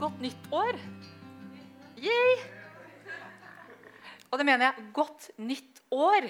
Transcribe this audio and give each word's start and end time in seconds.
godt 0.00 0.22
nytt 0.22 0.46
år. 0.56 0.76
Yay! 2.00 2.36
Og 4.30 4.38
det 4.40 4.46
mener 4.48 4.70
jeg 4.70 4.84
godt 4.96 5.26
nytt 5.36 5.82
år. 5.92 6.24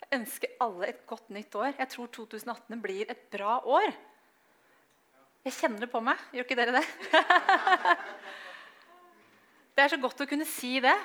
Jeg 0.00 0.08
ønsker 0.16 0.54
alle 0.64 0.88
et 0.88 1.02
godt 1.08 1.28
nytt 1.34 1.52
år. 1.58 1.74
Jeg 1.76 1.90
tror 1.92 2.08
2018 2.14 2.80
blir 2.80 3.12
et 3.12 3.26
bra 3.34 3.58
år. 3.60 3.92
Jeg 5.44 5.56
kjenner 5.58 5.84
det 5.84 5.90
på 5.92 6.00
meg. 6.00 6.22
Gjør 6.32 6.48
ikke 6.48 6.58
dere 6.62 6.78
det? 6.78 6.84
det 9.76 9.84
er 9.84 9.92
så 9.92 10.00
godt 10.00 10.24
å 10.24 10.30
kunne 10.30 10.48
si 10.48 10.78
det. 10.80 10.96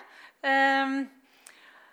Ehm, 0.48 1.02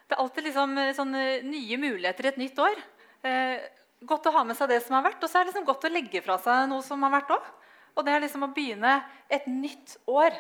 det 0.07 0.15
er 0.15 0.23
alltid 0.23 0.53
liksom 0.53 0.79
sånne 1.01 1.25
nye 1.49 1.83
muligheter 1.83 2.29
i 2.29 2.31
et 2.31 2.43
nytt 2.45 2.63
år. 2.63 2.79
Eh, 3.27 3.67
godt 4.07 4.31
å 4.31 4.39
ha 4.39 4.47
med 4.47 4.61
seg 4.61 4.71
det 4.71 4.85
som 4.87 5.01
har 5.01 5.09
vært, 5.11 5.19
og 5.19 5.27
så 5.27 5.41
er 5.41 5.49
det 5.49 5.57
liksom 5.57 5.67
godt 5.67 5.91
å 5.91 5.97
legge 5.97 6.23
fra 6.23 6.39
seg 6.47 6.69
noe 6.71 6.87
som 6.87 7.03
har 7.03 7.19
vært 7.19 7.35
òg. 7.35 7.55
Og 7.99 8.07
det 8.07 8.15
er 8.15 8.23
liksom 8.23 8.47
å 8.47 8.53
begynne 8.55 9.01
et 9.27 9.49
nytt 9.51 9.97
år. 10.07 10.37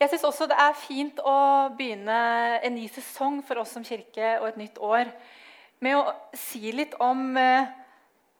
Jeg 0.00 0.08
syns 0.08 0.24
også 0.24 0.46
det 0.48 0.56
er 0.56 0.78
fint 0.80 1.18
å 1.20 1.36
begynne 1.76 2.20
en 2.64 2.72
ny 2.72 2.86
sesong 2.88 3.42
for 3.44 3.60
oss 3.60 3.74
som 3.76 3.84
kirke 3.84 4.38
og 4.38 4.46
et 4.48 4.60
nytt 4.62 4.78
år 4.80 5.10
med 5.84 5.98
å 5.98 6.14
si 6.36 6.72
litt 6.72 6.94
om 7.04 7.36
eh, 7.36 7.68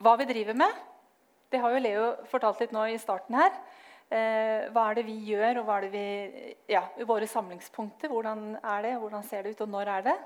hva 0.00 0.14
vi 0.16 0.26
driver 0.30 0.56
med. 0.56 0.78
Det 1.52 1.60
har 1.60 1.74
jo 1.74 1.82
Leo 1.84 2.06
fortalt 2.30 2.62
litt 2.64 2.72
nå 2.72 2.86
i 2.88 2.96
starten 3.00 3.36
her. 3.36 3.52
Eh, 4.08 4.70
hva 4.72 4.86
er 4.88 4.96
det 4.96 5.04
vi 5.10 5.18
gjør, 5.28 5.60
og 5.60 5.68
hva 5.68 5.76
er 5.76 5.86
det 5.86 5.92
vi, 5.92 6.54
ja, 6.72 6.82
våre 7.08 7.28
samlingspunkter? 7.28 8.08
Hvordan 8.08 8.54
er 8.56 8.88
det, 8.88 8.94
hvordan 9.02 9.28
ser 9.28 9.44
det 9.44 9.52
ut, 9.52 9.62
og 9.66 9.72
når 9.76 9.92
er 9.98 10.08
det? 10.08 10.16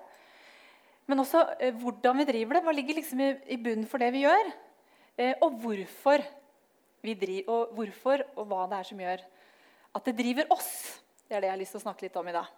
Men 1.11 1.25
også 1.25 1.43
eh, 1.59 1.75
hvordan 1.83 2.23
vi 2.23 2.31
driver 2.31 2.61
det. 2.61 2.65
Hva 2.69 2.79
ligger 2.79 3.01
liksom 3.01 3.27
i, 3.27 3.33
i 3.57 3.59
bunnen 3.59 3.91
for 3.91 4.03
det 4.03 4.15
vi 4.15 4.23
gjør? 4.23 4.55
Og 5.47 5.61
hvorfor 5.63 6.23
vi 7.05 7.15
driver, 7.19 7.53
og 7.53 7.75
hvorfor 7.77 8.25
og 8.35 8.49
hva 8.49 8.65
det 8.71 8.81
er 8.81 8.89
som 8.91 9.03
gjør 9.05 9.25
at 9.95 10.09
det 10.09 10.17
driver 10.19 10.51
oss. 10.55 10.73
Det 11.29 11.37
er 11.37 11.45
det 11.45 11.51
jeg 11.51 11.55
har 11.55 11.61
lyst 11.61 11.77
til 11.77 11.83
å 11.83 11.87
snakke 11.87 12.07
litt 12.07 12.19
om 12.19 12.29
i 12.29 12.35
dag. 12.35 12.49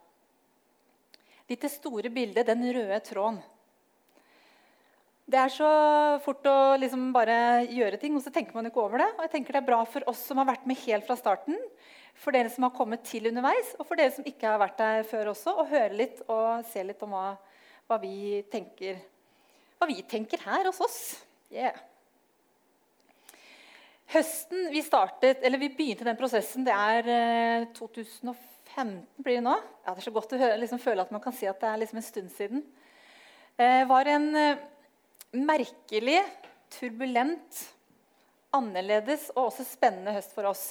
Litt 1.47 1.63
det 1.63 1.71
store 1.71 2.11
bildet, 2.11 2.49
den 2.49 2.65
røde 2.75 2.99
tråden. 3.07 3.43
Det 5.27 5.39
er 5.43 5.51
så 5.51 5.69
fort 6.23 6.47
å 6.47 6.77
liksom 6.79 7.09
bare 7.15 7.67
gjøre 7.67 7.99
ting, 7.99 8.15
og 8.15 8.23
så 8.23 8.31
tenker 8.35 8.55
man 8.55 8.69
ikke 8.69 8.83
over 8.83 9.03
det. 9.03 9.09
Og 9.17 9.25
jeg 9.27 9.33
tenker 9.33 9.57
Det 9.57 9.63
er 9.63 9.69
bra 9.69 9.81
for 9.91 10.07
oss 10.11 10.23
som 10.29 10.39
har 10.39 10.47
vært 10.47 10.69
med 10.71 10.79
helt 10.85 11.07
fra 11.07 11.19
starten, 11.19 11.59
for 12.17 12.33
dere 12.33 12.51
som 12.53 12.65
har 12.65 12.75
kommet 12.77 13.03
til 13.05 13.27
underveis, 13.29 13.75
og 13.77 13.89
for 13.89 13.99
dere 13.99 14.15
som 14.15 14.27
ikke 14.27 14.49
har 14.49 14.63
vært 14.63 14.79
der 14.79 15.03
før 15.11 15.33
også, 15.35 15.53
å 15.53 15.67
høre 15.69 15.99
litt 15.99 16.23
og 16.31 16.65
se 16.71 16.85
litt 16.87 17.03
om 17.05 17.13
hva, 17.13 17.27
hva, 17.91 17.99
vi, 18.01 18.41
tenker, 18.53 19.03
hva 19.77 19.91
vi 19.91 19.99
tenker 20.09 20.47
her 20.47 20.71
hos 20.71 20.81
oss. 20.87 21.01
Yeah. 21.53 21.77
Høsten 24.13 24.69
vi 24.71 24.83
startet, 24.87 25.41
eller 25.43 25.59
vi 25.59 25.73
begynte 25.75 26.07
den 26.07 26.19
prosessen, 26.19 26.63
det 26.67 26.75
er 26.75 27.09
eh, 27.11 27.65
2015 27.75 29.01
blir 29.19 29.41
det 29.41 29.47
nå. 29.47 29.57
Ja, 29.83 29.95
det 29.95 29.99
er 29.99 30.07
så 30.07 30.15
godt 30.15 30.35
å 30.37 30.39
høre, 30.39 30.59
liksom, 30.63 30.83
føle 30.83 31.03
at 31.03 31.11
man 31.15 31.23
kan 31.25 31.35
si 31.35 31.49
at 31.51 31.59
det 31.63 31.71
er 31.73 31.81
liksom 31.83 31.99
en 31.99 32.07
stund 32.07 32.31
siden. 32.37 32.63
Det 33.59 33.67
eh, 33.67 33.87
var 33.91 34.07
en 34.13 34.29
eh, 34.39 34.63
merkelig, 35.35 36.21
turbulent, 36.77 37.63
annerledes 38.55 39.27
og 39.35 39.49
også 39.49 39.67
spennende 39.67 40.15
høst 40.15 40.37
for 40.37 40.53
oss. 40.53 40.65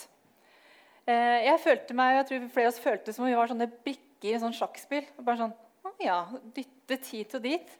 Eh, 1.04 1.44
jeg 1.50 1.62
følte 1.66 1.98
meg, 1.98 2.22
jeg 2.22 2.30
tror 2.30 2.48
flere 2.56 2.70
av 2.70 2.74
oss 2.74 2.82
følte 2.82 3.14
som 3.14 3.26
om 3.26 3.30
vi 3.30 3.36
var 3.38 3.52
sånne 3.52 3.68
brikker 3.74 4.32
i 4.32 4.42
sånn 4.42 4.56
sjakkspill. 4.56 5.12
Bare 5.20 5.42
sånn, 5.44 5.54
ja, 6.02 6.22
Dyttet 6.56 7.12
hit 7.12 7.36
og 7.36 7.44
dit. 7.44 7.76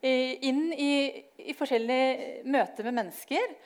Eh, 0.00 0.38
inn 0.46 0.70
i, 0.70 0.92
i 1.50 1.58
forskjellige 1.58 2.46
møter 2.48 2.86
med 2.86 3.00
mennesker 3.02 3.58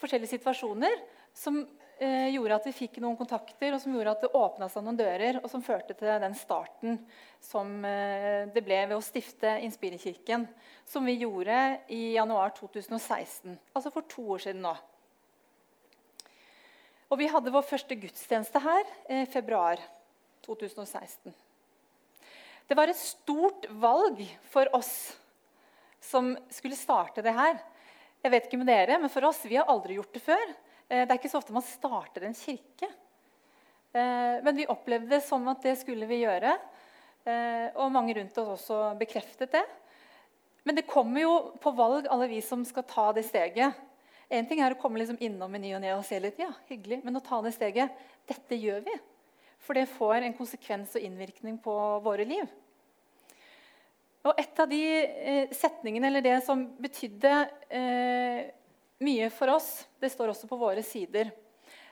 forskjellige 0.00 0.34
situasjoner 0.36 0.96
som 1.36 1.60
eh, 1.98 2.28
gjorde 2.34 2.58
at 2.58 2.66
vi 2.68 2.74
fikk 2.76 2.98
noen 3.02 3.16
kontakter, 3.18 3.74
og 3.74 3.80
som 3.82 3.94
gjorde 3.94 4.14
at 4.16 4.24
det 4.24 4.32
åpna 4.36 4.68
seg 4.72 4.84
noen 4.86 4.98
dører, 4.98 5.40
og 5.42 5.50
som 5.52 5.64
førte 5.64 5.96
til 5.98 6.10
den 6.22 6.36
starten 6.38 6.98
som 7.44 7.78
eh, 7.84 8.48
det 8.52 8.64
ble 8.64 8.82
ved 8.88 8.96
å 8.96 9.04
stifte 9.04 9.56
Inspirerkirken, 9.66 10.46
som 10.88 11.06
vi 11.06 11.18
gjorde 11.20 11.60
i 11.92 12.16
januar 12.16 12.54
2016. 12.56 13.56
Altså 13.74 13.92
for 13.94 14.08
to 14.10 14.26
år 14.36 14.46
siden 14.48 14.64
nå. 14.66 14.74
Og 17.06 17.20
vi 17.20 17.28
hadde 17.30 17.52
vår 17.54 17.66
første 17.68 17.98
gudstjeneste 17.98 18.62
her 18.62 18.82
i 19.06 19.20
eh, 19.22 19.28
februar 19.30 19.82
2016. 20.46 21.34
Det 22.66 22.74
var 22.74 22.90
et 22.90 22.98
stort 22.98 23.68
valg 23.78 24.18
for 24.50 24.66
oss 24.74 25.14
som 26.02 26.32
skulle 26.50 26.78
starte 26.78 27.22
det 27.22 27.34
her. 27.34 27.58
Jeg 28.26 28.32
vet 28.32 28.46
ikke 28.48 28.58
med 28.58 28.66
dere, 28.66 28.96
men 28.98 29.10
for 29.12 29.22
oss, 29.28 29.44
vi 29.46 29.54
har 29.54 29.68
aldri 29.70 30.00
gjort 30.00 30.16
det 30.16 30.20
før. 30.24 30.48
Eh, 30.88 31.04
det 31.04 31.12
er 31.12 31.18
ikke 31.20 31.28
så 31.30 31.38
ofte 31.38 31.54
man 31.54 31.62
starter 31.62 32.24
en 32.26 32.34
kirke. 32.34 32.88
Eh, 33.94 34.38
men 34.42 34.56
vi 34.58 34.66
opplevde 34.66 35.12
det 35.12 35.20
som 35.22 35.46
at 35.52 35.62
det 35.62 35.76
skulle 35.78 36.08
vi 36.10 36.24
gjøre. 36.24 36.56
Eh, 37.22 37.68
og 37.78 37.92
mange 37.94 38.16
rundt 38.18 38.40
oss 38.42 38.50
også 38.56 38.80
bekreftet 38.98 39.54
det. 39.54 39.62
Men 40.66 40.74
det 40.74 40.88
kommer 40.90 41.22
jo 41.22 41.36
på 41.62 41.70
valg, 41.78 42.10
alle 42.10 42.26
vi 42.32 42.40
som 42.42 42.66
skal 42.66 42.88
ta 42.90 43.06
det 43.14 43.28
steget. 43.28 43.78
En 44.26 44.50
ting 44.50 44.58
er 44.58 44.74
å 44.74 44.80
komme 44.80 44.98
liksom 44.98 45.22
innom 45.22 45.54
i 45.54 45.62
ny 45.62 45.76
og 45.76 45.84
ne 45.86 45.94
og 45.94 46.02
se 46.08 46.18
litt, 46.18 46.42
ja, 46.42 46.50
hyggelig, 46.66 47.04
men 47.06 47.20
å 47.20 47.22
ta 47.22 47.38
det 47.46 47.54
steget 47.54 47.94
Dette 48.26 48.58
gjør 48.58 48.82
vi. 48.88 48.98
For 49.62 49.78
det 49.78 49.86
får 49.94 50.26
en 50.26 50.34
konsekvens 50.34 50.98
og 50.98 51.06
innvirkning 51.06 51.62
på 51.62 51.78
våre 52.02 52.26
liv. 52.26 52.50
Og 54.26 54.34
et 54.40 54.58
av 54.58 54.66
de 54.70 54.82
eh, 54.82 55.52
setningene, 55.54 56.08
eller 56.08 56.24
det 56.24 56.36
som 56.42 56.64
betydde 56.82 57.32
eh, 57.70 58.46
mye 59.06 59.28
for 59.30 59.52
oss, 59.54 59.68
det 60.02 60.10
står 60.10 60.32
også 60.32 60.48
på 60.50 60.58
våre 60.58 60.82
sider. 60.82 61.30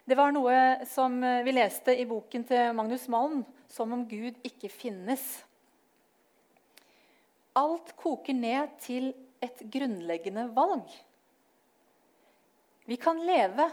Det 0.05 0.17
var 0.19 0.35
noe 0.35 0.57
som 0.91 1.15
eh, 1.23 1.45
vi 1.47 1.55
leste 1.55 1.95
i 1.95 2.07
boken 2.11 2.47
til 2.49 2.73
Magnus 2.75 3.07
Malm, 3.13 3.45
'Som 3.71 3.93
om 3.95 4.03
Gud 4.07 4.37
ikke 4.47 4.71
finnes'. 4.71 5.45
Alt 7.55 7.95
koker 7.97 8.35
ned 8.35 8.75
til 8.83 9.13
et 9.43 9.63
grunnleggende 9.71 10.49
valg. 10.55 10.91
Vi 12.87 12.97
kan 12.99 13.19
leve 13.23 13.69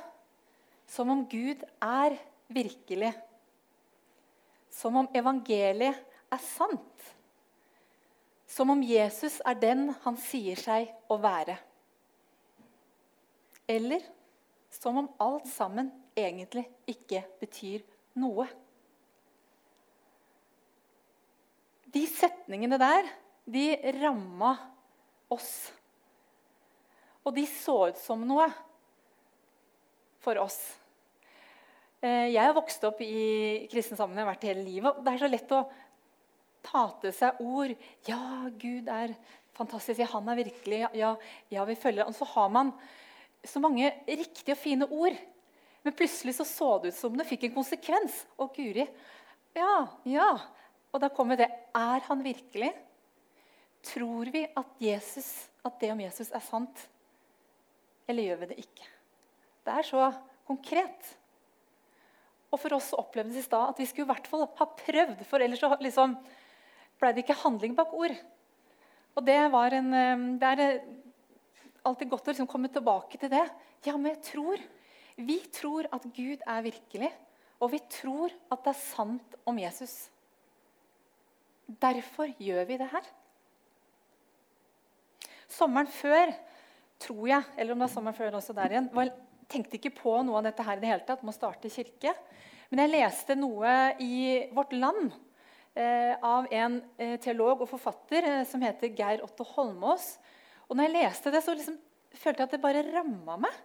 som 0.88 1.10
om 1.10 1.26
Gud 1.26 1.64
er 1.82 2.18
virkelig. 2.48 3.12
Som 4.70 5.02
om 5.02 5.10
evangeliet 5.18 5.98
er 6.32 6.42
sant. 6.46 7.12
Som 8.52 8.74
om 8.74 8.82
Jesus 8.84 9.40
er 9.48 9.56
den 9.60 9.90
han 10.04 10.18
sier 10.20 10.60
seg 10.60 10.90
å 11.08 11.16
være. 11.24 11.56
Eller 13.72 14.04
som 14.76 14.98
om 15.00 15.08
alt 15.24 15.48
sammen 15.48 15.92
egentlig 16.18 16.66
ikke 16.92 17.24
betyr 17.40 17.86
noe. 18.20 18.48
De 21.92 22.04
setningene 22.08 22.80
der, 22.80 23.08
de 23.48 23.66
ramma 24.02 24.54
oss. 25.32 25.72
Og 27.24 27.36
de 27.36 27.46
så 27.48 27.78
ut 27.92 28.00
som 28.00 28.24
noe 28.28 28.48
for 30.22 30.40
oss. 30.44 30.60
Eh, 32.02 32.32
jeg 32.34 32.42
har 32.42 32.56
vokst 32.58 32.84
opp 32.88 33.02
i 33.06 33.68
kristen 33.72 34.00
sammenheng, 34.00 34.28
vært 34.32 34.48
hele 34.50 34.64
livet. 34.66 35.02
Det 35.06 35.12
er 35.12 35.22
så 35.22 35.30
lett 35.30 35.56
å 35.56 35.66
ta 36.66 36.86
til 37.02 37.14
seg 37.16 37.42
ord. 37.44 37.74
Ja, 38.08 38.50
Gud 38.62 38.90
er 38.92 39.16
fantastisk. 39.58 40.02
Ja, 40.02 40.10
han 40.14 40.30
er 40.32 40.40
virkelig. 40.44 40.82
Ja, 40.98 41.16
ja, 41.52 41.66
vi 41.68 41.78
følger 41.80 42.08
Og 42.08 42.16
så 42.18 42.28
har 42.34 42.50
man 42.50 42.74
så 43.44 43.60
mange 43.60 43.90
riktige 44.08 44.54
og 44.54 44.62
fine 44.62 44.88
ord. 44.88 45.18
Men 45.82 45.96
plutselig 45.98 46.36
så, 46.38 46.46
så 46.46 46.78
det 46.82 46.94
ut 46.94 47.00
som 47.00 47.18
det 47.18 47.26
fikk 47.30 47.48
en 47.48 47.56
konsekvens. 47.56 48.22
Å, 48.38 48.48
guri. 48.54 48.86
Ja, 49.58 49.76
ja. 50.06 50.32
Og 50.92 51.02
da 51.02 51.10
kommer 51.10 51.40
det. 51.40 51.50
Er 51.74 52.04
han 52.08 52.24
virkelig? 52.24 52.72
Tror 53.82 54.30
vi 54.30 54.46
at, 54.46 54.76
Jesus, 54.82 55.50
at 55.66 55.80
det 55.82 55.90
om 55.94 56.04
Jesus 56.04 56.30
er 56.30 56.44
sant? 56.46 56.86
Eller 58.10 58.30
gjør 58.30 58.44
vi 58.44 58.52
det 58.52 58.60
ikke? 58.62 58.86
Det 59.66 59.74
er 59.80 59.88
så 59.88 60.12
konkret. 60.46 61.10
Og 62.52 62.60
for 62.60 62.76
oss 62.76 62.92
opplevdes 62.98 63.40
i 63.40 63.46
stad 63.46 63.72
at 63.72 63.80
vi 63.80 63.88
skulle 63.88 64.10
i 64.10 64.12
hvert 64.12 64.28
fall 64.30 64.46
ha 64.60 64.68
prøvd. 64.84 65.24
For 65.30 65.44
ellers 65.44 65.62
så 65.64 65.72
liksom, 65.80 66.18
ble 67.02 67.12
det 67.14 67.26
ikke 67.26 67.42
handling 67.42 67.76
bak 67.78 67.94
ord. 67.98 68.14
Og 69.18 69.26
det, 69.28 69.36
en, 69.36 69.94
eh, 69.98 70.26
det 70.40 70.52
er 70.52 70.64
eh, 70.66 70.92
alltid 71.88 72.12
godt 72.12 72.30
å 72.30 72.34
liksom 72.34 72.50
komme 72.50 72.72
tilbake 72.72 73.20
til 73.20 73.32
det. 73.34 73.44
Ja, 73.88 73.98
men 73.98 74.14
jeg 74.14 74.24
tror 74.34 74.70
Vi 75.22 75.42
tror 75.54 75.86
at 75.92 76.06
Gud 76.16 76.40
er 76.48 76.62
virkelig, 76.64 77.10
og 77.60 77.74
vi 77.74 77.80
tror 77.92 78.32
at 78.50 78.62
det 78.64 78.72
er 78.72 78.80
sant 78.80 79.36
om 79.46 79.58
Jesus. 79.60 80.08
Derfor 81.68 82.32
gjør 82.40 82.64
vi 82.66 82.78
det 82.80 82.88
her. 82.90 83.10
Sommeren 85.52 85.92
før, 85.92 86.32
tror 86.98 87.28
jeg, 87.28 87.44
eller 87.58 87.76
om 87.76 87.84
det 87.84 87.90
er 87.90 87.94
sommeren 87.94 88.18
før 88.18 88.40
også 88.40 88.56
der 88.56 88.74
igjen, 88.74 88.90
var, 88.96 89.12
tenkte 89.52 89.78
ikke 89.78 89.94
på 90.00 90.16
noe 90.24 90.40
av 90.40 90.48
dette 90.48 90.66
her 90.66 90.80
i 90.80 90.82
det 90.82 90.90
hele 90.94 91.06
tatt, 91.06 91.22
med 91.28 91.36
å 91.36 91.38
starte 91.38 91.70
kirke. 91.70 92.16
Men 92.72 92.86
jeg 92.86 92.94
leste 92.96 93.36
noe 93.38 93.76
i 94.00 94.48
Vårt 94.56 94.74
Land 94.74 95.12
av 96.20 96.48
en 96.52 96.82
eh, 97.00 97.16
teolog 97.24 97.64
og 97.64 97.70
forfatter 97.72 98.28
eh, 98.28 98.44
som 98.48 98.62
heter 98.64 98.92
Geir 98.98 99.24
Otto 99.24 99.46
Holmås. 99.54 100.18
Og 100.68 100.76
når 100.76 100.90
jeg 100.90 100.96
leste 100.98 101.32
det, 101.32 101.44
så 101.46 101.56
liksom 101.56 101.78
følte 102.12 102.44
jeg 102.44 102.50
at 102.50 102.56
det 102.58 102.64
bare 102.64 102.84
ramma 102.90 103.38
meg. 103.46 103.60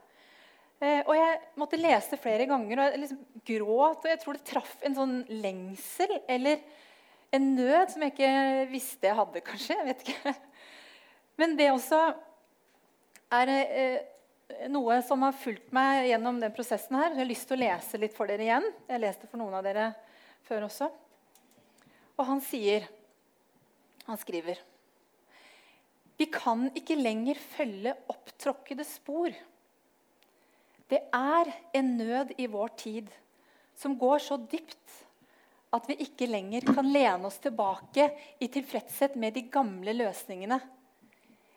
Eh, 0.76 1.00
og 1.06 1.14
jeg 1.16 1.36
måtte 1.56 1.80
lese 1.80 2.18
flere 2.20 2.46
ganger, 2.48 2.78
og 2.78 2.84
jeg 2.84 3.02
liksom 3.02 3.22
gråt. 3.48 4.02
Og 4.02 4.10
jeg 4.10 4.20
tror 4.22 4.36
det 4.36 4.48
traff 4.48 4.74
en 4.84 4.98
sånn 4.98 5.16
lengsel 5.42 6.18
eller 6.28 6.60
en 7.34 7.46
nød 7.56 7.92
som 7.92 8.04
jeg 8.04 8.14
ikke 8.14 8.66
visste 8.70 9.08
jeg 9.08 9.18
hadde, 9.18 9.44
kanskje. 9.44 9.78
jeg 9.80 9.88
vet 9.88 10.04
ikke. 10.06 10.34
Men 11.40 11.56
det 11.58 11.72
også 11.72 12.02
er 13.36 13.52
eh, 13.54 13.96
noe 14.70 15.00
som 15.04 15.24
har 15.26 15.34
fulgt 15.36 15.72
meg 15.74 16.06
gjennom 16.10 16.38
den 16.42 16.54
prosessen 16.54 16.98
her. 16.98 17.10
Jeg 17.12 17.24
har 17.24 17.32
lyst 17.32 17.48
til 17.48 17.58
å 17.58 17.64
lese 17.64 18.00
litt 18.00 18.14
for 18.16 18.30
dere 18.30 18.46
igjen. 18.46 18.70
Jeg 18.86 19.02
leste 19.02 19.28
for 19.30 19.40
noen 19.40 19.56
av 19.58 19.66
dere 19.66 19.90
før 20.46 20.68
også. 20.68 20.92
Og 22.16 22.24
han 22.24 22.40
sier 22.44 22.86
Han 24.06 24.18
skriver 24.20 24.60
Vi 26.16 26.28
kan 26.32 26.68
ikke 26.78 26.96
lenger 26.96 27.38
følge 27.56 27.92
opptråkkede 28.12 28.86
spor. 28.88 29.34
Det 30.88 31.02
er 31.12 31.50
en 31.76 31.96
nød 31.98 32.32
i 32.38 32.46
vår 32.48 32.72
tid 32.78 33.10
som 33.76 33.98
går 34.00 34.22
så 34.24 34.38
dypt 34.38 35.02
at 35.76 35.88
vi 35.90 35.98
ikke 36.06 36.28
lenger 36.30 36.64
kan 36.64 36.88
lene 36.88 37.28
oss 37.28 37.36
tilbake 37.42 38.06
i 38.40 38.48
tilfredshet 38.48 39.16
med 39.20 39.34
de 39.36 39.42
gamle 39.52 39.92
løsningene. 39.92 40.56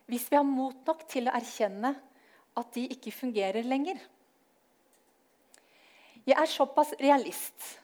Hvis 0.10 0.26
vi 0.32 0.36
har 0.36 0.48
mot 0.48 0.82
nok 0.88 1.06
til 1.08 1.30
å 1.30 1.36
erkjenne 1.38 1.94
at 2.60 2.72
de 2.76 2.88
ikke 2.90 3.14
fungerer 3.16 3.64
lenger. 3.64 4.00
Jeg 6.26 6.36
er 6.36 6.52
såpass 6.52 6.92
realist 7.00 7.78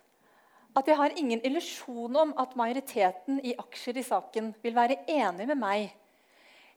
at 0.76 0.90
jeg 0.90 0.98
har 1.00 1.14
ingen 1.16 1.40
illusjon 1.48 2.18
om 2.20 2.34
at 2.42 2.56
majoriteten 2.60 3.40
i 3.48 3.54
aksjer 3.58 4.02
i 4.02 4.04
saken 4.04 4.52
vil 4.64 4.76
være 4.76 4.98
enig 5.08 5.48
med 5.48 5.60
meg, 5.62 5.88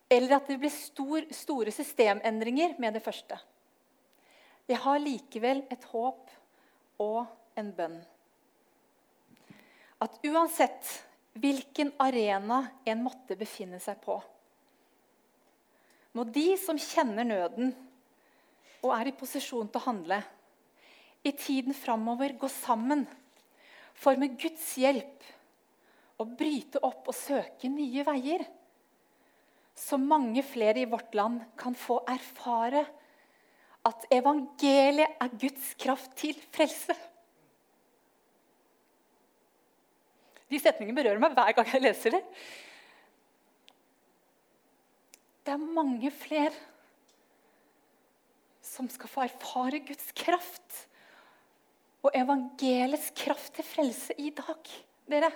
eller 0.08 0.36
at 0.38 0.46
det 0.48 0.58
blir 0.62 0.72
stor, 0.72 1.26
store 1.34 1.74
systemendringer 1.74 2.76
med 2.78 2.94
det 2.94 3.02
første. 3.04 3.36
Jeg 4.68 4.78
har 4.84 5.02
likevel 5.02 5.64
et 5.72 5.84
håp 5.90 6.30
og 7.02 7.26
en 7.58 7.74
bønn. 7.74 7.98
At 9.98 10.18
uansett 10.22 10.94
hvilken 11.38 11.90
arena 11.98 12.62
en 12.86 13.02
måtte 13.02 13.36
befinne 13.38 13.80
seg 13.82 13.98
på, 14.04 14.20
må 16.14 16.24
de 16.34 16.52
som 16.60 16.78
kjenner 16.80 17.26
nøden 17.26 17.74
og 18.78 18.92
er 18.94 19.10
i 19.10 19.16
posisjon 19.18 19.68
til 19.68 19.80
å 19.80 19.88
handle, 19.90 20.22
i 21.26 21.32
tiden 21.34 21.74
framover 21.74 22.36
gå 22.38 22.48
sammen 22.62 23.02
for 23.98 24.18
med 24.20 24.36
Guds 24.40 24.70
hjelp 24.78 25.26
å 26.18 26.26
bryte 26.38 26.80
opp 26.86 27.10
og 27.10 27.16
søke 27.16 27.70
nye 27.70 28.04
veier. 28.06 28.44
Så 29.78 29.98
mange 30.00 30.42
flere 30.46 30.82
i 30.82 30.88
vårt 30.90 31.14
land 31.14 31.42
kan 31.58 31.76
få 31.78 32.00
erfare 32.10 32.84
at 33.86 34.06
evangeliet 34.12 35.20
er 35.22 35.36
Guds 35.38 35.70
kraft 35.80 36.16
til 36.18 36.38
frelse. 36.54 36.96
De 40.48 40.58
setningene 40.60 40.96
berører 40.96 41.22
meg 41.22 41.36
hver 41.36 41.54
gang 41.58 41.70
jeg 41.74 41.84
leser 41.84 42.16
det. 42.16 42.22
Det 45.44 45.54
er 45.54 45.70
mange 45.78 46.10
flere 46.12 46.52
som 48.64 48.88
skal 48.92 49.10
få 49.10 49.24
erfare 49.24 49.80
Guds 49.86 50.10
kraft 50.16 50.77
og 52.04 52.14
evangeliets 52.14 53.10
kraft 53.16 53.56
til 53.58 53.66
frelse 53.66 54.14
i 54.20 54.30
dag. 54.34 54.74
Dere. 55.08 55.30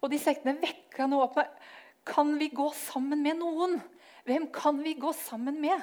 Og 0.00 0.10
de 0.12 0.20
sektene 0.20 0.56
vekka 0.60 1.08
noe 1.08 1.26
opp 1.26 1.38
meg. 1.40 1.50
Kan 2.04 2.34
vi 2.40 2.50
gå 2.52 2.68
sammen 2.76 3.22
med 3.24 3.38
noen? 3.40 3.78
Hvem 4.28 4.48
kan 4.52 4.80
vi 4.84 4.92
gå 5.00 5.12
sammen 5.16 5.56
med? 5.60 5.80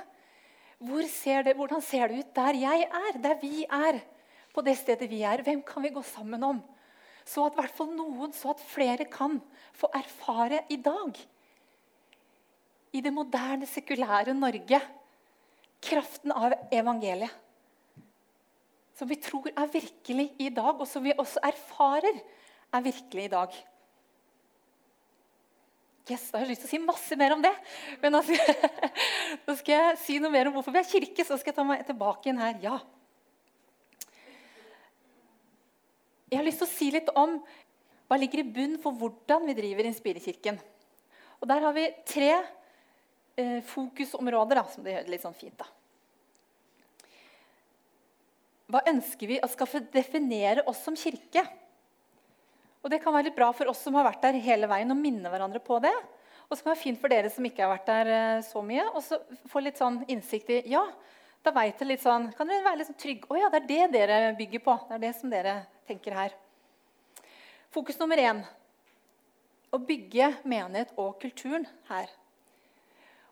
Hvor 0.82 1.06
ser 1.10 1.46
det, 1.46 1.56
hvordan 1.58 1.82
ser 1.86 2.10
det 2.10 2.22
ut 2.22 2.36
der 2.38 2.58
jeg 2.58 2.86
er, 2.86 3.18
der 3.22 3.38
vi 3.42 3.66
er? 3.66 4.00
På 4.54 4.64
det 4.66 4.76
stedet 4.80 5.10
vi 5.10 5.22
er. 5.26 5.42
Hvem 5.46 5.62
kan 5.66 5.86
vi 5.86 5.94
gå 5.94 6.02
sammen 6.06 6.46
om? 6.46 6.62
Så 7.26 7.46
at 7.46 7.58
hvert 7.58 7.74
fall 7.78 7.92
noen, 7.94 8.34
så 8.34 8.54
at 8.54 8.64
flere 8.66 9.06
kan 9.10 9.38
få 9.78 9.90
erfare 9.94 10.64
i 10.74 10.78
dag, 10.82 11.18
i 12.92 13.00
det 13.00 13.14
moderne, 13.14 13.70
sekulære 13.70 14.34
Norge, 14.36 14.82
kraften 15.82 16.34
av 16.34 16.58
evangeliet 16.74 17.38
som 19.02 19.10
vi 19.10 19.18
tror 19.18 19.50
er 19.50 19.70
virkelig 19.74 20.28
i 20.38 20.52
dag, 20.54 20.78
og 20.78 20.86
som 20.86 21.02
vi 21.02 21.16
også 21.18 21.42
erfarer 21.48 22.20
er 22.70 22.84
virkelig 22.86 23.24
i 23.26 23.32
dag. 23.34 23.56
Yes, 26.06 26.28
da 26.30 26.38
har 26.38 26.46
jeg 26.46 26.52
lyst 26.52 26.62
til 26.68 26.70
å 26.70 26.74
si 26.76 26.80
masse 26.84 27.18
mer 27.18 27.34
om 27.34 27.42
det. 27.42 27.54
Men 28.04 28.20
altså, 28.20 28.38
nå 29.48 29.56
skal 29.58 29.74
jeg 29.74 29.98
si 30.04 30.20
noe 30.22 30.30
mer 30.34 30.52
om 30.52 30.54
hvorfor 30.54 30.76
vi 30.76 30.84
er 30.84 30.90
kirke. 30.92 31.26
Så 31.26 31.40
skal 31.42 31.50
jeg 31.50 31.58
ta 31.58 31.66
meg 31.66 31.82
tilbake 31.88 32.30
igjen 32.30 32.44
her. 32.44 32.62
Ja. 32.62 32.78
Jeg 36.30 36.38
har 36.38 36.46
lyst 36.46 36.62
til 36.62 36.70
å 36.70 36.74
si 36.76 36.94
litt 36.94 37.12
om 37.18 37.40
hva 38.06 38.22
ligger 38.22 38.44
i 38.44 38.50
bunn 38.54 38.78
for 38.86 38.94
hvordan 39.02 39.50
vi 39.50 39.58
driver 39.58 39.90
Inspirekirken. 39.90 40.62
Og 41.42 41.50
Der 41.50 41.66
har 41.66 41.74
vi 41.74 41.90
tre 42.06 42.34
eh, 42.38 43.62
fokusområder, 43.66 44.62
da, 44.62 44.70
som 44.70 44.86
det 44.86 45.00
gjør 45.00 45.16
litt 45.16 45.26
sånn 45.26 45.42
fint. 45.42 45.58
da. 45.58 45.81
Hva 48.72 48.82
ønsker 48.88 49.28
vi 49.28 49.40
at 49.44 49.52
skal 49.52 49.84
definere 49.92 50.64
oss 50.70 50.80
som 50.86 50.96
kirke? 50.96 51.44
Og 52.82 52.90
Det 52.90 53.02
kan 53.04 53.14
være 53.14 53.30
litt 53.30 53.38
bra 53.38 53.52
for 53.54 53.70
oss 53.70 53.84
som 53.84 53.98
har 54.00 54.08
vært 54.08 54.24
der 54.24 54.40
hele 54.42 54.70
veien, 54.72 54.92
å 54.92 54.98
minne 54.98 55.30
hverandre 55.30 55.60
på 55.62 55.78
det. 55.84 55.94
Og 56.48 56.56
så 56.56 56.64
kan 56.64 56.72
det 56.72 56.78
være 56.78 56.84
fint 56.84 57.02
for 57.02 57.14
dere 57.14 57.30
som 57.32 57.46
ikke 57.48 57.64
har 57.64 57.72
vært 57.72 57.90
der 57.92 58.12
eh, 58.12 58.44
så 58.44 58.64
mye, 58.66 58.88
og 58.92 59.04
så 59.06 59.20
få 59.52 59.62
litt 59.64 59.80
sånn 59.80 60.02
innsikt 60.12 60.50
i 60.52 60.58
ja, 60.72 60.82
da 61.46 61.54
vet 61.56 61.78
dere 61.80 61.92
litt 61.94 62.04
sånn, 62.04 62.30
kan 62.38 62.50
dere 62.50 62.66
være 62.66 62.82
litt 62.82 62.90
sånn 62.90 63.00
trygge. 63.02 63.30
Å 63.30 63.40
ja, 63.40 63.52
det 63.54 63.62
er 63.62 63.68
det 63.70 63.86
dere 63.94 64.18
bygger 64.40 64.64
på. 64.66 64.76
Det 64.88 64.98
er 64.98 65.04
det 65.06 65.14
som 65.20 65.32
dere 65.32 65.54
tenker 65.90 66.18
her. 66.18 66.36
Fokus 67.72 68.00
nummer 68.02 68.20
én 68.20 68.42
å 69.72 69.80
bygge 69.80 70.34
menighet 70.44 70.92
og 71.00 71.16
kulturen 71.22 71.68
her. 71.88 72.12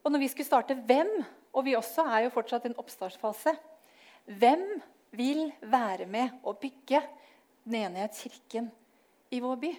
Og 0.03 0.13
når 0.13 0.23
vi 0.23 0.29
skulle 0.31 0.47
starte 0.47 0.77
hvem, 0.87 1.11
og 1.51 1.65
vi 1.67 1.75
også 1.75 2.05
er 2.07 2.27
jo 2.27 2.33
fortsatt 2.33 2.67
i 2.67 2.71
en 2.71 2.79
oppstartsfase 2.79 3.55
Hvem 4.29 4.61
vil 5.15 5.47
være 5.61 6.07
med 6.09 6.41
å 6.43 6.53
bygge 6.57 7.01
Menighetskirken 7.69 8.69
i 9.35 9.41
vår 9.43 9.59
by. 9.61 9.71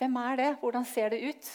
Hvem 0.00 0.16
er 0.22 0.38
det? 0.38 0.50
Hvordan 0.60 0.86
ser 0.86 1.10
det 1.12 1.20
ut? 1.24 1.50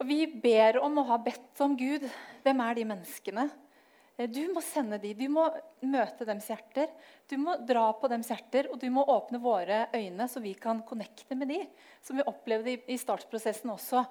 Og 0.00 0.08
Vi 0.08 0.24
ber 0.28 0.80
om 0.84 0.98
å 1.00 1.06
ha 1.10 1.18
bedt 1.20 1.60
om 1.64 1.76
Gud. 1.76 2.04
Hvem 2.44 2.62
er 2.64 2.76
de 2.76 2.84
menneskene? 2.88 3.46
Eh, 4.16 4.28
du 4.28 4.42
må 4.52 4.62
sende 4.64 4.98
dem, 5.00 5.16
du 5.18 5.28
må 5.32 5.46
møte 5.84 6.26
dems 6.28 6.48
hjerter. 6.50 6.90
Du 7.28 7.36
må 7.40 7.56
dra 7.68 7.88
på 7.96 8.08
dems 8.12 8.30
hjerter, 8.32 8.70
og 8.72 8.80
du 8.80 8.88
må 8.92 9.04
åpne 9.12 9.40
våre 9.42 9.84
øyne, 9.94 10.28
så 10.28 10.42
vi 10.44 10.54
kan 10.58 10.82
connecte 10.88 11.36
med 11.36 11.52
dem, 11.52 11.66
som 12.04 12.16
vi 12.16 12.26
opplevde 12.26 12.78
i 12.88 12.98
startprosessen 13.00 13.72
også. 13.72 14.04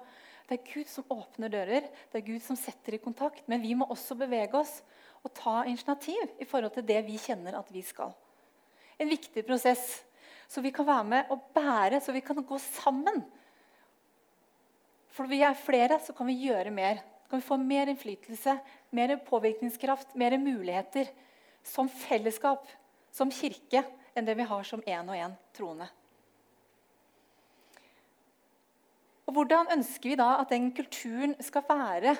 Det 0.46 0.60
er 0.60 0.68
Gud 0.68 0.90
som 0.90 1.08
åpner 1.10 1.50
dører, 1.50 1.88
det 2.12 2.20
er 2.20 2.26
Gud 2.26 2.42
som 2.44 2.58
setter 2.58 2.94
i 2.94 3.02
kontakt. 3.02 3.42
Men 3.50 3.62
vi 3.62 3.74
må 3.74 3.88
også 3.90 4.14
bevege 4.18 4.54
oss 4.60 4.78
og 5.26 5.34
ta 5.34 5.64
initiativ 5.66 6.38
i 6.38 6.46
forhold 6.46 6.76
til 6.76 6.86
det 6.86 7.00
vi 7.06 7.18
kjenner 7.20 7.58
at 7.58 7.70
vi 7.74 7.82
skal. 7.84 8.14
En 8.98 9.10
viktig 9.10 9.42
prosess, 9.46 10.04
så 10.48 10.62
vi 10.62 10.70
kan 10.70 10.86
være 10.86 11.04
med 11.04 11.34
og 11.34 11.50
bære, 11.54 12.00
så 12.00 12.14
vi 12.14 12.22
kan 12.24 12.38
gå 12.46 12.58
sammen. 12.62 13.24
For 15.10 15.28
vi 15.28 15.42
er 15.42 15.58
flere, 15.58 15.98
så 16.00 16.14
kan 16.14 16.28
vi 16.28 16.38
gjøre 16.46 16.70
mer. 16.70 17.02
Så 17.24 17.30
kan 17.30 17.40
vi 17.40 17.48
få 17.48 17.56
mer 17.58 17.90
innflytelse, 17.90 18.58
mer 18.94 19.16
påvirkningskraft, 19.26 20.14
mer 20.14 20.38
muligheter 20.38 21.10
som 21.66 21.88
fellesskap, 21.90 22.68
som 23.10 23.32
kirke, 23.32 23.82
enn 24.14 24.28
det 24.28 24.36
vi 24.38 24.46
har 24.48 24.64
som 24.64 24.84
én 24.86 25.10
og 25.10 25.16
én 25.18 25.34
troende. 25.56 25.88
Og 29.26 29.34
Hvordan 29.34 29.72
ønsker 29.74 30.12
vi 30.12 30.18
da 30.20 30.36
at 30.40 30.52
den 30.54 30.70
kulturen 30.72 31.34
skal 31.42 31.64
være 31.66 32.14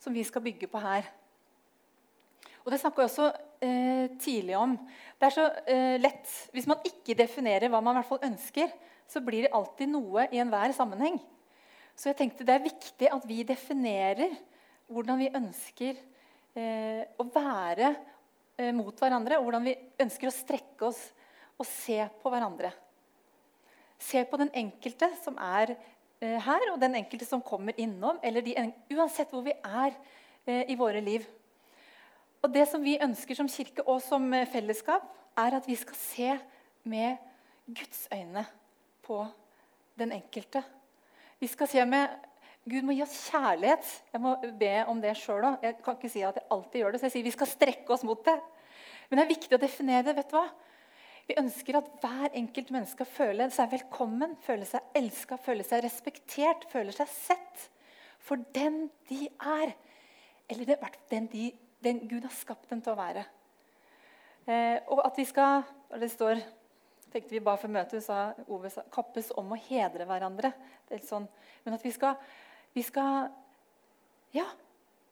som 0.00 0.14
vi 0.14 0.24
skal 0.24 0.42
bygge 0.42 0.66
på 0.66 0.80
her? 0.80 1.04
Og 2.62 2.70
Det 2.70 2.78
snakka 2.78 3.02
jeg 3.02 3.10
også 3.10 3.28
eh, 3.64 4.06
tidlig 4.22 4.56
om. 4.58 4.76
Det 5.18 5.28
er 5.28 5.34
så 5.34 5.48
eh, 5.66 5.96
lett 6.00 6.30
Hvis 6.54 6.68
man 6.70 6.82
ikke 6.86 7.16
definerer 7.18 7.70
hva 7.72 7.82
man 7.82 7.96
i 7.96 8.00
hvert 8.00 8.10
fall 8.10 8.28
ønsker, 8.30 8.70
så 9.10 9.20
blir 9.24 9.46
det 9.46 9.54
alltid 9.54 9.90
noe 9.90 10.28
i 10.30 10.40
enhver 10.40 10.72
sammenheng. 10.76 11.18
Så 11.96 12.10
jeg 12.10 12.20
tenkte 12.22 12.46
det 12.48 12.54
er 12.54 12.64
viktig 12.64 13.10
at 13.12 13.26
vi 13.28 13.42
definerer 13.46 14.32
hvordan 14.92 15.20
vi 15.20 15.32
ønsker 15.34 15.98
eh, 16.56 17.02
å 17.20 17.26
være 17.34 17.90
eh, 18.56 18.72
mot 18.76 18.96
hverandre, 18.96 19.38
og 19.38 19.48
hvordan 19.48 19.66
vi 19.66 19.76
ønsker 20.04 20.30
å 20.30 20.34
strekke 20.34 20.88
oss 20.88 21.02
og 21.58 21.68
se 21.68 21.98
på 22.22 22.32
hverandre. 22.32 22.72
Se 24.02 24.24
på 24.26 24.40
den 24.40 24.50
enkelte 24.58 25.10
som 25.22 25.36
er 25.38 25.74
eh, 25.74 26.38
her, 26.42 26.66
og 26.72 26.80
den 26.82 26.96
enkelte 26.98 27.28
som 27.28 27.44
kommer 27.44 27.76
innom, 27.80 28.18
eller 28.22 28.44
de, 28.44 28.56
uansett 28.94 29.30
hvor 29.32 29.44
vi 29.46 29.54
er 29.54 29.94
eh, 30.46 30.64
i 30.72 30.78
våre 30.78 31.02
liv. 31.04 31.26
Og 32.42 32.50
det 32.50 32.64
som 32.70 32.82
vi 32.82 32.98
ønsker 33.02 33.38
som 33.38 33.50
kirke 33.50 33.84
og 33.86 34.00
som 34.02 34.24
eh, 34.34 34.48
fellesskap, 34.50 35.04
er 35.38 35.56
at 35.56 35.68
vi 35.68 35.76
skal 35.78 35.96
se 35.96 36.32
med 36.90 37.20
Guds 37.70 38.08
øyne 38.12 38.42
på 39.06 39.22
den 39.98 40.12
enkelte. 40.12 40.62
Vi 41.40 41.48
skal 41.50 41.70
se 41.70 41.84
med 41.86 42.10
Gud 42.62 42.84
må 42.86 42.94
gi 42.94 43.02
oss 43.02 43.14
kjærlighet. 43.30 43.86
Jeg 44.12 44.22
må 44.22 44.36
be 44.58 44.74
om 44.86 45.00
det 45.02 45.16
sjøl 45.18 45.48
òg. 45.48 45.64
Jeg 45.66 45.80
kan 45.82 45.96
ikke 45.98 46.10
si 46.12 46.20
at 46.22 46.36
jeg 46.38 46.46
alltid 46.54 46.78
gjør 46.78 46.92
det, 46.94 47.00
så 47.00 47.08
jeg 47.08 47.14
sier 47.16 47.26
vi 47.26 47.34
skal 47.34 47.50
strekke 47.50 47.94
oss 47.94 48.04
mot 48.06 48.20
det. 48.26 48.36
Men 49.08 49.18
det 49.18 49.24
er 49.24 49.32
viktig 49.32 49.56
å 49.56 49.62
definere 49.62 50.04
det. 50.06 50.14
vet 50.20 50.30
du 50.30 50.36
hva? 50.36 50.44
Vi 51.26 51.38
ønsker 51.38 51.78
at 51.78 51.90
hver 52.02 52.36
enkelt 52.38 52.70
menneske 52.74 53.06
føler 53.06 53.50
seg 53.54 53.70
velkommen, 53.74 54.36
føler 54.46 54.66
seg 54.68 54.94
elska, 54.98 55.38
føler 55.42 55.66
seg 55.66 55.82
respektert, 55.84 56.66
føler 56.70 56.94
seg 56.94 57.10
sett 57.10 57.66
for 58.22 58.42
den 58.54 58.86
de 59.10 59.26
er. 59.38 59.74
Eller 60.50 60.70
det, 60.70 60.78
den, 61.10 61.26
de, 61.32 61.50
den 61.82 62.02
Gud 62.08 62.24
har 62.26 62.34
skapt 62.34 62.70
dem 62.70 62.80
til 62.82 62.94
å 62.94 62.98
være. 62.98 63.24
Eh, 64.46 64.78
og 64.90 65.04
at 65.06 65.18
vi 65.18 65.26
skal 65.28 65.62
og 65.92 66.00
Det 66.00 66.08
står 66.08 66.38
tenkte 67.12 67.34
vi 67.34 67.42
ba 67.44 67.52
for 67.60 67.68
møtet, 67.68 68.00
sa 68.00 68.32
Ove 68.48 68.70
sa, 68.72 68.84
kappes 68.92 69.28
om 69.36 69.52
å 69.52 69.60
hedre 69.68 70.06
hverandre. 70.08 70.52
Det 70.88 70.96
er 70.96 71.04
sånn, 71.04 71.26
men 71.64 71.76
at 71.76 71.84
vi 71.84 71.92
skal, 71.92 72.16
vi 72.72 72.84
skal 72.86 73.28
ja, 74.32 74.46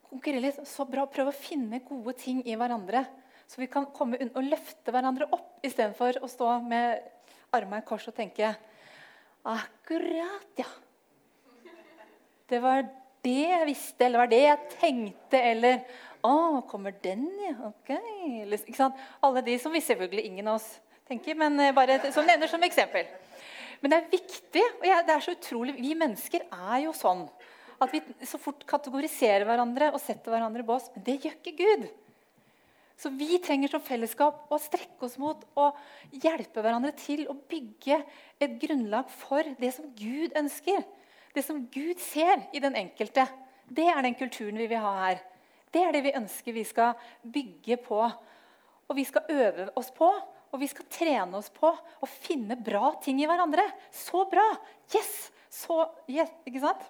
konkurrere 0.09 0.47
litt. 0.47 0.61
Så 0.67 0.87
bra. 0.89 1.05
Prøve 1.05 1.33
å 1.33 1.37
finne 1.37 1.83
gode 1.85 2.15
ting 2.17 2.41
i 2.49 2.57
hverandre. 2.57 3.05
Så 3.45 3.61
vi 3.61 3.69
kan 3.69 3.89
komme 3.93 4.17
og 4.31 4.47
løfte 4.47 4.93
hverandre 4.93 5.29
opp 5.35 5.61
istedenfor 5.65 6.21
å 6.23 6.29
stå 6.31 6.55
med 6.65 7.03
armene 7.53 7.83
i 7.83 7.87
kors 7.87 8.07
og 8.09 8.17
tenke 8.17 8.55
Akkurat, 9.41 10.45
ja. 10.57 10.67
Det 12.47 12.59
var 12.61 12.83
det 13.25 13.41
jeg 13.47 13.67
visste, 13.69 14.05
eller 14.05 14.21
var 14.21 14.29
det 14.29 14.41
jeg 14.43 14.73
tenkte, 14.75 15.39
eller 15.39 15.79
Å, 16.21 16.61
kommer 16.69 16.93
den, 17.03 17.25
ja? 17.41 17.55
Ok. 17.71 17.91
Ikke 18.55 18.77
sant? 18.77 18.99
Alle 19.25 19.41
de 19.45 19.57
som 19.61 19.73
vi 19.73 19.81
selvfølgelig 19.83 20.25
ingen 20.29 20.51
av 20.51 20.59
oss 20.59 20.67
tenker, 21.09 21.37
men 21.37 21.57
eh, 21.59 21.73
bare 21.75 21.97
som 22.13 22.27
nevner 22.27 22.51
som 22.51 22.61
eksempel. 22.65 23.09
Men 23.81 23.93
det 23.93 23.97
er 23.97 24.11
viktig, 24.11 24.65
og 24.77 24.85
det 24.85 25.15
er 25.15 25.25
så 25.25 25.33
utrolig, 25.33 25.73
Vi 25.81 25.95
mennesker 25.97 26.45
er 26.45 26.83
jo 26.85 26.93
sånn 26.93 27.25
at 27.81 27.89
vi 27.89 28.01
så 28.29 28.37
fort 28.37 28.61
kategoriserer 28.69 29.47
hverandre 29.47 29.89
og 29.89 30.01
setter 30.03 30.29
hverandre 30.29 30.61
i 30.61 30.67
bås. 30.67 30.91
Men 30.93 31.05
det 31.07 31.17
gjør 31.23 31.37
ikke 31.39 31.57
Gud. 31.57 31.87
Så 33.01 33.09
vi 33.17 33.39
trenger 33.41 33.71
som 33.73 33.81
fellesskap 33.81 34.51
å 34.53 34.59
strekke 34.61 35.07
oss 35.07 35.17
mot 35.17 35.41
og 35.57 35.79
hjelpe 36.13 36.61
hverandre 36.61 36.91
til 37.01 37.23
å 37.31 37.33
bygge 37.33 37.97
et 38.37 38.59
grunnlag 38.61 39.09
for 39.23 39.47
det 39.57 39.71
som 39.73 39.87
Gud 39.97 40.37
ønsker. 40.37 40.83
Det 41.33 41.41
som 41.47 41.63
Gud 41.73 41.97
ser 42.03 42.45
i 42.53 42.61
den 42.61 42.77
enkelte. 42.77 43.25
Det 43.65 43.87
er 43.89 44.05
den 44.05 44.17
kulturen 44.19 44.59
vi 44.61 44.69
vil 44.69 44.83
ha 44.83 44.93
her. 44.99 45.23
Det 45.71 45.81
er 45.85 45.95
det 45.95 46.03
vi 46.03 46.15
ønsker 46.19 46.55
vi 46.55 46.65
skal 46.67 46.99
bygge 47.23 47.77
på. 47.83 47.99
Og 48.91 48.97
vi 48.97 49.05
skal 49.07 49.29
øve 49.31 49.69
oss 49.79 49.91
på, 49.95 50.09
og 50.51 50.59
vi 50.59 50.67
skal 50.67 50.87
trene 50.91 51.39
oss 51.39 51.47
på 51.53 51.69
å 51.71 52.09
finne 52.11 52.57
bra 52.59 52.91
ting 53.03 53.21
i 53.23 53.27
hverandre. 53.29 53.63
Så 53.95 54.25
bra! 54.31 54.49
Yes! 54.91 55.29
Så 55.51 55.77
yes, 56.07 56.31
Ikke 56.47 56.63
sant? 56.63 56.83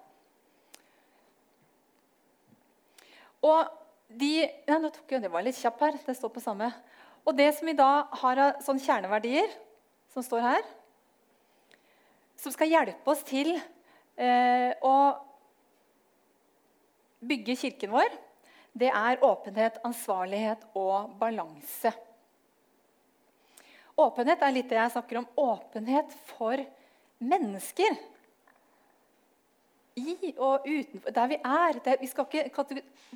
Og 3.42 3.66
de 4.22 4.34
ja, 4.44 4.78
nå 4.78 4.92
tok 4.94 5.16
jeg, 5.16 5.24
Det 5.24 5.32
var 5.34 5.42
litt 5.46 5.58
kjapp 5.58 5.80
her. 5.82 5.98
Det 6.06 6.14
står 6.18 6.34
på 6.34 6.44
samme. 6.44 6.70
Og 7.26 7.34
det 7.38 7.50
som 7.58 7.70
vi 7.70 7.78
da 7.78 8.06
har 8.22 8.42
av 8.42 8.62
sånne 8.66 8.84
kjerneverdier, 8.86 9.50
som 10.14 10.26
står 10.26 10.46
her, 10.46 10.66
som 12.38 12.54
skal 12.54 12.70
hjelpe 12.70 13.14
oss 13.14 13.22
til 13.26 13.54
eh, 13.54 14.74
å 14.82 14.96
bygge 17.22 17.58
kirken 17.62 17.94
vår 17.94 18.10
det 18.72 18.88
er 18.88 19.24
åpenhet, 19.24 19.82
ansvarlighet 19.84 20.64
og 20.80 21.12
balanse. 21.20 21.92
Åpenhet 24.00 24.42
er 24.42 24.56
litt 24.56 24.70
det 24.72 24.80
jeg 24.80 24.94
snakker 24.94 25.20
om. 25.20 25.28
Åpenhet 25.36 26.14
for 26.32 26.64
mennesker. 27.20 28.00
I 30.00 30.32
og 30.40 30.64
utenfor, 30.64 31.12
der 31.12 31.28
vi 31.28 31.38
er. 31.38 31.82
Det, 31.84 31.98
vi 32.00 32.08
skal 32.08 32.40
ikke 32.46 32.66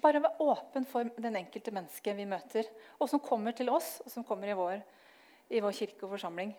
bare 0.03 0.19
være 0.19 0.43
åpen 0.43 0.85
for 0.89 1.07
den 1.23 1.39
enkelte 1.39 1.71
mennesket 1.73 2.17
vi 2.17 2.27
møter, 2.27 2.67
og 2.99 3.09
som 3.09 3.23
kommer 3.23 3.55
til 3.55 3.71
oss, 3.71 4.01
og 4.03 4.11
som 4.11 4.27
kommer 4.27 4.51
i 4.51 4.57
vår, 4.59 4.83
i 5.55 5.63
vår 5.63 5.77
kirke 5.77 6.03
og 6.03 6.17
forsamling. 6.17 6.51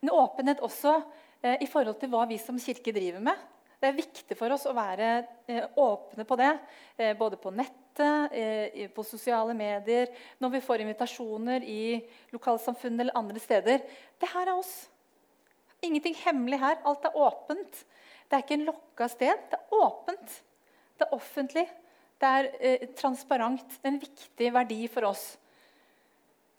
Men 0.00 0.14
åpenhet 0.14 0.62
også 0.62 0.94
eh, 1.42 1.58
i 1.64 1.68
forhold 1.70 1.98
til 1.98 2.14
hva 2.14 2.22
vi 2.30 2.38
som 2.38 2.60
kirke 2.62 2.94
driver 2.94 3.24
med. 3.24 3.48
Det 3.78 3.86
er 3.86 3.94
viktig 3.94 4.34
for 4.34 4.50
oss 4.50 4.64
å 4.66 4.74
være 4.74 5.08
eh, 5.46 5.66
åpne 5.78 6.24
på 6.26 6.36
det, 6.40 6.50
eh, 6.98 7.12
både 7.18 7.38
på 7.38 7.52
nettet, 7.54 8.32
eh, 8.34 8.88
på 8.90 9.04
sosiale 9.06 9.54
medier, 9.54 10.10
når 10.42 10.56
vi 10.56 10.60
får 10.66 10.82
invitasjoner 10.82 11.62
i 11.62 11.82
lokalsamfunnet 12.34 13.04
eller 13.04 13.18
andre 13.20 13.42
steder. 13.42 13.84
Det 14.18 14.30
her 14.32 14.48
er 14.48 14.56
oss. 14.56 14.72
Ingenting 15.86 16.16
hemmelig 16.24 16.58
her. 16.58 16.80
Alt 16.90 17.06
er 17.06 17.20
åpent. 17.22 17.84
Det 18.26 18.34
er 18.34 18.42
ikke 18.42 18.56
en 18.58 18.66
lokka 18.66 19.08
sted. 19.12 19.44
Det 19.52 19.60
er 19.60 19.78
åpent. 19.78 20.34
Det 20.98 21.06
er 21.06 21.14
offentlig. 21.14 21.66
Det 22.18 22.32
er 22.40 22.50
eh, 22.58 22.88
transparent. 22.98 23.78
Det 23.78 23.86
er 23.86 23.94
en 23.94 24.02
viktig 24.02 24.50
verdi 24.58 24.80
for 24.90 25.12
oss. 25.12 25.28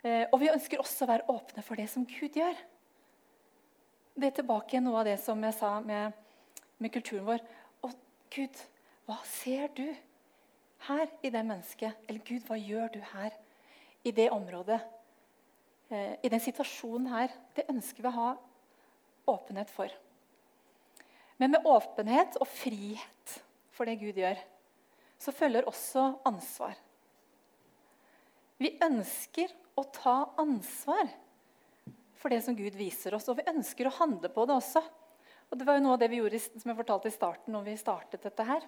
Og 0.00 0.38
vi 0.40 0.48
ønsker 0.48 0.80
også 0.80 1.04
å 1.04 1.08
være 1.10 1.28
åpne 1.28 1.60
for 1.60 1.76
det 1.76 1.84
som 1.92 2.06
Gud 2.08 2.38
gjør. 2.40 2.56
Det 4.16 4.30
er 4.30 4.36
tilbake 4.38 4.72
igjen 4.72 4.86
noe 4.88 5.02
av 5.02 5.10
det 5.10 5.18
som 5.20 5.44
jeg 5.44 5.52
sa 5.58 5.74
med, 5.84 6.16
med 6.80 6.92
kulturen 6.94 7.26
vår. 7.28 7.42
Å, 7.86 7.92
Gud, 8.34 8.62
hva 9.06 9.18
ser 9.28 9.68
du? 9.76 9.88
her 10.88 11.08
i 11.22 11.30
det 11.30 11.42
mennesket? 11.44 12.04
Eller 12.08 12.22
Gud, 12.24 12.44
hva 12.48 12.58
gjør 12.58 12.92
du 12.94 13.00
her 13.12 13.34
i 14.06 14.12
det 14.16 14.30
området? 14.32 14.80
Eh, 15.90 16.16
I 16.22 16.32
den 16.32 16.42
situasjonen 16.42 17.10
her? 17.12 17.34
Det 17.56 17.68
ønsker 17.68 18.04
vi 18.04 18.10
å 18.10 18.16
ha 18.16 18.30
åpenhet 19.30 19.72
for. 19.72 19.92
Men 21.40 21.54
med 21.54 21.66
åpenhet 21.68 22.38
og 22.40 22.48
frihet 22.48 23.36
for 23.74 23.88
det 23.88 23.98
Gud 24.00 24.18
gjør, 24.20 24.38
så 25.20 25.32
følger 25.36 25.68
også 25.68 26.06
ansvar. 26.28 26.76
Vi 28.60 28.74
ønsker 28.84 29.52
å 29.80 29.84
ta 29.88 30.32
ansvar 30.40 31.08
for 32.20 32.32
det 32.32 32.42
som 32.44 32.56
Gud 32.56 32.74
viser 32.76 33.14
oss, 33.16 33.28
og 33.32 33.38
vi 33.38 33.48
ønsker 33.48 33.88
å 33.88 33.96
handle 34.02 34.28
på 34.32 34.44
det 34.48 34.56
også. 34.56 34.82
Og 35.50 35.58
Det 35.58 35.66
var 35.66 35.78
jo 35.78 35.82
noe 35.84 35.96
av 35.96 36.02
det 36.02 36.10
vi 36.12 36.20
gjorde 36.20 36.38
som 36.42 36.70
jeg 36.70 36.78
fortalte 36.78 37.10
i 37.10 37.14
starten 37.14 37.54
når 37.54 37.66
vi 37.66 37.80
startet 37.80 38.22
dette 38.22 38.46
her. 38.46 38.66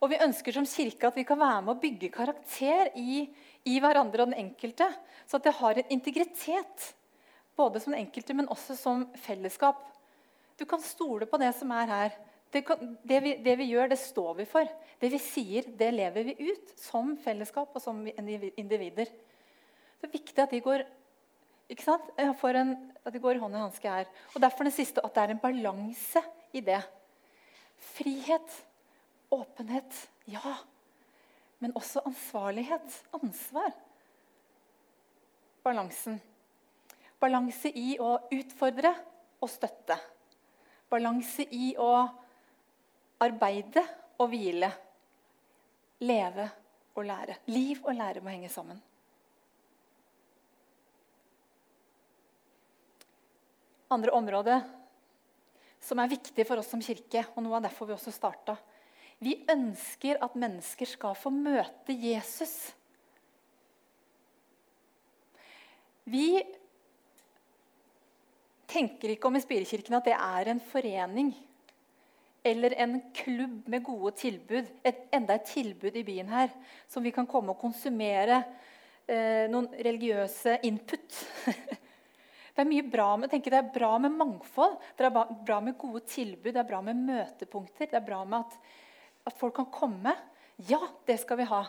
Og 0.00 0.08
vi 0.12 0.20
ønsker 0.22 0.56
som 0.56 0.68
kirke 0.68 1.10
at 1.10 1.18
vi 1.18 1.26
kan 1.28 1.40
være 1.40 1.60
med 1.66 1.74
å 1.74 1.80
bygge 1.82 2.12
karakter 2.14 2.88
i, 2.96 3.26
i 3.68 3.76
hverandre 3.82 4.24
og 4.24 4.30
den 4.30 4.46
enkelte. 4.46 4.86
Så 5.28 5.36
at 5.36 5.48
det 5.48 5.58
har 5.58 5.76
en 5.76 5.92
integritet, 5.92 6.86
både 7.58 7.82
som 7.82 7.92
den 7.92 8.06
enkelte, 8.06 8.36
men 8.36 8.48
også 8.48 8.78
som 8.78 9.04
fellesskap. 9.26 9.82
Du 10.56 10.64
kan 10.68 10.80
stole 10.84 11.28
på 11.28 11.40
det 11.40 11.50
som 11.58 11.74
er 11.76 11.90
her. 11.90 12.16
Det, 12.50 12.62
kan, 12.66 12.94
det, 13.04 13.18
vi, 13.26 13.34
det, 13.44 13.56
vi, 13.60 13.68
gjør, 13.74 13.90
det 13.92 14.00
står 14.00 14.38
vi 14.40 14.46
for. 14.48 14.70
Det 15.02 15.10
vi 15.12 15.20
sier, 15.22 15.68
det 15.78 15.90
lever 15.94 16.30
vi 16.30 16.48
ut 16.48 16.72
som 16.80 17.12
fellesskap 17.20 17.76
og 17.76 17.84
som 17.84 18.00
individer. 18.08 19.10
Det 20.00 20.08
er 20.08 20.16
viktig 20.16 20.42
at 20.42 20.54
de 20.54 20.62
går 20.64 20.86
ikke 21.70 21.86
sant? 21.86 22.08
En, 22.18 22.74
at 23.04 23.14
det 23.14 23.22
går 23.22 23.38
hånd 23.40 23.54
i 23.54 23.62
hanske 23.62 23.92
her. 23.92 24.10
Og 24.34 24.42
Derfor 24.42 24.66
det 24.66 24.74
siste, 24.74 25.02
at 25.04 25.14
det 25.14 25.22
er 25.22 25.34
en 25.36 25.42
balanse 25.42 26.22
i 26.52 26.62
det. 26.66 26.82
Frihet 27.94 28.58
Åpenhet, 29.30 30.10
ja. 30.24 30.56
Men 31.58 31.72
også 31.74 32.00
ansvarlighet. 32.06 33.04
Ansvar. 33.12 33.70
Balansen. 35.62 36.20
Balanse 37.20 37.70
i 37.70 37.94
å 38.00 38.16
utfordre 38.34 38.90
og 39.38 39.50
støtte. 39.52 39.94
Balanse 40.90 41.46
i 41.54 41.76
å 41.78 41.92
arbeide 43.22 43.84
og 44.18 44.32
hvile. 44.32 44.72
Leve 46.02 46.48
og 46.96 47.06
lære. 47.06 47.38
Liv 47.52 47.84
og 47.84 47.94
lære 47.94 48.24
må 48.24 48.34
henge 48.34 48.50
sammen. 48.50 48.80
Andre 53.90 54.14
området 54.14 54.60
som 55.80 55.98
er 55.98 56.12
viktig 56.12 56.44
for 56.46 56.60
oss 56.60 56.68
som 56.70 56.82
kirke, 56.84 57.24
og 57.34 57.42
noe 57.44 57.56
av 57.58 57.64
derfor 57.64 57.88
vi 57.88 57.96
også 57.96 58.12
starta, 58.12 58.56
vi 59.20 59.34
ønsker 59.52 60.20
at 60.24 60.36
mennesker 60.38 60.88
skal 60.88 61.16
få 61.18 61.32
møte 61.32 61.92
Jesus. 61.92 62.54
Vi 66.08 66.40
tenker 68.70 69.12
ikke 69.12 69.28
om 69.28 69.36
i 69.36 69.42
Spirekirken 69.44 69.98
at 69.98 70.08
det 70.08 70.16
er 70.16 70.52
en 70.52 70.62
forening 70.70 71.34
eller 72.46 72.72
en 72.80 72.96
klubb 73.12 73.68
med 73.68 73.84
gode 73.84 74.14
tilbud. 74.22 74.70
Et, 74.86 75.04
enda 75.12 75.36
et 75.36 75.50
tilbud 75.50 75.96
i 76.00 76.06
byen 76.06 76.30
her 76.32 76.48
som 76.88 77.04
vi 77.04 77.12
kan 77.12 77.28
komme 77.28 77.52
og 77.52 77.60
konsumere 77.60 78.40
eh, 79.04 79.44
noen 79.52 79.68
religiøse 79.76 80.56
input. 80.64 81.20
det 82.54 82.62
er 82.64 82.68
mye 82.68 82.84
bra 82.90 83.08
med, 83.16 83.30
tenker, 83.30 83.54
det 83.54 83.60
er 83.60 83.74
bra 83.74 83.94
med 84.02 84.14
mangfold, 84.18 84.76
det 84.98 85.06
er 85.06 85.14
bra 85.46 85.58
med 85.64 85.78
gode 85.78 86.02
tilbud, 86.10 86.52
det 86.52 86.62
er 86.62 86.68
bra 86.68 86.80
med 86.84 86.98
møtepunkter. 86.98 87.90
Det 87.90 87.98
er 87.98 88.06
bra 88.06 88.24
med 88.28 88.42
at 88.44 88.56
at 89.26 89.36
folk 89.38 89.56
kan 89.58 89.70
komme. 89.72 90.14
Ja, 90.68 90.80
det 91.06 91.20
skal 91.22 91.40
vi 91.40 91.48
ha. 91.48 91.64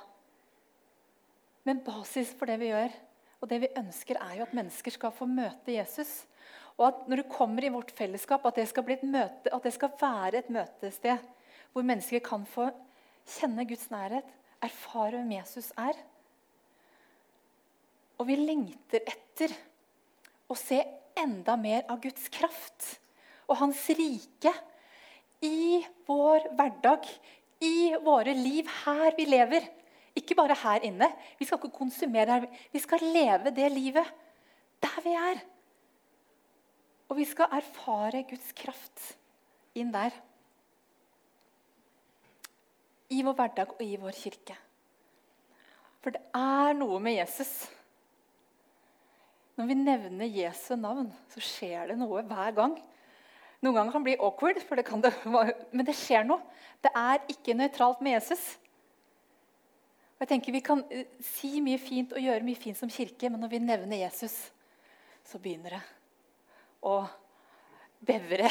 Men 1.67 1.83
basis 1.85 2.33
for 2.37 2.49
det 2.49 2.57
vi 2.61 2.71
gjør, 2.71 2.93
og 3.41 3.49
det 3.49 3.61
vi 3.63 3.73
ønsker, 3.77 4.19
er 4.21 4.39
jo 4.39 4.45
at 4.47 4.55
mennesker 4.57 4.93
skal 4.95 5.13
få 5.15 5.27
møte 5.29 5.75
Jesus. 5.75 6.23
Og 6.77 6.87
at 6.87 7.09
når 7.09 7.21
du 7.21 7.31
kommer 7.31 7.65
i 7.65 7.73
vårt 7.73 7.91
fellesskap, 7.93 8.45
at 8.47 8.57
det 8.57 8.67
skal, 8.69 8.87
et 8.89 9.03
møte, 9.05 9.51
at 9.51 9.65
det 9.65 9.73
skal 9.75 9.93
være 10.01 10.41
et 10.41 10.51
møtested 10.53 11.29
hvor 11.71 11.85
mennesker 11.87 12.19
kan 12.19 12.41
få 12.49 12.65
kjenne 13.37 13.63
Guds 13.63 13.85
nærhet, 13.93 14.27
erfare 14.61 15.21
hvem 15.21 15.29
Jesus 15.37 15.69
er. 15.79 15.95
Og 18.19 18.27
vi 18.27 18.35
lengter 18.35 19.05
etter 19.07 19.53
å 20.51 20.57
se 20.59 20.81
enda 21.17 21.55
mer 21.59 21.85
av 21.91 22.01
Guds 22.03 22.27
kraft 22.33 22.87
og 23.47 23.57
Hans 23.59 23.83
rike 23.97 24.53
i 25.43 25.81
vår 26.07 26.51
hverdag, 26.55 27.07
i 27.61 27.93
våre 28.01 28.33
liv 28.37 28.69
her 28.85 29.15
vi 29.17 29.27
lever. 29.29 29.65
Ikke 30.17 30.35
bare 30.37 30.57
her 30.57 30.83
inne. 30.87 31.07
Vi 31.39 31.47
skal 31.47 31.59
ikke 31.59 31.75
konsumere 31.75 32.39
her. 32.39 32.47
Vi 32.73 32.81
skal 32.83 33.03
leve 33.13 33.53
det 33.55 33.69
livet 33.71 34.07
der 34.81 35.03
vi 35.05 35.13
er. 35.17 35.41
Og 37.11 37.19
vi 37.19 37.27
skal 37.27 37.51
erfare 37.53 38.23
Guds 38.29 38.51
kraft 38.57 39.11
inn 39.77 39.91
der. 39.93 40.15
I 43.11 43.21
vår 43.27 43.35
hverdag 43.35 43.75
og 43.75 43.83
i 43.83 43.97
vår 43.99 44.15
kirke. 44.15 44.55
For 46.01 46.15
det 46.15 46.23
er 46.33 46.73
noe 46.79 46.97
med 47.03 47.19
Jesus. 47.19 47.51
Når 49.61 49.67
vi 49.69 49.75
nevner 49.77 50.25
Jesu 50.25 50.71
navn, 50.73 51.11
så 51.29 51.41
skjer 51.45 51.91
det 51.91 51.95
noe 51.99 52.23
hver 52.25 52.53
gang. 52.57 52.71
Noen 53.61 53.75
ganger 53.75 53.93
kan 53.93 54.01
det 54.01 54.07
bli 54.07 54.15
awkward, 54.17 54.57
det 54.57 54.85
det, 55.05 55.11
men 55.75 55.85
det 55.85 55.93
skjer 55.93 56.23
noe. 56.25 56.41
Det 56.81 56.89
er 56.97 57.19
ikke 57.29 57.53
nøytralt 57.53 58.01
med 58.01 58.15
Jesus. 58.15 58.41
Og 60.17 60.23
jeg 60.25 60.31
tenker 60.31 60.55
Vi 60.55 60.63
kan 60.65 60.81
eh, 60.89 61.05
si 61.21 61.61
mye 61.61 61.77
fint 61.77 62.15
og 62.17 62.25
gjøre 62.25 62.47
mye 62.47 62.57
fint 62.57 62.79
som 62.79 62.89
kirke, 62.89 63.29
men 63.29 63.37
når 63.45 63.51
vi 63.53 63.59
nevner 63.61 64.01
Jesus, 64.01 64.39
så 65.29 65.37
begynner 65.37 65.77
det 65.77 65.83
å 66.81 66.95
bevre. 68.01 68.49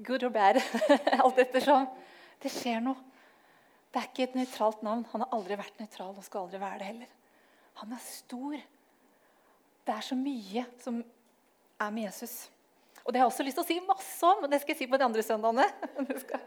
Good 0.00 0.24
or 0.24 0.32
bad. 0.32 0.62
Alt 1.20 1.44
ettersom. 1.44 1.84
Det 2.40 2.54
skjer 2.56 2.80
noe. 2.88 2.96
Det 3.92 4.00
er 4.00 4.08
ikke 4.08 4.30
et 4.30 4.40
nøytralt 4.40 4.80
navn. 4.80 5.04
Han 5.12 5.26
har 5.26 5.36
aldri 5.36 5.60
vært 5.60 5.76
nøytral 5.84 6.16
og 6.16 6.24
skal 6.24 6.46
aldri 6.46 6.64
være 6.64 6.80
det 6.80 6.92
heller. 6.94 7.14
Han 7.84 7.92
er 7.92 8.04
stor. 8.08 8.60
Det 9.88 9.94
er 9.96 10.04
så 10.04 10.16
mye 10.20 10.66
som 10.84 10.98
er 11.80 11.92
med 11.96 12.04
Jesus. 12.04 12.50
Og 13.06 13.08
det 13.08 13.22
har 13.22 13.24
jeg 13.24 13.32
også 13.32 13.44
lyst 13.46 13.56
til 13.56 13.64
å 13.64 13.70
si 13.70 13.76
masse 13.86 14.28
om, 14.28 14.42
men 14.42 14.52
det 14.52 14.58
skal 14.60 14.74
jeg 14.74 14.82
si 14.82 14.88
på 14.90 14.98
de 15.00 15.06
andre 15.06 15.22
søndagene. 15.24 15.64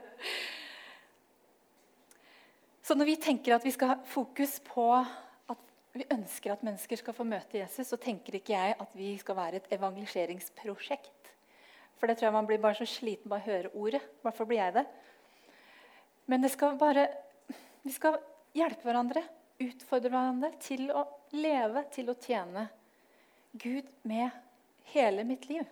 Så 2.85 2.97
når 2.97 3.07
vi 3.07 3.15
tenker 3.23 3.55
at 3.55 3.65
vi 3.65 3.71
skal 3.73 3.93
ha 3.93 3.95
fokus 4.11 4.59
på 4.65 4.83
at 4.93 5.61
vi 5.95 6.05
ønsker 6.13 6.53
at 6.53 6.65
mennesker 6.65 6.99
skal 6.99 7.15
få 7.17 7.25
møte 7.25 7.57
Jesus, 7.57 7.87
så 7.89 7.97
tenker 7.97 8.37
ikke 8.37 8.53
jeg 8.53 8.75
at 8.83 8.91
vi 8.97 9.13
skal 9.21 9.37
være 9.37 9.61
et 9.61 9.69
evangeliseringsprosjekt. 9.77 11.31
For 11.97 12.09
det 12.09 12.17
tror 12.19 12.27
jeg 12.27 12.35
man 12.35 12.49
blir 12.49 12.61
bare 12.61 12.77
så 12.77 12.87
sliten 12.89 13.31
bare 13.31 13.45
å 13.45 13.47
høre 13.47 13.71
ordet. 13.77 14.01
Fall 14.25 14.49
blir 14.49 14.59
jeg 14.59 14.75
det. 14.75 14.85
Men 16.29 16.45
det 16.45 16.51
skal 16.53 16.77
bare, 16.81 17.07
vi 17.85 17.95
skal 17.95 18.19
hjelpe 18.57 18.85
hverandre, 18.85 19.23
utfordre 19.61 20.13
hverandre 20.13 20.51
til 20.61 20.91
å 20.93 21.05
leve, 21.37 21.85
til 21.95 22.11
å 22.11 22.19
tjene 22.21 22.67
Gud 23.53 23.87
med 24.07 24.29
hele 24.93 25.23
mitt 25.27 25.49
liv 25.49 25.67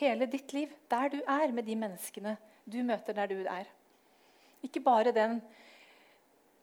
hele 0.00 0.26
ditt 0.30 0.52
liv, 0.54 0.72
der 0.90 1.12
du 1.12 1.20
er, 1.20 1.52
med 1.52 1.66
de 1.66 1.76
menneskene 1.78 2.36
du 2.64 2.80
møter 2.86 3.16
der 3.16 3.30
du 3.30 3.36
er. 3.44 3.68
Ikke 4.64 4.82
bare 4.82 5.12
den 5.14 5.40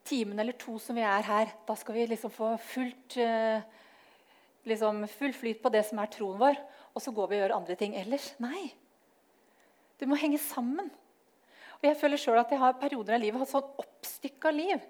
timen 0.07 0.39
eller 0.41 0.57
to 0.57 0.77
som 0.81 0.97
vi 0.97 1.05
er 1.05 1.23
her. 1.25 1.53
Da 1.67 1.75
skal 1.77 1.95
vi 1.95 2.07
liksom 2.09 2.33
få 2.33 2.55
fullt, 2.57 3.17
eh, 3.17 3.61
liksom 4.65 5.07
full 5.07 5.33
flyt 5.33 5.61
på 5.61 5.69
det 5.69 5.85
som 5.85 5.99
er 5.99 6.11
troen 6.11 6.39
vår, 6.39 6.57
og 6.93 7.01
så 7.01 7.11
går 7.11 7.27
vi 7.27 7.35
og 7.35 7.41
gjør 7.41 7.57
andre 7.57 7.75
ting 7.75 7.95
ellers. 7.95 8.33
Nei. 8.39 8.73
Det 9.99 10.09
må 10.09 10.17
henge 10.17 10.39
sammen. 10.41 10.89
Og 11.81 11.87
jeg 11.87 11.97
føler 11.97 12.17
selv 12.17 12.41
at 12.41 12.51
jeg 12.51 12.59
har 12.59 12.73
perioder 12.73 13.15
av 13.15 13.21
livet 13.21 13.39
hatt 13.39 13.53
sånn 13.53 13.77
oppstykka 13.77 14.51
liv. 14.51 14.81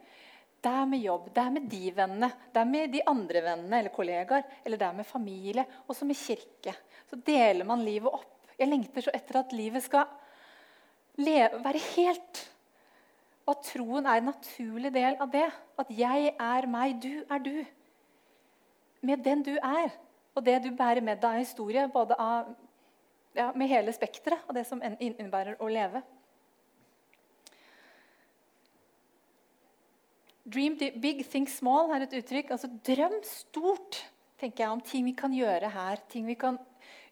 Det 0.62 0.70
er 0.70 0.86
med 0.86 1.01
jobb, 1.01 1.30
det 1.34 1.41
er 1.41 1.53
med 1.56 1.70
de 1.72 1.91
vennene, 1.98 2.27
det 2.53 2.62
er 2.62 2.68
med 2.70 2.92
de 2.94 3.01
andre 3.09 3.42
vennene 3.42 3.79
eller 3.81 3.94
kollegaer, 3.96 4.44
eller 4.66 4.77
det 4.77 4.88
er 4.88 4.98
med 5.00 5.07
familie, 5.09 5.66
og 5.88 5.96
så 5.98 6.05
med 6.05 6.20
kirke. 6.20 6.75
Så 7.09 7.18
deler 7.25 7.66
man 7.66 7.81
livet 7.85 8.14
opp. 8.14 8.27
Jeg 8.59 8.70
lengter 8.70 9.01
så 9.01 9.14
etter 9.18 9.40
at 9.40 9.55
livet 9.57 9.81
skal 9.81 10.05
leve, 11.18 11.64
være 11.64 11.81
helt. 11.96 12.44
Og 13.48 13.55
at 13.55 13.66
troen 13.72 14.05
er 14.05 14.22
en 14.22 14.29
naturlig 14.29 14.94
del 14.94 15.18
av 15.18 15.31
det. 15.33 15.48
At 15.81 15.90
jeg 15.98 16.29
er 16.38 16.70
meg, 16.70 17.01
du 17.01 17.24
er 17.25 17.42
du. 17.42 17.55
Med 19.01 19.25
den 19.25 19.42
du 19.42 19.55
er, 19.57 19.90
og 20.35 20.46
det 20.46 20.59
du 20.64 20.70
bærer 20.77 21.01
med 21.01 21.20
deg 21.24 21.40
av 21.40 21.42
historie, 21.42 21.88
både 21.90 22.16
av, 22.22 22.53
ja, 23.35 23.50
med 23.57 23.72
hele 23.72 23.94
spekteret 23.98 24.46
av 24.46 24.55
det 24.55 24.68
som 24.70 24.83
innebærer 24.83 25.57
å 25.57 25.72
leve. 25.72 26.03
Dream 30.44 30.77
big, 30.77 31.22
think 31.30 31.50
small 31.54 31.92
er 31.94 32.08
et 32.08 32.16
uttrykk. 32.18 32.56
Altså 32.56 32.70
Drøm 32.88 33.20
stort 33.27 34.01
tenker 34.42 34.64
jeg, 34.64 34.72
om 34.74 34.82
ting 34.82 35.06
vi 35.06 35.14
kan 35.18 35.34
gjøre 35.36 35.70
her. 35.70 36.01
Ting 36.10 36.25
vi 36.25 36.38
kan 36.40 36.58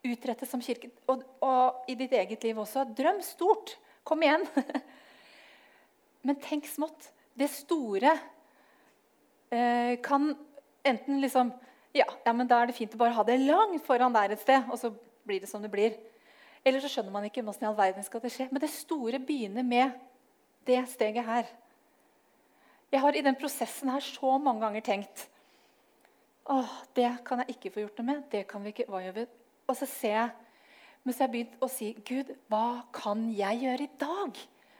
utrette 0.05 0.47
som 0.49 0.63
kirke. 0.63 0.89
Og, 1.11 1.23
og 1.45 1.89
i 1.91 1.97
ditt 1.99 2.15
eget 2.17 2.43
liv 2.47 2.57
også. 2.57 2.87
Drøm 2.97 3.21
stort. 3.25 3.75
Kom 4.07 4.23
igjen. 4.25 4.45
Men 6.25 6.39
tenk 6.41 6.67
smått. 6.67 7.11
Det 7.37 7.47
store 7.53 8.15
eh, 9.53 9.95
kan 10.03 10.33
enten 10.83 11.21
liksom 11.21 11.53
ja, 11.95 12.05
ja, 12.25 12.33
men 12.33 12.45
Da 12.45 12.59
er 12.61 12.69
det 12.69 12.75
fint 12.77 12.93
å 12.93 12.99
bare 12.99 13.15
ha 13.15 13.23
det 13.25 13.39
langt 13.41 13.81
foran 13.81 14.13
der 14.13 14.35
et 14.35 14.41
sted, 14.43 14.67
og 14.69 14.77
så 14.77 14.91
blir 15.25 15.39
det 15.41 15.49
som 15.49 15.63
det 15.63 15.71
blir. 15.73 15.95
Eller 16.61 16.83
så 16.83 16.91
skjønner 16.91 17.13
man 17.15 17.25
ikke 17.25 17.41
hvordan 17.41 17.65
i 17.65 17.69
all 17.69 17.77
verden 17.77 18.05
skal 18.05 18.21
det 18.21 18.29
skje. 18.35 18.45
Men 18.51 18.61
det 18.61 18.69
store 18.73 19.17
begynner 19.23 19.65
med 19.65 19.95
det 20.69 20.83
steget 20.91 21.25
her. 21.25 21.49
Jeg 22.89 23.03
har 23.03 23.15
i 23.15 23.25
den 23.25 23.37
prosessen 23.37 23.91
her 23.93 24.03
så 24.03 24.37
mange 24.41 24.63
ganger 24.65 24.85
tenkt 24.85 25.27
Åh, 26.49 26.69
det 26.97 27.09
kan 27.27 27.43
jeg 27.43 27.53
ikke 27.53 27.69
få 27.75 27.83
gjort 27.83 27.99
noe 27.99 28.07
med. 28.07 28.21
det 28.31 28.47
kan 28.49 28.63
vi 28.63 28.71
ikke, 28.73 28.87
hva 28.89 29.03
gjør 29.03 29.19
vi? 29.19 29.25
Og 29.69 29.75
så 29.77 29.85
ser 29.85 30.15
jeg 30.15 30.29
men 31.03 31.15
så 31.15 31.23
har 31.23 31.29
jeg 31.29 31.33
begynt 31.33 31.61
å 31.63 31.69
si 31.71 31.89
Gud, 32.05 32.31
hva 32.51 32.83
kan 32.95 33.27
jeg 33.33 33.61
gjøre 33.63 33.85
i 33.85 33.91
dag? 34.01 34.39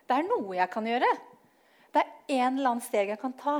Det 0.10 0.16
er 0.16 0.28
noe 0.28 0.58
jeg 0.58 0.72
kan 0.74 0.88
gjøre. 0.90 1.12
Det 1.94 2.02
er 2.02 2.42
en 2.44 2.58
eller 2.60 2.74
annen 2.74 2.84
steg 2.86 3.14
jeg 3.14 3.22
kan 3.22 3.36
ta. 3.40 3.56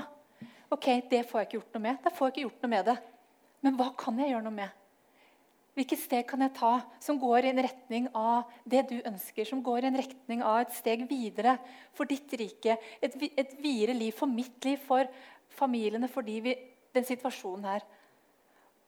Ok, 0.70 0.86
Det 1.10 1.24
får 1.26 1.40
jeg 1.40 1.48
ikke 1.48 1.58
gjort 1.58 1.78
noe 1.78 1.86
med. 1.88 2.02
Da 2.04 2.12
får 2.14 2.28
jeg 2.28 2.34
ikke 2.36 2.46
gjort 2.48 2.66
noe 2.66 2.74
med 2.74 2.86
det. 2.92 2.98
Men 3.66 3.80
hva 3.80 3.88
kan 3.98 4.20
jeg 4.20 4.34
gjøre 4.34 4.46
noe 4.46 4.58
med? 4.60 4.79
Hvilket 5.80 6.02
steg 6.02 6.26
kan 6.28 6.42
jeg 6.44 6.52
ta 6.58 6.74
som 7.00 7.16
går 7.22 7.46
i 7.46 7.52
en 7.54 7.62
retning 7.64 8.08
av 8.12 8.50
det 8.68 8.82
du 8.90 8.98
ønsker? 8.98 9.46
Som 9.48 9.62
går 9.64 9.86
i 9.86 9.88
en 9.88 9.98
retning 10.02 10.42
av 10.44 10.58
et 10.66 10.74
steg 10.76 11.06
videre 11.08 11.54
for 11.96 12.10
ditt 12.10 12.34
rike? 12.36 12.74
Et, 13.00 13.14
et 13.32 13.54
videre 13.64 13.94
liv 13.96 14.12
for 14.12 14.28
mitt 14.28 14.58
liv, 14.68 14.82
for 14.84 15.08
familiene, 15.56 16.10
for 16.12 16.28
de 16.28 16.36
vi, 16.44 16.56
den 16.92 17.08
situasjonen 17.08 17.70
her. 17.70 17.86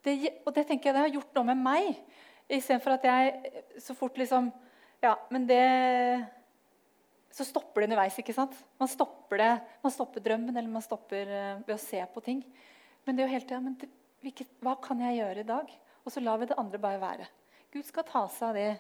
Det, 0.04 0.18
og 0.44 0.52
det 0.58 0.66
tenker 0.68 0.90
jeg 0.90 0.98
det 0.98 1.04
har 1.06 1.14
gjort 1.16 1.38
noe 1.38 1.48
med 1.54 1.62
meg. 1.62 2.02
Istedenfor 2.52 2.98
at 2.98 3.08
jeg 3.08 3.54
så 3.80 3.96
fort 3.96 4.20
liksom 4.20 4.50
Ja, 5.02 5.16
men 5.32 5.48
det 5.48 5.62
Så 7.32 7.46
stopper 7.48 7.82
det 7.82 7.88
underveis. 7.88 8.18
ikke 8.20 8.36
sant? 8.36 8.58
Man 8.76 8.92
stopper 8.92 9.40
det, 9.40 9.54
man 9.80 9.94
stopper 9.96 10.20
drømmen 10.20 10.58
eller 10.58 10.68
man 10.68 10.84
stopper 10.84 11.24
uh, 11.32 11.62
ved 11.64 11.78
å 11.78 11.80
se 11.80 12.04
på 12.14 12.26
ting. 12.26 12.44
Men 13.06 13.16
det 13.16 13.24
er 13.24 13.30
jo 13.30 13.36
hele 13.38 13.48
tida 13.48 13.62
men 13.64 13.80
Hva 14.60 14.76
kan 14.84 15.00
jeg 15.00 15.22
gjøre 15.22 15.46
i 15.46 15.48
dag? 15.48 15.72
Og 16.06 16.14
så 16.14 16.24
lar 16.24 16.40
vi 16.42 16.50
det 16.50 16.58
andre 16.60 16.80
bare 16.82 17.02
være. 17.02 17.28
Gud 17.72 17.86
skal 17.88 18.08
ta 18.08 18.26
seg 18.32 18.50
av 18.50 18.58
det. 18.58 18.72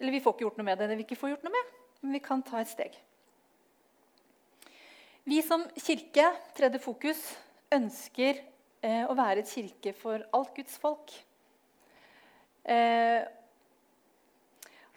Eller 0.00 0.14
vi 0.14 0.20
får 0.24 0.34
ikke 0.34 0.46
gjort 0.46 0.60
noe 0.60 0.68
med 0.68 0.78
det, 0.80 0.90
det 0.90 0.98
vi 1.00 1.06
ikke 1.06 1.18
får 1.20 1.34
gjort 1.34 1.46
noe 1.46 1.54
med, 1.54 1.72
men 2.00 2.14
vi 2.16 2.22
kan 2.24 2.44
ta 2.44 2.60
et 2.60 2.70
steg. 2.70 2.94
Vi 5.28 5.40
som 5.44 5.66
kirke, 5.76 6.30
tredje 6.56 6.80
fokus, 6.80 7.18
ønsker 7.74 8.40
eh, 8.80 9.04
å 9.04 9.16
være 9.18 9.42
et 9.42 9.50
kirke 9.52 9.92
for 9.96 10.24
alt 10.36 10.54
Guds 10.56 10.78
folk. 10.80 11.12
Eh, 12.64 13.20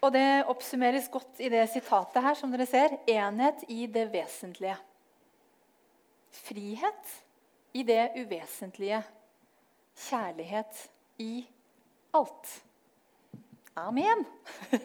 og 0.04 0.12
det 0.16 0.44
oppsummeres 0.52 1.10
godt 1.12 1.40
i 1.44 1.52
det 1.52 1.66
sitatet 1.72 2.24
her, 2.24 2.36
som 2.36 2.52
dere 2.52 2.68
ser. 2.68 2.96
Enhet 3.08 3.64
i 3.72 3.86
det 3.92 4.10
vesentlige. 4.12 4.76
Frihet 6.44 7.14
i 7.76 7.86
det 7.88 8.10
uvesentlige. 8.18 9.00
Kjærlighet 10.08 10.88
i 11.24 11.46
alt. 12.14 12.52
Amen. 13.80 14.26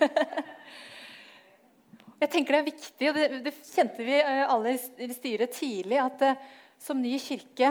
Jeg 2.18 2.30
tenker 2.32 2.56
Det 2.56 2.60
er 2.60 2.66
viktig, 2.66 3.10
og 3.10 3.18
det, 3.18 3.26
det 3.44 3.52
kjente 3.68 4.06
vi 4.06 4.16
eh, 4.18 4.40
alle 4.48 4.72
i 4.74 5.14
styret 5.14 5.52
tidlig, 5.54 6.00
at 6.02 6.24
uh, 6.26 6.40
som 6.80 6.98
ny 6.98 7.12
kirke 7.22 7.70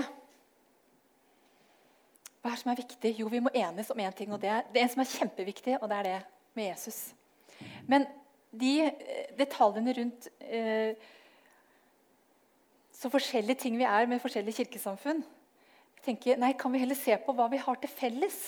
Hva 2.39 2.51
er 2.51 2.53
det 2.53 2.61
som 2.61 2.71
er 2.71 2.79
viktig? 2.79 3.11
Jo, 3.19 3.27
vi 3.31 3.41
må 3.43 3.51
enes 3.51 3.91
om 3.91 3.99
én 3.99 4.07
en 4.07 4.15
ting. 4.15 4.31
og 4.31 4.39
det 4.39 4.51
er, 4.53 4.63
det 4.71 4.79
er 4.79 4.87
en 4.87 4.93
som 4.93 5.03
er 5.03 5.11
kjempeviktig, 5.11 5.75
og 5.81 5.89
det 5.91 5.97
er 5.97 6.07
det 6.07 6.19
med 6.55 6.69
Jesus. 6.69 6.99
Men 7.87 8.07
de 8.55 8.73
uh, 8.87 9.25
detaljene 9.39 9.95
rundt 9.97 10.29
eh, 10.39 10.95
så 12.97 13.11
forskjellige 13.13 13.65
ting 13.65 13.75
vi 13.77 13.85
er 13.85 14.07
med 14.09 14.21
forskjellige 14.23 14.63
kirkesamfunn 14.63 15.19
tenker, 16.05 16.39
nei, 16.39 16.53
Kan 16.57 16.71
vi 16.71 16.81
heller 16.81 16.97
se 16.97 17.17
på 17.19 17.35
hva 17.35 17.49
vi 17.51 17.59
har 17.61 17.77
til 17.81 17.91
felles? 17.91 18.39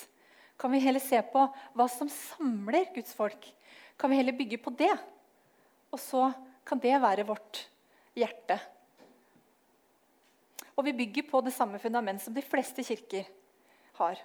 Kan 0.59 0.73
vi 0.75 0.81
heller 0.83 1.03
se 1.03 1.21
på 1.23 1.45
hva 1.77 1.87
som 1.91 2.09
samler 2.11 2.89
Guds 2.95 3.13
folk? 3.15 3.47
Kan 3.99 4.11
vi 4.11 4.19
heller 4.19 4.35
bygge 4.35 4.59
på 4.59 4.73
det? 4.75 4.91
Og 5.89 6.01
så 6.03 6.27
kan 6.67 6.81
det 6.83 6.97
være 7.01 7.25
vårt 7.27 7.63
hjerte. 8.17 8.59
Og 10.75 10.85
vi 10.87 10.95
bygger 10.95 11.25
på 11.27 11.41
det 11.43 11.55
samme 11.55 11.79
fundament 11.79 12.21
som 12.23 12.35
de 12.35 12.43
fleste 12.43 12.83
kirker 12.87 13.27
har. 13.99 14.19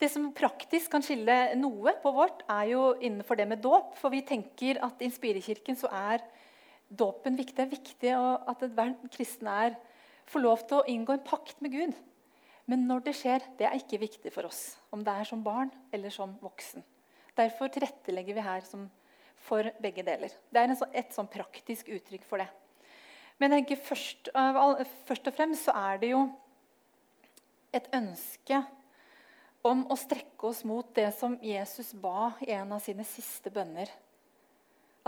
Det 0.00 0.10
som 0.12 0.26
praktisk 0.36 0.92
kan 0.92 1.04
skille 1.04 1.36
noe 1.56 1.94
på 2.02 2.12
vårt, 2.12 2.42
er 2.48 2.72
jo 2.74 2.82
innenfor 3.00 3.38
det 3.38 3.48
med 3.48 3.62
dåp. 3.64 3.94
For 4.00 4.12
vi 4.12 4.24
tenker 4.26 4.80
at 4.84 5.00
i 5.00 5.08
Inspirekirken 5.08 5.78
så 5.80 5.88
er 5.92 6.24
dåpen 6.88 7.36
viktig. 7.38 7.56
Det 7.56 7.64
er 7.64 7.74
viktig 7.76 8.12
at 8.16 8.64
hver 8.76 8.94
kristen 9.12 9.48
er, 9.48 9.76
får 10.30 10.44
lov 10.44 10.64
til 10.68 10.80
å 10.80 10.86
inngå 10.88 11.16
en 11.16 11.26
pakt 11.26 11.60
med 11.64 11.72
Gud. 11.76 11.96
Men 12.70 12.86
når 12.86 13.02
det 13.08 13.16
skjer, 13.18 13.42
det 13.58 13.66
er 13.66 13.78
ikke 13.80 13.98
viktig 14.04 14.30
for 14.30 14.46
oss. 14.46 14.76
Om 14.94 15.02
det 15.06 15.12
er 15.12 15.26
som 15.26 15.42
barn 15.42 15.72
eller 15.90 16.12
som 16.14 16.36
voksen. 16.42 16.84
Derfor 17.34 17.70
tilrettelegger 17.72 18.36
vi 18.36 18.44
her 18.46 18.66
for 19.40 19.70
begge 19.82 20.04
deler. 20.06 20.32
Det 20.52 20.62
er 20.62 20.74
et 21.00 21.16
sånn 21.16 21.30
praktisk 21.30 21.88
uttrykk 21.90 22.26
for 22.28 22.42
det. 22.42 22.50
Men 23.40 23.56
jeg 23.56 23.78
først, 23.80 24.28
først 25.08 25.30
og 25.30 25.34
fremst 25.34 25.66
så 25.66 25.74
er 25.80 26.02
det 26.02 26.12
jo 26.12 26.26
et 27.74 27.88
ønske 27.96 28.60
om 29.66 29.86
å 29.92 29.96
strekke 29.98 30.50
oss 30.50 30.62
mot 30.68 30.86
det 30.96 31.08
som 31.16 31.38
Jesus 31.44 31.92
ba 31.96 32.34
i 32.44 32.52
en 32.56 32.76
av 32.76 32.84
sine 32.84 33.04
siste 33.08 33.52
bønner. 33.52 33.90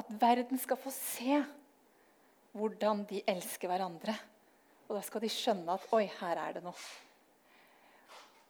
At 0.01 0.09
verden 0.21 0.61
skal 0.61 0.81
få 0.81 0.93
se 0.95 1.43
hvordan 2.57 3.05
de 3.09 3.23
elsker 3.29 3.69
hverandre. 3.69 4.17
Og 4.89 4.97
da 4.97 5.05
skal 5.05 5.25
de 5.25 5.33
skjønne 5.33 5.77
at 5.77 5.89
oi, 5.97 6.05
her 6.21 6.41
er 6.41 6.59
det 6.59 6.65
noe. 6.65 6.77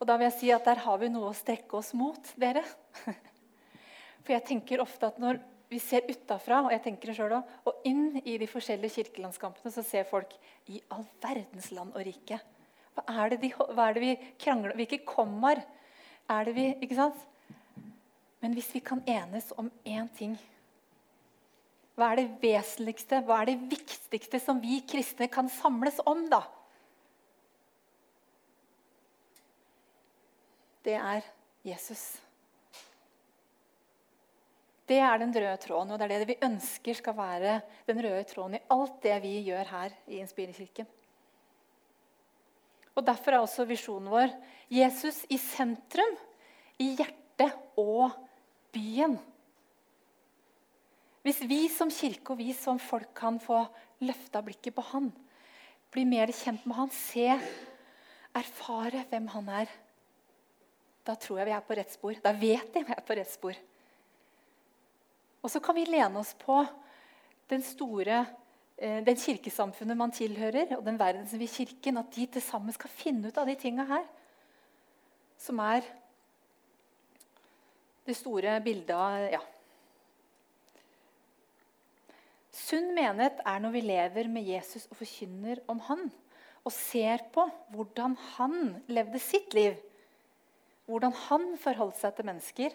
Og 0.02 0.08
da 0.08 0.16
vil 0.18 0.26
jeg 0.26 0.34
si 0.34 0.48
at 0.50 0.66
der 0.66 0.80
har 0.82 0.96
vi 0.98 1.06
noe 1.14 1.28
å 1.30 1.36
strekke 1.36 1.76
oss 1.78 1.92
mot, 1.94 2.32
dere. 2.34 2.64
For 4.26 4.34
jeg 4.34 4.42
tenker 4.48 4.82
ofte 4.82 5.06
at 5.06 5.20
når 5.22 5.38
vi 5.70 5.78
ser 5.78 6.08
utafra, 6.10 6.64
og 6.66 6.72
jeg 6.74 6.82
tenker 6.82 7.12
det 7.12 7.14
selv 7.20 7.36
også, 7.38 7.60
og 7.70 7.86
inn 7.86 8.18
i 8.26 8.34
de 8.40 8.48
forskjellige 8.50 8.96
kirkelandskampene, 8.98 9.70
så 9.70 9.84
ser 9.86 10.08
folk 10.10 10.34
i 10.66 10.80
all 10.90 11.06
verdens 11.22 11.70
land 11.70 11.94
og 11.94 12.02
rike. 12.02 12.40
Hva 12.98 13.04
er 13.22 13.30
det, 13.30 13.38
de, 13.44 13.50
hva 13.54 13.86
er 13.86 13.94
det 13.94 14.02
vi 14.02 14.16
krangler? 14.42 14.74
Hvilke 14.76 14.98
kommaer 15.06 15.62
er 16.30 16.50
det 16.50 16.56
vi 16.58 16.66
Ikke 16.82 16.98
sant? 16.98 17.22
Men 18.42 18.56
hvis 18.58 18.72
vi 18.74 18.82
kan 18.82 19.04
enes 19.06 19.52
om 19.54 19.70
én 19.86 20.10
ting 20.18 20.34
hva 21.94 22.08
er 22.10 22.22
det 22.22 22.40
vesentligste, 22.42 23.20
hva 23.22 23.42
er 23.42 23.52
det 23.52 23.70
viktigste 23.70 24.40
som 24.42 24.58
vi 24.58 24.80
kristne 24.88 25.28
kan 25.30 25.46
samles 25.52 26.00
om, 26.08 26.24
da? 26.32 26.40
Det 30.82 30.94
er 30.98 31.26
Jesus. 31.64 32.20
Det 34.88 34.98
er 34.98 35.20
den 35.22 35.30
røde 35.32 35.56
tråden, 35.62 35.92
og 35.94 35.98
det 35.98 36.08
er 36.08 36.22
det 36.22 36.32
vi 36.32 36.42
ønsker 36.42 36.98
skal 36.98 37.14
være 37.16 37.60
den 37.86 38.02
røde 38.02 38.24
tråden 38.28 38.58
i 38.58 38.64
alt 38.74 38.98
det 39.04 39.14
vi 39.22 39.36
gjør 39.46 39.70
her 39.70 39.94
i 40.10 40.18
Inspirikirken. 40.20 40.88
Og 42.92 43.06
Derfor 43.06 43.32
er 43.32 43.40
også 43.40 43.64
visjonen 43.64 44.10
vår 44.12 44.34
Jesus 44.68 45.22
i 45.32 45.38
sentrum, 45.40 46.16
i 46.82 46.92
hjertet 46.98 47.54
og 47.78 48.10
byen. 48.74 49.16
Hvis 51.22 51.40
vi 51.46 51.68
som 51.70 51.90
kirke 51.92 52.34
og 52.34 52.40
vi 52.42 52.50
som 52.56 52.80
folk 52.82 53.14
kan 53.16 53.38
få 53.40 53.62
løfta 54.02 54.42
blikket 54.42 54.74
på 54.74 54.84
han, 54.90 55.12
bli 55.94 56.04
mer 56.08 56.32
kjent 56.34 56.66
med 56.66 56.76
han, 56.76 56.90
se, 56.90 57.28
erfare 58.34 59.04
hvem 59.08 59.30
han 59.30 59.50
er, 59.62 59.72
da 61.06 61.16
tror 61.18 61.40
jeg 61.40 61.48
vi 61.48 61.54
er 61.56 61.64
på 61.66 61.76
rett 61.78 61.92
spor. 61.92 62.18
Da 62.22 62.32
vet 62.36 62.76
jeg 62.78 62.86
vi 62.86 62.94
er 62.94 63.04
på 63.06 63.16
rett 63.18 63.30
spor. 63.30 63.58
Og 65.42 65.50
så 65.50 65.60
kan 65.62 65.74
vi 65.74 65.88
lene 65.88 66.20
oss 66.20 66.32
på 66.38 66.60
den 67.50 67.64
store 67.66 68.20
eh, 68.76 69.00
den 69.04 69.18
kirkesamfunnet 69.18 69.98
man 69.98 70.14
tilhører, 70.14 70.76
og 70.78 70.84
den 70.86 71.00
verden 71.00 71.26
som 71.28 71.42
vi 71.42 71.50
kirken, 71.50 71.98
at 71.98 72.12
de 72.14 72.28
til 72.30 72.44
sammen 72.44 72.74
skal 72.76 72.94
finne 72.94 73.28
ut 73.28 73.40
av 73.40 73.50
de 73.50 73.56
tinga 73.58 73.86
her. 73.88 74.06
Som 75.42 75.58
er 75.64 75.82
det 78.06 78.14
store 78.18 78.54
bildet 78.62 78.94
av 78.94 79.26
ja, 79.34 79.42
Sunn 82.52 82.90
menighet 82.92 83.40
er 83.48 83.60
når 83.64 83.72
vi 83.72 83.80
lever 83.84 84.28
med 84.28 84.44
Jesus 84.44 84.84
og 84.90 84.98
forkynner 84.98 85.62
om 85.72 85.80
han. 85.88 86.10
Og 86.62 86.74
ser 86.74 87.24
på 87.34 87.46
hvordan 87.72 88.14
han 88.36 88.58
levde 88.92 89.20
sitt 89.22 89.56
liv. 89.56 89.78
Hvordan 90.92 91.14
han 91.30 91.46
forholdt 91.56 91.96
seg 91.96 92.12
til 92.16 92.28
mennesker 92.28 92.74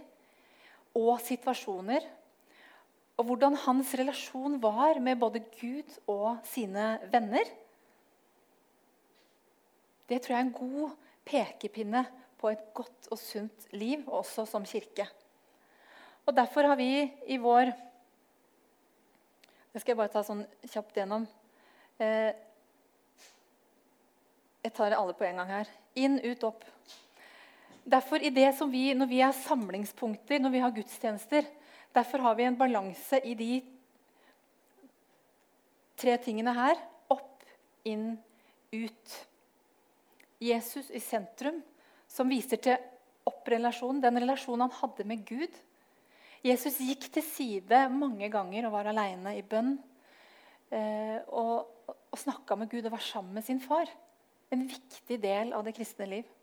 og 0.97 1.19
situasjoner. 1.21 2.05
Og 3.17 3.29
hvordan 3.29 3.57
hans 3.67 3.93
relasjon 3.97 4.57
var 4.61 4.97
med 5.03 5.19
både 5.21 5.43
Gud 5.53 5.93
og 6.09 6.39
sine 6.45 6.95
venner. 7.13 7.45
Det 10.09 10.21
tror 10.23 10.33
jeg 10.33 10.39
er 10.39 10.47
en 10.47 10.55
god 10.57 10.97
pekepinne 11.27 12.03
på 12.41 12.49
et 12.49 12.61
godt 12.73 13.09
og 13.11 13.19
sunt 13.21 13.69
liv, 13.73 14.05
også 14.07 14.45
som 14.49 14.65
kirke. 14.65 15.05
Og 16.25 16.35
Derfor 16.35 16.69
har 16.69 16.77
vi 16.79 17.05
i 17.27 17.37
vår 17.41 17.73
det 19.77 19.83
skal 19.83 19.93
jeg 19.93 19.97
bare 19.99 20.09
ta 20.09 20.23
sånn 20.25 20.39
kjapt 20.65 20.95
gjennom. 20.97 21.27
Eh, 22.01 22.31
jeg 24.63 24.73
tar 24.73 24.95
alle 24.97 25.13
på 25.13 25.27
en 25.27 25.37
gang 25.37 25.51
her. 25.51 25.69
Inn, 26.01 26.15
ut, 26.23 26.45
opp. 26.47 26.65
Derfor, 27.87 28.19
i 28.19 28.33
det 28.35 28.49
som 28.57 28.71
vi, 28.71 28.91
Når 28.93 29.07
vi 29.07 29.21
er 29.23 29.31
samlingspunkter, 29.31 30.39
når 30.39 30.51
vi 30.51 30.59
har 30.59 30.75
gudstjenester, 30.75 31.45
derfor 31.95 32.19
har 32.19 32.35
vi 32.35 32.43
en 32.43 32.57
balanse 32.57 33.21
i 33.23 33.33
de 33.33 33.61
tre 35.97 36.17
tingene 36.17 36.53
her. 36.53 36.75
Opp, 37.09 37.43
inn, 37.87 38.17
ut. 38.73 39.15
Jesus 40.43 40.91
i 40.91 40.99
sentrum, 40.99 41.61
som 42.07 42.29
viser 42.29 42.59
til 42.61 42.75
opprelasjonen, 43.27 44.03
den 44.03 44.19
relasjonen 44.21 44.67
han 44.67 44.77
hadde 44.81 45.07
med 45.07 45.23
Gud. 45.25 45.55
Jesus 46.45 46.77
gikk 46.83 47.07
til 47.11 47.25
side 47.25 47.87
mange 47.89 48.29
ganger 48.29 48.67
og 48.67 48.75
var 48.75 48.91
aleine 48.91 49.33
i 49.39 49.45
bønn. 49.47 49.77
Eh, 50.69 51.17
og, 51.31 51.71
og 51.87 52.19
snakka 52.19 52.59
med 52.59 52.69
Gud 52.71 52.85
og 52.85 52.93
var 52.93 53.03
sammen 53.03 53.39
med 53.39 53.47
sin 53.47 53.63
far. 53.63 53.89
En 54.51 54.67
viktig 54.67 55.17
del 55.23 55.55
av 55.55 55.65
det 55.65 55.73
kristne 55.79 56.07
liv. 56.11 56.36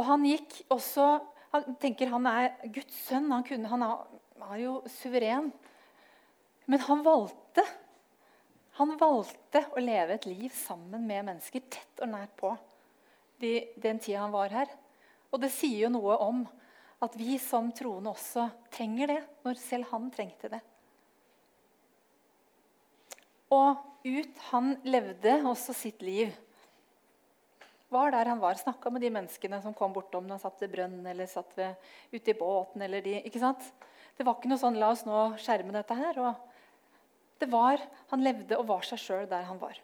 Og 0.00 0.06
han 0.08 0.24
gikk 0.24 0.62
også 0.72 1.18
Han 1.50 1.74
tenker 1.82 2.12
han 2.12 2.26
er 2.30 2.52
Guds 2.70 2.94
sønn. 3.08 3.26
Han, 3.32 3.42
kunne, 3.42 3.66
han 3.66 3.82
er, 3.82 4.58
jo 4.62 4.76
suveren. 4.86 5.48
Men 6.70 6.84
han 6.86 7.02
valgte 7.02 7.64
han 8.78 8.94
valgte 8.96 9.60
å 9.74 9.82
leve 9.82 10.14
et 10.14 10.26
liv 10.30 10.52
sammen 10.56 11.02
med 11.04 11.26
mennesker 11.26 11.64
tett 11.68 12.00
og 12.00 12.08
nært 12.14 12.30
på 12.38 12.54
de, 13.42 13.50
den 13.76 13.98
tida 14.00 14.22
han 14.22 14.32
var 14.32 14.54
her. 14.54 14.70
Og 15.28 15.42
det 15.42 15.50
sier 15.52 15.82
jo 15.82 15.90
noe 15.92 16.16
om 16.24 16.46
at 17.04 17.16
vi 17.18 17.36
som 17.42 17.68
troende 17.76 18.14
også 18.14 18.46
trenger 18.72 19.12
det, 19.12 19.18
når 19.44 19.60
selv 19.60 19.90
han 19.90 20.08
trengte 20.14 20.48
det. 20.54 20.62
Og 23.52 23.86
ut 24.00 24.38
Han 24.48 24.78
levde 24.88 25.34
også 25.44 25.74
sitt 25.76 26.00
liv. 26.00 26.32
Var 27.90 28.12
der 28.14 28.28
han 28.30 28.38
var, 28.38 28.54
snakka 28.54 28.90
med 28.94 29.02
de 29.02 29.10
menneskene 29.10 29.58
som 29.64 29.74
kom 29.74 29.92
bortom 29.92 30.26
når 30.26 30.38
han 30.38 30.44
satt 30.44 30.62
ved 30.62 30.70
brønnen 30.76 31.06
eller 31.10 31.26
satt 31.26 31.56
ved, 31.58 31.74
ute 32.12 32.30
i 32.30 32.38
båten. 32.38 32.82
eller 32.86 33.02
de, 33.02 33.16
ikke 33.26 33.42
sant? 33.42 33.64
Det 34.16 34.26
var 34.26 34.36
ikke 34.36 34.50
noe 34.52 34.60
sånn 34.60 34.76
'la 34.78 34.90
oss 34.92 35.06
nå 35.06 35.20
skjerme 35.40 35.72
dette 35.72 35.96
her'. 35.96 36.18
Og 36.18 36.34
det 37.40 37.48
var, 37.50 37.80
Han 38.10 38.22
levde 38.22 38.58
og 38.58 38.66
var 38.66 38.82
seg 38.82 38.98
sjøl 38.98 39.28
der 39.28 39.42
han 39.42 39.58
var. 39.58 39.78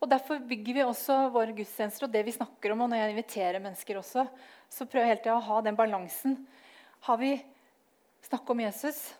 Og 0.00 0.08
Derfor 0.08 0.38
bygger 0.38 0.74
vi 0.74 0.82
også 0.86 1.30
våre 1.34 1.52
gudstjenester 1.52 2.06
og 2.06 2.12
det 2.12 2.24
vi 2.26 2.32
snakker 2.32 2.72
om. 2.72 2.82
Og 2.82 2.90
når 2.90 3.02
jeg 3.02 3.14
inviterer 3.14 3.62
mennesker 3.62 3.98
også, 3.98 4.28
så 4.70 4.86
prøver 4.86 5.06
jeg 5.06 5.14
hele 5.14 5.22
tida 5.24 5.36
å 5.36 5.46
ha 5.48 5.60
den 5.60 5.76
balansen. 5.76 6.36
Har 7.00 7.18
vi 7.18 7.32
snakket 8.22 8.50
om 8.50 8.60
Jesus? 8.60 9.14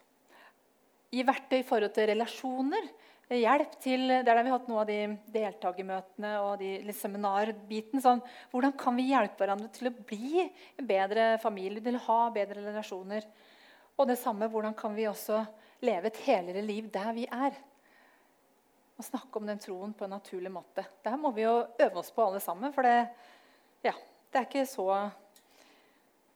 Gi 1.11 1.25
verktøy 1.25 1.61
i 1.61 1.67
forhold 1.67 1.95
til 1.95 2.11
relasjoner. 2.11 2.91
Hjelp 3.29 3.75
til, 3.85 4.09
Der 4.25 4.37
har 4.37 4.45
vi 4.45 4.53
hatt 4.55 4.69
noen 4.71 4.81
av 4.81 4.89
de 4.89 5.01
deltakermøtene 5.35 6.31
og 6.41 6.63
de 6.63 6.95
seminarbiten. 6.97 8.01
Sånn, 8.01 8.23
hvordan 8.53 8.73
kan 8.81 8.97
vi 8.97 9.11
hjelpe 9.11 9.45
hverandre 9.45 9.69
til 9.75 9.91
å 9.91 9.97
bli 10.09 10.47
en 10.47 10.89
bedre 10.89 11.27
familie, 11.43 11.83
til 11.85 11.99
å 11.99 12.05
ha 12.07 12.19
bedre 12.33 12.65
relasjoner? 12.65 13.27
Og 13.99 14.09
det 14.09 14.17
samme, 14.17 14.49
hvordan 14.49 14.77
kan 14.79 14.97
vi 14.97 15.09
også 15.11 15.43
leve 15.85 16.09
et 16.09 16.23
helere 16.25 16.65
liv 16.65 16.89
der 16.95 17.13
vi 17.13 17.29
er? 17.29 17.59
Og 18.97 19.05
snakke 19.05 19.39
om 19.39 19.47
den 19.47 19.61
troen 19.61 19.93
på 19.93 20.09
en 20.09 20.17
naturlig 20.17 20.51
måte. 20.55 20.87
Det 21.03 21.13
her 21.13 21.21
må 21.21 21.35
vi 21.37 21.45
jo 21.45 21.67
øve 21.69 22.01
oss 22.01 22.11
på 22.15 22.25
alle 22.25 22.41
sammen. 22.41 22.73
For 22.73 22.87
det, 22.87 22.97
ja, 23.85 23.93
det 24.33 24.41
er 24.41 24.49
ikke 24.49 24.67
så 24.67 24.89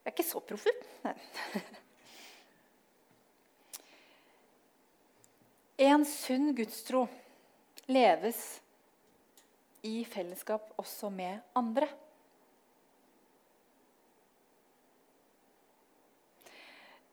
jeg 0.03 0.19
er 0.19 0.25
så 0.27 0.39
proffe. 0.43 0.71
En 5.77 6.05
sunn 6.05 6.51
gudstro 6.53 7.07
leves 7.89 8.61
i 9.81 10.03
fellesskap 10.05 10.69
også 10.77 11.09
med 11.09 11.39
andre. 11.57 11.87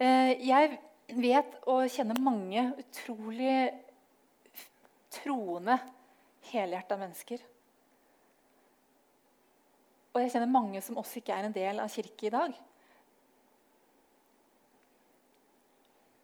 Eh, 0.00 0.36
jeg 0.44 0.76
vet 1.16 1.56
og 1.68 1.88
kjenner 1.92 2.20
mange 2.20 2.66
utrolig 2.82 3.54
troende, 5.16 5.78
helhjerta 6.50 6.98
mennesker. 7.00 7.40
Og 10.12 10.20
jeg 10.20 10.34
kjenner 10.34 10.52
mange 10.52 10.82
som 10.84 11.00
også 11.00 11.22
ikke 11.22 11.32
er 11.32 11.48
en 11.48 11.56
del 11.56 11.80
av 11.80 11.88
kirke 11.92 12.28
i 12.28 12.34
dag. 12.34 12.60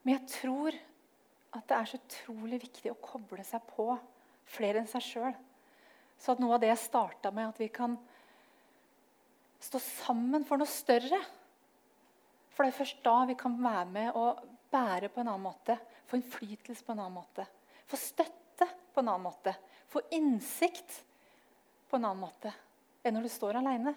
Men 0.04 0.14
jeg 0.18 0.30
tror 0.36 0.78
at 1.58 1.68
det 1.70 1.76
er 1.76 1.88
så 1.90 2.00
utrolig 2.00 2.60
viktig 2.62 2.92
å 2.92 3.00
koble 3.02 3.44
seg 3.46 3.64
på 3.70 3.88
flere 4.56 4.82
enn 4.82 4.90
seg 4.90 5.04
sjøl. 5.04 5.34
Så 6.20 6.32
at 6.32 6.40
noe 6.40 6.56
av 6.56 6.62
det 6.62 6.70
jeg 6.70 6.84
starta 6.86 7.32
med, 7.34 7.50
at 7.50 7.60
vi 7.60 7.68
kan 7.72 7.96
stå 9.62 9.80
sammen 9.82 10.46
for 10.48 10.60
noe 10.60 10.70
større. 10.70 11.20
For 12.54 12.64
det 12.64 12.72
er 12.72 12.78
først 12.78 13.02
da 13.04 13.16
vi 13.28 13.36
kan 13.38 13.56
være 13.60 13.88
med 13.92 14.16
og 14.16 14.44
bære 14.72 15.10
på 15.12 15.22
en 15.22 15.32
annen 15.32 15.44
måte. 15.44 15.76
Få 16.08 16.20
innflytelse 16.20 16.84
på 16.86 16.94
en 16.94 17.02
annen 17.02 17.18
måte. 17.18 17.46
Få 17.86 17.98
støtte 18.00 18.68
på 18.94 19.02
en 19.02 19.10
annen 19.10 19.26
måte. 19.26 19.52
Få 19.92 20.02
innsikt 20.16 21.02
på 21.90 21.98
en 21.98 22.08
annen 22.08 22.24
måte 22.26 22.52
enn 23.06 23.14
når 23.14 23.28
du 23.28 23.30
står 23.30 23.60
aleine. 23.60 23.92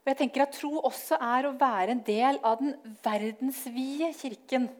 Og 0.00 0.08
jeg 0.08 0.16
tenker 0.22 0.46
at 0.46 0.54
Tro 0.56 0.78
også 0.80 1.18
er 1.20 1.46
å 1.46 1.56
være 1.60 1.92
en 1.92 2.04
del 2.06 2.38
av 2.46 2.60
den 2.62 2.72
verdensvide 3.04 4.12
kirken. 4.16 4.70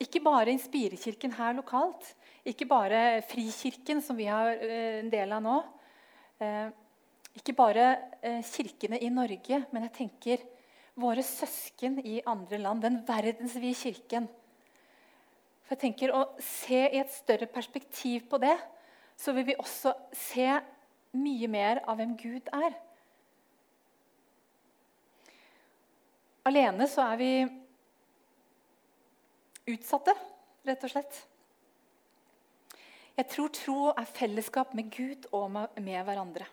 Ikke 0.00 0.22
bare 0.24 0.54
Inspirekirken 0.54 1.34
her 1.36 1.54
lokalt, 1.56 2.08
ikke 2.44 2.66
bare 2.68 3.22
Frikirken, 3.28 4.00
som 4.02 4.16
vi 4.16 4.26
har 4.28 4.56
eh, 4.56 5.00
en 5.02 5.10
del 5.12 5.32
av 5.32 5.44
nå. 5.44 5.58
Eh, 6.42 6.72
ikke 7.38 7.54
bare 7.56 7.86
eh, 8.22 8.40
kirkene 8.46 8.98
i 9.02 9.10
Norge, 9.12 9.60
men 9.70 9.86
jeg 9.86 9.94
tenker 10.00 10.44
våre 10.98 11.22
søsken 11.26 12.00
i 12.04 12.20
andre 12.26 12.58
land. 12.62 12.82
Den 12.84 13.00
verdensvide 13.06 13.76
kirken. 13.76 14.28
For 15.64 15.76
jeg 15.76 15.84
tenker 15.86 16.12
Å 16.14 16.26
se 16.42 16.80
i 16.88 17.00
et 17.00 17.12
større 17.12 17.48
perspektiv 17.50 18.28
på 18.30 18.40
det, 18.42 18.56
så 19.16 19.32
vil 19.32 19.46
vi 19.52 19.60
også 19.60 19.94
se 20.16 20.48
mye 21.16 21.48
mer 21.50 21.82
av 21.88 21.98
hvem 21.98 22.16
Gud 22.20 22.50
er. 22.54 22.74
Alene 26.44 26.88
så 26.90 27.06
er 27.08 27.20
vi 27.20 27.30
utsatte, 29.72 30.12
rett 30.68 30.84
og 30.84 30.92
slett. 30.92 31.20
Jeg 33.14 33.30
tror 33.30 33.52
tro 33.54 33.78
er 33.94 34.10
fellesskap 34.10 34.74
med 34.76 34.90
Gud 34.92 35.28
og 35.32 35.46
med 35.54 36.00
hverandre. 36.04 36.46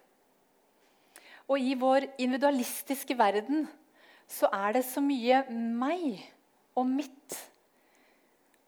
Og 1.50 1.60
i 1.60 1.74
vår 1.76 2.06
individualistiske 2.22 3.18
verden 3.20 3.66
så 4.30 4.48
er 4.54 4.78
det 4.78 4.86
så 4.88 5.02
mye 5.04 5.42
meg 5.52 6.22
og 6.78 6.88
mitt, 6.88 7.36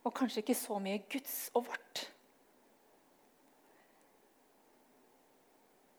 og 0.04 0.12
kanskje 0.18 0.42
ikke 0.44 0.58
så 0.58 0.80
mye 0.84 1.06
Guds 1.08 1.38
og 1.56 1.70
vårt. 1.70 2.08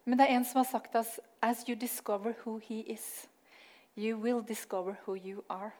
Men 0.04 0.20
det 0.20 0.26
er 0.26 0.36
en 0.36 0.44
som 0.44 0.60
har 0.60 0.68
sagt 0.68 0.96
oss 0.98 1.16
As 1.44 1.64
you 1.68 1.76
discover 1.76 2.34
who 2.44 2.58
he 2.58 2.80
is, 2.92 3.26
you 3.96 4.18
will 4.20 4.42
discover 4.42 4.98
who 5.04 5.16
you 5.16 5.44
are. 5.48 5.72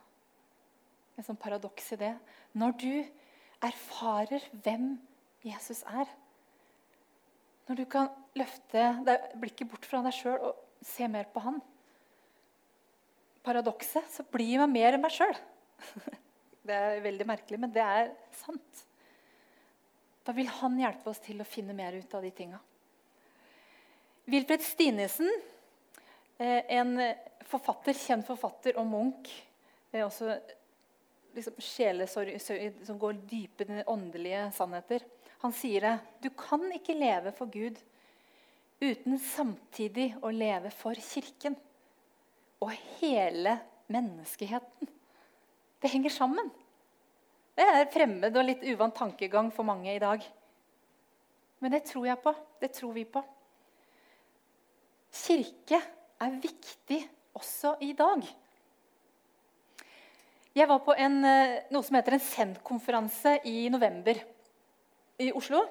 En 1.16 1.24
sånn 1.24 1.38
paradoks 1.40 1.92
i 1.94 2.00
det. 2.00 2.14
Når 2.56 2.74
du 2.80 2.92
erfarer 3.64 4.44
hvem 4.64 4.96
Jesus 5.44 5.84
er 5.87 6.08
Når 7.68 7.78
du 7.80 7.84
kan 7.88 8.10
løfte 8.37 8.82
blikket 9.40 9.70
bort 9.70 9.87
fra 9.88 10.02
deg 10.04 10.12
sjøl 10.16 10.50
og 10.50 10.60
se 10.84 11.08
mer 11.08 11.28
på 11.32 11.40
han 11.44 11.62
Paradokset 13.44 14.08
så 14.12 14.24
blir 14.32 14.60
man 14.62 14.72
mer 14.72 14.96
enn 14.96 15.04
meg 15.04 15.12
sjøl. 15.12 15.37
Det 16.64 16.72
er 16.72 17.02
veldig 17.04 17.26
merkelig, 17.28 17.58
men 17.60 17.72
det 17.76 17.82
er 17.84 18.06
sant. 18.32 18.78
Da 20.24 20.32
vil 20.32 20.48
han 20.48 20.78
hjelpe 20.80 21.10
oss 21.12 21.20
til 21.20 21.42
å 21.44 21.44
finne 21.44 21.76
mer 21.76 21.92
ut 21.92 22.14
av 22.16 22.24
de 22.24 22.30
tinga. 22.32 22.56
Wilfred 24.24 24.62
Stinesen, 24.62 25.30
eh, 26.38 26.62
en 26.76 26.96
forfatter, 27.44 27.92
kjent 27.92 28.26
forfatter 28.26 28.78
og 28.80 28.87
Munch, 28.88 29.32
også 29.94 30.32
liksom 31.34 31.58
sjelesorg 31.62 32.38
som 32.40 32.98
går 32.98 33.20
dype 33.28 33.66
i 33.68 33.84
åndelige 33.90 34.46
sannheter, 34.56 35.04
han 35.44 35.52
sier 35.52 35.84
det. 35.84 35.94
Du 36.24 36.30
kan 36.38 36.64
ikke 36.72 36.96
leve 36.96 37.34
for 37.37 37.50
Gud 37.52 37.78
uten 38.80 39.18
samtidig 39.20 40.14
å 40.24 40.32
leve 40.34 40.72
for 40.74 40.96
Kirken 40.96 41.56
og 42.64 42.72
hele 42.98 43.58
menneskeheten. 43.92 44.88
Det 45.80 45.92
henger 45.92 46.14
sammen. 46.14 46.48
Det 47.54 47.66
er 47.68 47.90
fremmed 47.92 48.34
og 48.34 48.48
litt 48.48 48.64
uvant 48.64 48.96
tankegang 48.96 49.50
for 49.54 49.68
mange 49.68 49.92
i 49.92 50.00
dag. 50.02 50.24
Men 51.60 51.74
det 51.76 51.84
tror 51.90 52.08
jeg 52.08 52.22
på. 52.24 52.32
Det 52.60 52.72
tror 52.74 52.94
vi 52.96 53.04
på. 53.04 53.22
Kirke 55.14 55.79
er 56.24 56.40
viktig 56.42 56.98
også 57.38 57.77
i 57.87 57.92
dag. 57.96 58.24
Jeg 60.55 60.68
var 60.70 60.83
på 60.87 60.94
en, 60.94 61.24
eh, 61.24 61.62
noe 61.70 61.83
som 61.83 61.96
heter 61.96 62.14
en 62.14 62.22
SEND-konferanse 62.22 63.40
i 63.46 63.68
november 63.70 64.18
i 65.18 65.31
Oslo. 65.35 65.64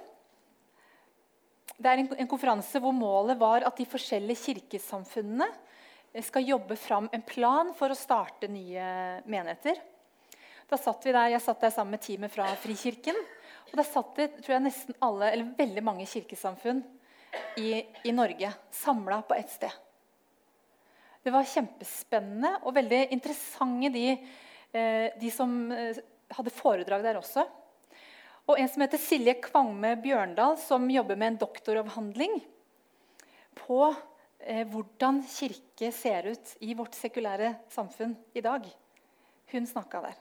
Det 1.78 1.90
er 1.90 2.02
en, 2.02 2.10
en, 2.20 2.28
konferanse 2.28 2.80
hvor 2.80 2.96
målet 2.96 3.40
var 3.40 3.64
at 3.68 3.78
de 3.80 3.88
forskjellige 3.88 4.44
kirkesamfunnene 4.44 5.48
skal 6.24 6.46
jobbe 6.46 6.76
fram 6.78 7.08
en 7.12 7.24
plan 7.26 7.72
for 7.76 7.92
å 7.92 7.98
starte 7.98 8.48
nye 8.52 9.22
menigheter. 9.26 9.80
Da 10.70 10.78
satt 10.78 11.04
vi 11.06 11.12
der, 11.12 11.32
Jeg 11.34 11.42
satt 11.42 11.62
der 11.62 11.72
sammen 11.72 11.96
med 11.96 12.02
teamet 12.02 12.32
fra 12.32 12.48
Frikirken. 12.60 13.16
Og 13.72 13.78
der 13.80 13.88
satt 13.88 14.16
det 14.16 14.30
tror 14.44 14.56
jeg, 14.56 14.66
nesten 14.68 14.96
alle, 15.02 15.32
eller 15.32 15.56
veldig 15.58 15.84
mange 15.84 16.06
kirkesamfunn 16.06 16.84
i, 17.58 17.86
i 18.04 18.12
Norge 18.12 18.54
samla 18.72 19.22
på 19.22 19.34
ett 19.34 19.52
sted. 19.52 19.72
Det 21.24 21.32
var 21.32 21.48
kjempespennende 21.48 22.58
og 22.64 22.76
veldig 22.76 23.06
interessante, 23.16 23.92
de, 23.94 24.08
eh, 24.76 25.06
de 25.20 25.30
som 25.32 25.54
eh, 25.72 26.00
hadde 26.36 26.52
foredrag 26.52 27.06
der 27.06 27.20
også. 27.20 27.46
Og 28.44 28.60
en 28.60 28.68
som 28.68 28.84
heter 28.84 29.00
Silje 29.00 29.38
Kvangme 29.46 29.94
Bjørndal, 30.04 30.58
som 30.60 30.90
jobber 30.92 31.16
med 31.16 31.32
en 31.32 31.40
doktoravhandling 31.46 32.42
på 33.62 33.80
eh, 34.44 34.66
hvordan 34.68 35.22
kirke 35.32 35.94
ser 35.96 36.28
ut 36.34 36.56
i 36.60 36.76
vårt 36.76 36.98
sekulære 37.00 37.54
samfunn 37.72 38.18
i 38.36 38.44
dag. 38.44 38.68
Hun 39.54 39.70
snakka 39.70 40.04
der. 40.10 40.20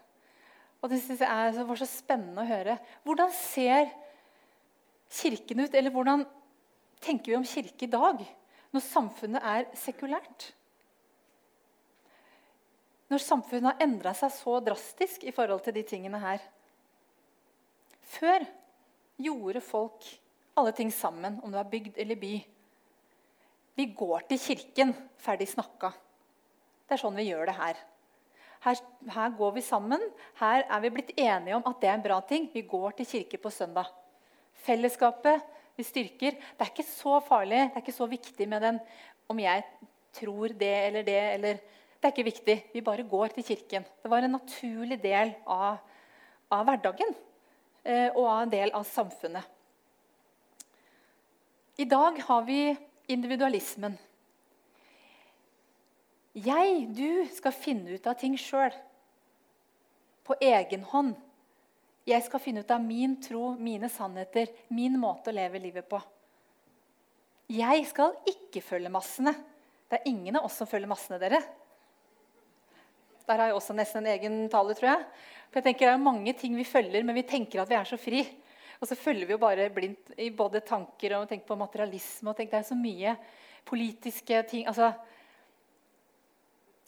Og 0.83 0.91
Det 0.91 1.01
synes 1.03 1.21
jeg 1.23 1.67
var 1.67 1.79
så 1.79 1.87
spennende 1.87 2.43
å 2.43 2.49
høre. 2.49 2.79
Hvordan 3.07 3.35
ser 3.35 3.91
Kirken 5.13 5.67
ut? 5.67 5.75
Eller 5.75 5.93
hvordan 5.93 6.25
tenker 7.03 7.33
vi 7.33 7.39
om 7.39 7.47
kirke 7.47 7.87
i 7.87 7.91
dag, 7.91 8.23
når 8.73 8.85
samfunnet 8.87 9.45
er 9.45 9.69
sekulært? 9.77 10.53
Når 13.13 13.21
samfunnet 13.21 13.75
har 13.75 13.85
endra 13.85 14.15
seg 14.17 14.33
så 14.33 14.57
drastisk 14.65 15.27
i 15.29 15.35
forhold 15.37 15.61
til 15.67 15.77
de 15.77 15.85
tingene 15.85 16.21
her. 16.23 16.41
Før 18.15 18.47
gjorde 19.21 19.61
folk 19.65 20.07
alle 20.57 20.73
ting 20.77 20.93
sammen, 20.93 21.39
om 21.43 21.53
det 21.53 21.61
var 21.61 21.71
bygd 21.73 21.99
eller 22.01 22.19
by. 22.21 22.33
Vi 23.77 23.87
går 23.97 24.27
til 24.29 24.41
kirken, 24.41 24.93
ferdig 25.21 25.49
snakka. 25.49 25.93
Det 26.87 26.97
er 26.97 27.01
sånn 27.01 27.17
vi 27.17 27.29
gjør 27.29 27.49
det 27.49 27.57
her. 27.57 27.79
her. 28.65 28.81
Her 29.15 29.37
går 29.37 29.55
vi 29.57 29.65
sammen. 29.65 30.03
Her 30.41 30.67
er 30.69 30.83
vi 30.85 30.93
blitt 30.93 31.15
enige 31.17 31.57
om 31.57 31.65
at 31.69 31.81
det 31.81 31.89
er 31.89 31.97
en 31.97 32.05
bra 32.05 32.21
ting. 32.29 32.51
Vi 32.53 32.65
går 32.69 32.99
til 32.99 33.09
kirke 33.09 33.41
på 33.41 33.53
søndag. 33.53 33.89
Fellesskapet 34.65 35.41
vi 35.83 35.89
styrker. 35.89 36.39
Det 36.39 36.65
er 36.65 36.71
ikke 36.71 36.87
så 36.87 37.19
farlig, 37.27 37.67
det 37.69 37.77
er 37.77 37.85
ikke 37.85 37.97
så 37.99 38.09
viktig 38.11 38.49
med 38.49 38.63
den 38.63 38.81
om 39.31 39.41
jeg 39.43 39.65
tror 40.15 40.55
det 40.59 40.75
eller 40.87 41.07
det. 41.07 41.21
eller 41.35 41.59
Det 41.99 42.09
er 42.09 42.15
ikke 42.15 42.31
viktig. 42.31 42.57
Vi 42.75 42.81
bare 42.81 43.09
går 43.09 43.35
til 43.35 43.45
kirken. 43.45 43.85
Det 44.03 44.11
var 44.11 44.23
en 44.23 44.37
naturlig 44.39 45.03
del 45.03 45.35
av, 45.47 45.79
av 46.51 46.65
hverdagen 46.67 47.15
eh, 47.85 48.11
og 48.15 48.27
av 48.27 48.41
en 48.43 48.55
del 48.55 48.73
av 48.75 48.87
samfunnet. 48.89 49.45
I 51.79 51.85
dag 51.89 52.19
har 52.21 52.43
vi 52.45 52.77
individualismen. 53.09 53.95
Jeg, 56.35 56.89
du, 56.97 57.29
skal 57.35 57.53
finne 57.53 57.97
ut 57.97 58.07
av 58.07 58.17
ting 58.21 58.35
sjøl. 58.41 58.73
På 60.25 60.37
egen 60.41 60.85
hånd. 60.91 61.15
Jeg 62.09 62.25
skal 62.27 62.43
finne 62.43 62.65
ut 62.65 62.71
av 62.75 62.83
min 62.83 63.15
tro, 63.23 63.53
mine 63.55 63.89
sannheter, 63.93 64.51
min 64.75 64.99
måte 64.99 65.31
å 65.31 65.37
leve 65.37 65.61
livet 65.63 65.87
på. 65.89 66.01
Jeg 67.53 67.85
skal 67.87 68.17
ikke 68.27 68.63
følge 68.65 68.91
massene. 68.91 69.35
Det 69.87 70.01
er 70.01 70.09
ingen 70.11 70.39
av 70.39 70.49
oss 70.49 70.57
som 70.59 70.67
følger 70.67 70.91
massene, 70.91 71.21
dere. 71.23 71.39
Der 73.27 73.39
har 73.39 73.51
jeg 73.51 73.57
også 73.59 73.77
nesten 73.77 74.03
en 74.03 74.15
egen 74.17 74.39
tale, 74.51 74.75
tror 74.75 74.89
jeg. 74.89 75.05
For 75.51 75.61
jeg 75.61 75.69
tenker 75.69 75.87
Det 75.87 75.93
er 75.95 76.09
mange 76.09 76.33
ting 76.39 76.57
vi 76.57 76.65
følger, 76.65 77.05
men 77.05 77.15
vi 77.15 77.27
tenker 77.29 77.63
at 77.63 77.71
vi 77.71 77.77
er 77.79 77.87
så 77.87 77.99
fri. 78.01 78.25
Og 78.81 78.89
så 78.89 78.99
følger 78.99 79.29
vi 79.29 79.37
jo 79.37 79.43
bare 79.43 79.69
blindt 79.71 80.15
i 80.19 80.31
både 80.35 80.65
tanker 80.67 81.15
og 81.21 81.29
tenker 81.31 81.47
på 81.47 81.59
materialisme. 81.61 82.31
og 82.31 82.37
tenker 82.37 82.59
Det 82.59 82.65
er 82.65 82.71
så 82.73 82.79
mye 82.79 83.17
politiske 83.65 84.43
ting. 84.51 84.67
altså 84.67 84.93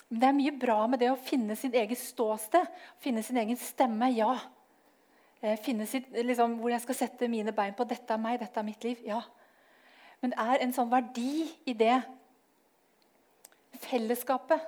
Men 0.09 0.21
det 0.21 0.29
er 0.29 0.41
mye 0.41 0.59
bra 0.59 0.87
med 0.87 0.99
det 0.99 1.13
å 1.13 1.21
finne 1.21 1.57
sin 1.57 1.75
egen 1.75 1.97
ståsted, 1.97 2.67
finne 2.99 3.23
sin 3.23 3.37
egen 3.37 3.57
stemme. 3.57 4.11
Ja. 4.17 4.41
Eh, 5.45 5.59
finne 5.61 5.85
sitt, 5.85 6.07
liksom, 6.09 6.57
hvor 6.63 6.73
jeg 6.73 6.81
skal 6.81 6.97
sette 6.97 7.29
mine 7.29 7.53
bein 7.53 7.75
på. 7.77 7.85
Dette 7.85 8.15
er 8.15 8.21
meg, 8.21 8.39
dette 8.41 8.61
er 8.61 8.65
mitt 8.65 8.85
liv. 8.87 9.03
Ja. 9.05 9.21
Men 10.23 10.33
det 10.33 10.41
er 10.41 10.63
en 10.65 10.73
sånn 10.73 10.89
verdi 10.89 11.45
i 11.69 11.75
det 11.77 11.99
fellesskapet 13.85 14.63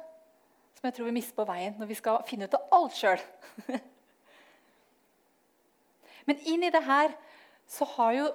som 0.77 0.89
jeg 0.89 0.97
tror 0.99 1.09
vi 1.09 1.15
mister 1.17 1.39
på 1.39 1.47
veien 1.49 1.79
når 1.81 1.89
vi 1.89 1.97
skal 1.97 2.21
finne 2.29 2.45
ut 2.45 2.57
av 2.59 2.77
alt 2.77 2.99
sjøl. 2.99 3.23
Men 6.29 6.43
inn 6.51 6.67
i 6.67 6.73
det 6.75 6.83
her 6.85 7.15
så 7.71 7.89
har 7.97 8.13
jo 8.19 8.27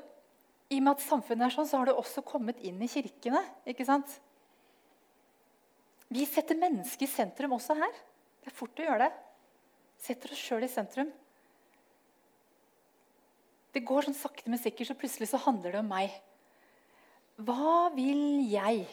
I 0.71 0.79
og 0.79 0.85
med 0.87 0.93
at 0.95 1.03
samfunnet 1.03 1.45
er 1.45 1.53
sånn, 1.53 1.67
så 1.67 1.81
har 1.81 1.89
det 1.91 1.97
også 1.99 2.23
kommet 2.25 2.61
inn 2.63 2.79
i 2.81 2.89
kirkene. 2.89 3.43
ikke 3.67 3.85
sant? 3.85 4.07
Vi 6.07 6.23
setter 6.25 6.57
mennesket 6.57 7.03
i 7.05 7.11
sentrum 7.11 7.57
også 7.57 7.75
her. 7.75 7.91
Det 8.41 8.49
er 8.49 8.55
fort 8.55 8.79
å 8.79 8.85
gjøre 8.87 9.03
det. 9.03 9.11
Setter 10.01 10.31
oss 10.31 10.45
sjøl 10.47 10.63
i 10.63 10.71
sentrum. 10.71 11.11
Det 13.71 13.83
går 13.87 14.07
sånn 14.07 14.17
sakte, 14.17 14.49
men 14.51 14.59
sikkert, 14.59 14.89
så 14.91 14.97
plutselig 14.99 15.29
så 15.31 15.39
handler 15.45 15.75
det 15.75 15.81
om 15.81 15.91
meg. 15.91 16.13
Hva 17.41 17.89
vil 17.95 18.43
jeg? 18.51 18.83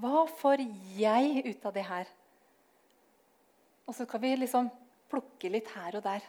Hva 0.00 0.26
får 0.40 0.62
jeg 0.98 1.44
ut 1.48 1.64
av 1.66 1.74
det 1.74 1.86
her? 1.88 2.10
Og 3.88 3.96
så 3.96 4.06
kan 4.06 4.22
vi 4.22 4.34
liksom 4.36 4.68
plukke 5.10 5.50
litt 5.50 5.70
her 5.74 5.96
og 5.98 6.04
der. 6.06 6.26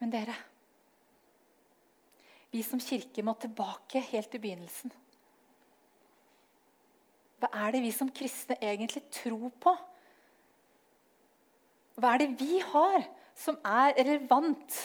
Men 0.00 0.12
dere 0.12 0.36
Vi 2.50 2.64
som 2.66 2.80
kirke 2.82 3.22
må 3.22 3.36
tilbake 3.38 4.00
helt 4.10 4.26
til 4.32 4.40
begynnelsen. 4.42 4.90
Hva 7.38 7.48
er 7.62 7.76
det 7.76 7.82
vi 7.84 7.92
som 7.94 8.10
kristne 8.10 8.56
egentlig 8.58 9.04
tror 9.14 9.52
på? 9.62 9.72
Hva 11.94 12.16
er 12.16 12.24
det 12.24 12.40
vi 12.40 12.58
har 12.72 13.06
som 13.38 13.54
er 13.62 13.94
relevant? 14.00 14.80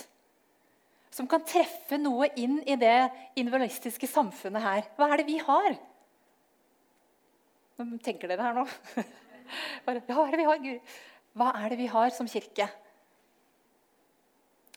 Som 1.16 1.28
kan 1.32 1.44
treffe 1.48 1.96
noe 2.02 2.28
inn 2.36 2.58
i 2.68 2.76
det 2.80 3.08
individualistiske 3.40 4.08
samfunnet 4.12 4.64
her. 4.64 4.88
Hva 4.98 5.08
er 5.14 5.22
det 5.22 5.28
vi 5.30 5.38
har? 5.40 5.78
Hva 7.76 7.86
tenker 8.04 8.32
dere 8.32 8.44
her 8.50 8.58
nå? 8.58 8.66
Hva 9.86 9.94
er 9.96 10.02
det 10.34 10.40
vi 10.42 10.48
har, 10.50 10.60
Gud? 10.64 10.96
Hva 11.36 11.52
er 11.62 11.72
det 11.72 11.80
vi 11.80 11.88
har 11.92 12.12
som 12.16 12.28
kirke? 12.28 12.68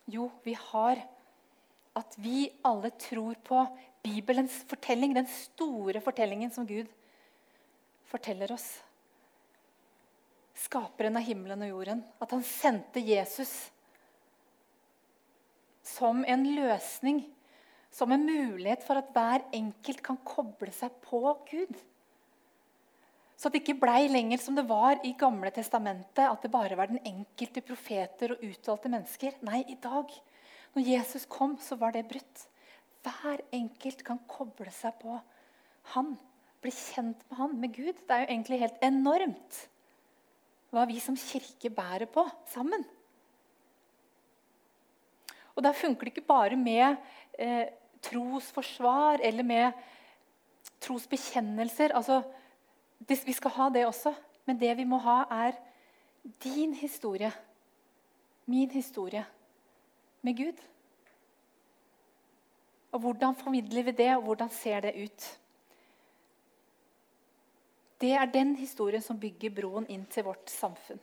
Jo, 0.09 0.29
vi 0.45 0.55
har 0.59 1.03
at 1.99 2.15
vi 2.23 2.47
alle 2.67 2.93
tror 2.95 3.35
på 3.43 3.65
Bibelens 4.07 4.61
fortelling, 4.71 5.17
den 5.17 5.27
store 5.27 6.01
fortellingen 6.05 6.53
som 6.55 6.67
Gud 6.69 6.87
forteller 8.09 8.53
oss. 8.55 8.69
Skaperen 10.59 11.19
av 11.19 11.27
himmelen 11.27 11.67
og 11.67 11.73
jorden. 11.73 12.05
At 12.23 12.31
han 12.35 12.47
sendte 12.47 13.03
Jesus 13.03 13.53
som 15.89 16.25
en 16.29 16.45
løsning, 16.55 17.23
som 17.91 18.13
en 18.13 18.27
mulighet 18.27 18.85
for 18.85 19.01
at 19.01 19.13
hver 19.15 19.47
enkelt 19.57 20.03
kan 20.05 20.19
koble 20.27 20.73
seg 20.75 20.93
på 21.05 21.23
Gud. 21.49 21.73
Så 23.39 23.51
det 23.51 23.63
ikke 23.63 23.79
blei 23.79 24.09
lenger 24.11 24.41
som 24.43 24.57
det 24.59 24.67
var 24.67 24.99
i 25.07 25.15
Gamle 25.19 25.53
testamentet, 25.55 26.25
at 26.27 26.43
det 26.43 26.51
bare 26.51 26.77
var 26.79 26.91
den 26.91 26.99
enkelte 27.07 27.63
profeter 27.63 28.35
og 28.35 28.43
utvalgte 28.43 28.91
mennesker. 28.91 29.37
Nei, 29.47 29.63
i 29.71 29.79
dag, 29.79 30.11
når 30.75 30.89
Jesus 30.91 31.27
kom, 31.31 31.55
så 31.63 31.79
var 31.79 31.95
det 31.95 32.09
brutt. 32.11 32.45
Hver 33.07 33.45
enkelt 33.55 34.03
kan 34.05 34.19
koble 34.29 34.73
seg 34.75 34.99
på 35.01 35.21
han, 35.95 36.17
bli 36.61 36.73
kjent 36.75 37.23
med 37.31 37.39
han, 37.39 37.55
med 37.63 37.77
Gud. 37.77 38.03
Det 38.03 38.11
er 38.11 38.25
jo 38.25 38.33
egentlig 38.35 38.63
helt 38.65 38.83
enormt 38.85 39.61
hva 40.75 40.85
vi 40.91 40.99
som 41.01 41.17
kirke 41.17 41.71
bærer 41.73 42.11
på 42.13 42.27
sammen. 42.51 42.83
Og 45.59 45.65
da 45.67 45.73
funker 45.75 46.07
det 46.07 46.13
ikke 46.15 46.29
bare 46.29 46.57
med 46.57 47.01
eh, 47.35 47.67
trosforsvar 48.03 49.19
eller 49.27 49.43
med 49.43 49.73
trosbekjennelser. 50.81 51.97
Altså, 51.99 52.23
det, 53.09 53.19
vi 53.27 53.35
skal 53.35 53.51
ha 53.57 53.67
det 53.75 53.83
også, 53.87 54.13
men 54.47 54.61
det 54.61 54.77
vi 54.79 54.87
må 54.87 55.01
ha, 55.03 55.25
er 55.31 55.59
din 56.45 56.77
historie. 56.79 57.33
Min 58.47 58.71
historie 58.71 59.25
med 60.23 60.37
Gud. 60.37 60.63
Og 62.93 63.01
Hvordan 63.01 63.35
formidler 63.35 63.83
vi 63.83 63.91
det, 63.91 64.17
og 64.17 64.23
hvordan 64.23 64.51
ser 64.51 64.81
det 64.81 64.95
ut? 64.95 65.27
Det 68.01 68.13
er 68.13 68.25
den 68.25 68.57
historien 68.57 69.03
som 69.03 69.21
bygger 69.21 69.51
broen 69.51 69.91
inn 69.91 70.07
til 70.07 70.25
vårt 70.25 70.51
samfunn. 70.51 71.03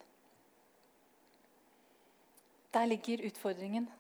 Der 2.74 2.86
ligger 2.86 3.28
utfordringen. 3.28 3.92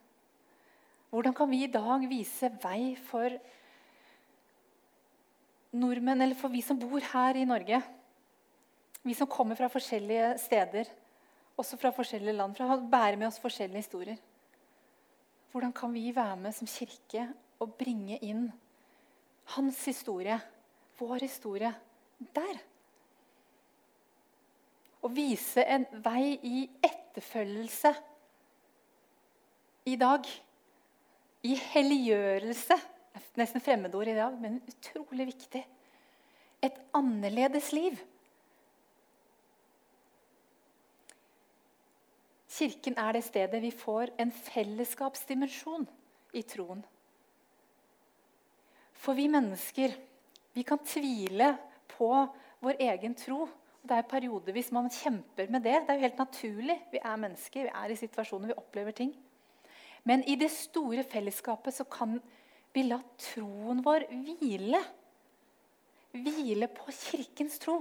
Hvordan 1.16 1.32
kan 1.32 1.48
vi 1.48 1.62
i 1.64 1.72
dag 1.72 2.02
vise 2.12 2.50
vei 2.60 2.90
for 3.08 3.32
nordmenn, 5.72 6.20
eller 6.26 6.36
for 6.36 6.52
vi 6.52 6.60
som 6.60 6.76
bor 6.76 7.00
her 7.14 7.38
i 7.40 7.46
Norge? 7.48 7.78
Vi 9.00 9.14
som 9.16 9.30
kommer 9.32 9.56
fra 9.56 9.70
forskjellige 9.72 10.34
steder, 10.44 10.90
også 11.56 11.80
fra 11.80 11.94
forskjellige 11.96 12.36
land, 12.36 12.58
fra 12.58 12.68
å 12.74 12.82
bære 12.92 13.16
med 13.16 13.30
oss 13.30 13.40
forskjellige 13.40 13.86
historier. 13.86 14.20
Hvordan 15.54 15.72
kan 15.78 15.96
vi 15.96 16.10
være 16.12 16.36
med 16.36 16.58
som 16.58 16.68
kirke 16.68 17.30
og 17.64 17.78
bringe 17.80 18.20
inn 18.20 18.50
hans 19.56 19.80
historie, 19.88 20.36
vår 21.00 21.24
historie, 21.24 21.72
der? 22.36 22.60
Og 25.00 25.16
vise 25.16 25.64
en 25.64 25.88
vei 26.04 26.34
i 26.44 26.66
etterfølgelse 26.84 27.94
i 29.88 29.96
dag 30.02 30.28
i 31.46 31.54
helliggjørelse. 31.72 32.78
Nesten 33.40 33.64
fremmedord 33.64 34.10
i 34.10 34.18
dag, 34.18 34.36
men 34.40 34.62
utrolig 34.70 35.30
viktig. 35.32 35.62
Et 36.64 36.78
annerledes 36.96 37.72
liv. 37.76 38.00
Kirken 42.56 42.96
er 43.02 43.18
det 43.18 43.26
stedet 43.28 43.60
vi 43.62 43.72
får 43.76 44.14
en 44.22 44.32
fellesskapsdimensjon 44.32 45.84
i 46.40 46.44
troen. 46.48 46.82
For 48.96 49.18
vi 49.18 49.28
mennesker 49.30 49.94
vi 50.56 50.64
kan 50.64 50.80
tvile 50.88 51.52
på 51.92 52.10
vår 52.64 52.80
egen 52.88 53.16
tro. 53.20 53.44
Det 53.86 54.00
er 54.00 54.08
perioder 54.08 54.56
hvis 54.56 54.72
man 54.74 54.88
kjemper 54.90 55.52
med 55.52 55.68
det. 55.68 55.82
Det 55.84 55.92
er 55.92 56.00
jo 56.00 56.08
helt 56.08 56.24
naturlig. 56.24 56.78
Vi 56.94 57.04
er 57.04 57.20
mennesker, 57.22 57.68
vi 57.68 57.76
er 57.76 57.92
i 57.92 58.00
situasjoner, 58.00 58.54
vi 58.54 58.62
opplever 58.64 58.96
ting. 58.96 59.12
Men 60.06 60.24
i 60.30 60.38
det 60.38 60.52
store 60.54 61.04
fellesskapet 61.08 61.74
så 61.74 61.86
kan 61.90 62.20
vi 62.76 62.84
la 62.86 63.00
troen 63.18 63.82
vår 63.86 64.06
hvile. 64.12 64.82
Hvile 66.16 66.70
på 66.72 66.94
Kirkens 66.94 67.58
tro. 67.64 67.80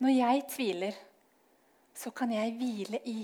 Når 0.00 0.14
jeg 0.14 0.44
tviler, 0.54 0.96
så 1.94 2.12
kan 2.14 2.32
jeg 2.32 2.54
hvile 2.56 3.00
i 3.04 3.18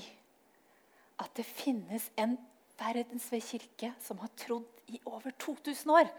at 1.23 1.31
det 1.39 1.47
finnes 1.49 2.11
en 2.21 2.35
verdensved 2.77 3.41
kirke 3.41 3.95
som 4.05 4.19
har 4.21 4.33
trodd 4.37 4.83
i 4.93 5.01
over 5.07 5.33
2000 5.39 5.95
år. 5.95 6.11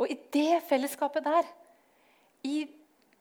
Og 0.00 0.10
i 0.10 0.18
det 0.34 0.60
fellesskapet 0.68 1.24
der, 1.24 1.48
i 2.44 2.66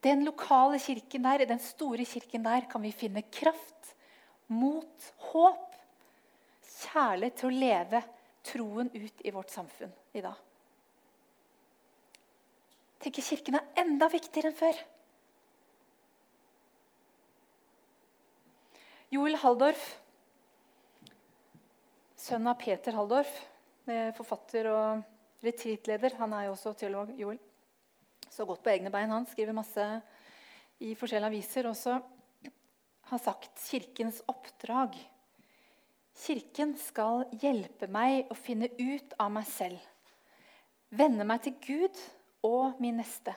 den 0.04 0.26
lokale 0.28 0.80
kirken 0.80 1.24
der, 1.24 1.44
i 1.44 1.48
den 1.48 1.60
store 1.60 2.06
kirken 2.08 2.44
der, 2.44 2.68
kan 2.72 2.84
vi 2.84 2.92
finne 2.92 3.24
kraft, 3.32 3.96
mot, 4.48 5.14
håp 5.32 5.70
kjærlighet 6.80 7.39
til 7.39 7.50
å 7.50 7.58
leve 7.63 8.02
troen 8.46 8.89
ut 8.94 9.26
i 9.26 9.34
vårt 9.36 9.52
samfunn 9.54 9.92
i 10.15 10.24
dag. 10.24 10.38
Jeg 13.00 13.06
tenker 13.06 13.28
Kirken 13.30 13.60
er 13.60 13.84
enda 13.84 14.10
viktigere 14.12 14.51
enn 14.51 14.60
før. 14.60 14.80
Joel 19.10 19.39
Haldorf, 19.41 19.86
sønn 22.20 22.49
av 22.51 22.60
Peter 22.62 22.93
Haldorf, 22.93 23.32
forfatter 24.18 24.68
og 24.70 25.45
retreatleder. 25.45 26.18
Han 26.20 26.36
er 26.38 26.45
jo 26.45 26.53
også 26.53 26.76
teolog, 26.78 27.16
Joel. 27.18 27.39
Så 28.30 28.45
godt 28.45 28.62
på 28.62 28.70
egne 28.70 28.91
bein. 28.93 29.10
Han 29.10 29.26
skriver 29.32 29.56
masse 29.58 29.86
i 30.86 30.93
forskjellige 30.99 31.32
aviser. 31.32 31.72
Også 31.72 31.95
har 33.10 33.24
sagt 33.24 33.64
Kirkens 33.66 34.22
oppdrag 34.30 34.99
Kirken 36.20 36.74
skal 36.80 37.24
hjelpe 37.39 37.88
meg 37.91 38.28
å 38.32 38.36
finne 38.36 38.67
ut 38.76 39.13
av 39.22 39.32
meg 39.32 39.47
selv. 39.47 39.80
Vende 40.89 41.26
meg 41.28 41.45
til 41.45 41.55
Gud 41.63 41.99
og 42.45 42.80
min 42.82 42.97
neste, 42.99 43.36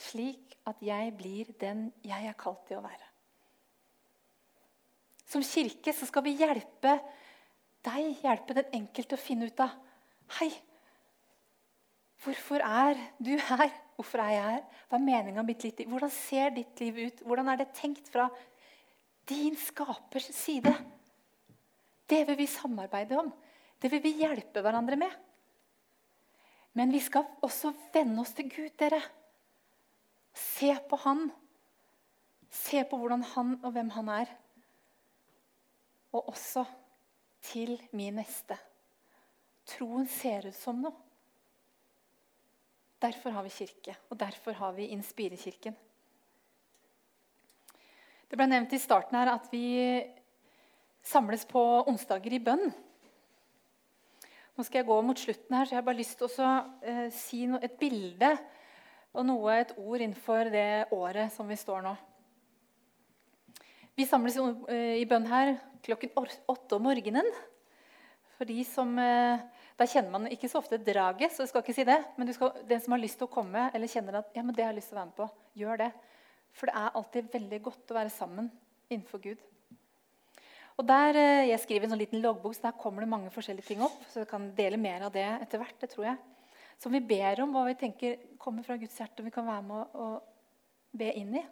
slik 0.00 0.56
at 0.68 0.80
jeg 0.84 1.12
blir 1.16 1.52
den 1.60 1.88
jeg 2.04 2.26
er 2.28 2.36
kalt 2.38 2.66
til 2.68 2.80
å 2.80 2.84
være. 2.84 3.06
Som 5.30 5.44
kirke 5.46 5.94
så 5.94 6.08
skal 6.08 6.24
vi 6.26 6.34
hjelpe 6.40 6.96
deg, 7.86 8.16
hjelpe 8.24 8.56
den 8.58 8.74
enkelte 8.80 9.16
å 9.16 9.22
finne 9.22 9.48
ut 9.48 9.62
av 9.62 9.76
Hei, 10.38 10.50
hvorfor 12.22 12.62
er 12.62 12.98
du 13.18 13.32
her? 13.34 13.70
Hvorfor 13.98 14.22
er 14.22 14.30
jeg 14.30 14.44
her? 14.46 14.60
Hva 14.88 14.98
er 14.98 15.06
meninga 15.06 15.42
mitt 15.44 15.64
liv? 15.66 15.80
Hvordan 15.90 16.12
ser 16.14 16.52
ditt 16.54 16.78
liv 16.82 17.00
ut? 17.00 17.22
Hvordan 17.26 17.50
er 17.50 17.58
det 17.60 17.72
tenkt 17.74 18.06
fra 18.12 18.28
din 19.28 19.58
skapers 19.58 20.30
side? 20.34 20.72
Det 22.10 22.24
vil 22.26 22.38
vi 22.40 22.46
samarbeide 22.50 23.18
om. 23.20 23.30
Det 23.78 23.90
vil 23.92 24.02
vi 24.02 24.16
hjelpe 24.18 24.62
hverandre 24.64 24.98
med. 24.98 25.12
Men 26.74 26.92
vi 26.92 27.00
skal 27.02 27.28
også 27.42 27.72
venne 27.94 28.22
oss 28.22 28.34
til 28.34 28.50
Gud, 28.50 28.72
dere. 28.78 29.00
Se 30.34 30.74
på 30.90 30.98
Han. 31.04 31.28
Se 32.50 32.82
på 32.84 32.98
hvordan 32.98 33.22
han 33.22 33.52
og 33.62 33.70
hvem 33.74 33.92
han 33.94 34.08
er. 34.10 34.30
Og 36.10 36.32
også 36.32 36.64
til 37.46 37.76
min 37.94 38.18
neste. 38.18 38.56
Troen 39.70 40.08
ser 40.10 40.48
ut 40.50 40.58
som 40.58 40.80
noe. 40.82 40.96
Derfor 43.00 43.32
har 43.32 43.46
vi 43.46 43.54
kirke, 43.54 43.94
og 44.10 44.18
derfor 44.20 44.52
har 44.58 44.74
vi 44.76 44.90
Inspirekirken. 44.92 45.76
Det 48.28 48.36
ble 48.36 48.46
nevnt 48.50 48.74
i 48.76 48.82
starten 48.82 49.16
her 49.16 49.30
at 49.32 49.46
vi 49.50 49.62
samles 51.02 51.46
på 51.48 51.62
onsdager 51.90 52.36
i 52.36 52.42
bønn. 52.42 52.70
Nå 54.56 54.66
skal 54.66 54.82
jeg 54.82 54.90
gå 54.90 55.00
mot 55.02 55.18
slutten, 55.18 55.56
her, 55.56 55.64
så 55.64 55.74
jeg 55.74 55.80
har 55.80 55.86
bare 55.86 56.00
lyst 56.00 56.18
til 56.20 56.28
å 56.28 56.52
eh, 56.82 57.06
si 57.14 57.46
no, 57.48 57.60
et 57.62 57.78
bilde 57.80 58.34
og 59.16 59.24
noe, 59.26 59.56
et 59.56 59.72
ord 59.78 60.02
innenfor 60.02 60.50
det 60.52 60.90
året 60.94 61.32
som 61.34 61.48
vi 61.48 61.58
står 61.58 61.82
nå. 61.86 61.94
Vi 63.96 64.06
samles 64.08 64.36
i 64.96 65.04
bønn 65.08 65.26
her 65.28 65.56
klokken 65.84 66.12
åtte 66.48 66.76
om 66.76 66.86
morgenen. 66.86 67.26
For 68.36 68.48
de 68.48 68.64
som, 68.64 68.98
eh, 68.98 69.40
Da 69.80 69.86
kjenner 69.86 70.10
man 70.10 70.26
ikke 70.28 70.48
så 70.48 70.58
ofte 70.58 70.76
draget, 70.76 71.32
så 71.32 71.40
jeg 71.40 71.48
skal 71.48 71.62
ikke 71.62 71.74
si 71.74 71.84
det. 71.84 72.04
Men 72.18 72.32
skal, 72.34 72.50
den 72.68 72.80
som 72.80 72.92
har 72.92 73.00
lyst 73.00 73.16
til 73.16 73.26
å 73.26 73.32
komme, 73.32 73.70
eller 73.72 73.88
kjenner 73.88 74.18
at 74.18 74.28
ja, 74.34 74.42
men 74.42 74.54
det 74.54 74.62
har 74.62 74.74
jeg 74.74 74.76
lyst 74.76 74.90
til 74.90 74.98
å 74.98 75.00
være 75.00 75.06
med 75.06 75.16
på, 75.16 75.28
gjør 75.56 75.78
det. 75.78 75.92
For 76.52 76.66
det 76.66 76.74
er 76.76 76.96
alltid 77.00 77.32
veldig 77.32 77.62
godt 77.62 77.90
å 77.90 77.96
være 77.96 78.10
sammen 78.10 78.50
innenfor 78.90 79.22
Gud. 79.24 79.38
Og 80.80 80.86
der, 80.86 81.14
eh, 81.14 81.48
Jeg 81.50 81.60
skriver 81.60 81.84
en 81.84 81.90
sånn 81.90 82.00
liten 82.00 82.22
loggbok, 82.22 82.54
så 82.56 82.62
der 82.62 82.80
kommer 82.80 83.00
det 83.00 83.12
mange 83.12 83.30
forskjellige 83.30 83.66
ting 83.66 83.82
opp. 83.82 84.00
Så 84.08 84.20
jeg 84.20 84.28
kan 84.28 84.50
dele 84.54 84.78
mer 84.78 85.02
av 85.02 85.12
det 85.12 85.26
etter 85.42 85.58
hvert. 85.58 85.78
det 85.78 85.90
tror 85.90 86.06
jeg. 86.06 86.18
Som 86.78 86.92
vi 86.92 87.00
ber 87.00 87.42
om, 87.42 87.52
hva 87.52 87.66
vi 87.66 87.74
tenker 87.74 88.16
kommer 88.38 88.64
fra 88.64 88.78
Guds 88.78 88.96
hjerte, 88.96 89.20
og 89.20 89.26
vi 89.26 89.30
kan 89.30 89.44
være 89.44 89.62
med 89.62 89.86
å 89.94 90.22
be 90.96 91.12
inn 91.12 91.34
i. 91.36 91.44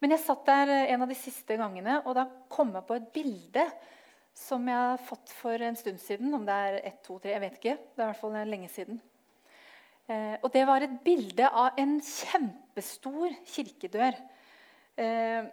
Men 0.00 0.10
jeg 0.10 0.20
satt 0.20 0.46
der 0.46 0.68
eh, 0.68 0.92
en 0.92 1.02
av 1.02 1.08
de 1.08 1.16
siste 1.16 1.56
gangene, 1.56 2.06
og 2.06 2.14
da 2.14 2.28
kom 2.48 2.72
jeg 2.72 2.86
på 2.86 2.94
et 2.94 3.12
bilde 3.12 3.72
som 4.32 4.64
jeg 4.68 4.76
har 4.76 4.98
fått 4.98 5.30
for 5.30 5.54
en 5.54 5.76
stund 5.76 5.98
siden. 5.98 6.32
Om 6.32 6.46
det 6.46 6.54
er 6.54 6.80
ett, 6.84 7.02
to, 7.02 7.18
tre, 7.18 7.32
jeg 7.32 7.40
vet 7.40 7.58
ikke. 7.58 7.76
Det 7.90 7.98
er 7.98 8.06
i 8.06 8.12
hvert 8.12 8.22
fall 8.22 8.38
lenge 8.46 8.68
siden. 8.68 9.00
Eh, 10.06 10.36
og 10.44 10.52
det 10.52 10.64
var 10.68 10.80
et 10.84 11.02
bilde 11.02 11.48
av 11.50 11.74
en 11.76 11.98
kjempestor 11.98 13.34
kirkedør. 13.50 14.14
Eh, 14.96 15.50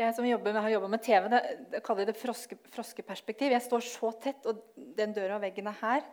jeg 0.00 0.16
som 0.16 0.26
jobber 0.26 0.54
med, 0.54 0.62
har 0.64 0.72
jobba 0.72 0.88
med 0.92 1.02
TV, 1.04 1.26
det, 1.32 1.40
det 1.72 1.82
kaller 1.84 2.08
det 2.08 2.16
froske, 2.18 2.56
froskeperspektiv. 2.74 3.52
Jeg 3.52 3.64
står 3.64 3.84
så 3.84 4.12
tett, 4.22 4.46
og 4.48 4.62
den 4.96 5.12
døra 5.16 5.36
og 5.36 5.44
veggen 5.44 5.68
er 5.70 5.76
her. 5.82 6.06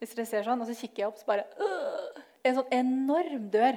Hvis 0.00 0.14
dere 0.16 0.28
ser 0.28 0.44
sånn, 0.46 0.60
Og 0.62 0.68
så 0.68 0.76
kikker 0.76 1.02
jeg 1.02 1.10
opp, 1.10 1.18
så 1.20 1.28
bare 1.28 1.46
øh, 1.60 2.20
En 2.48 2.56
sånn 2.56 2.70
enorm 2.72 3.48
dør 3.52 3.76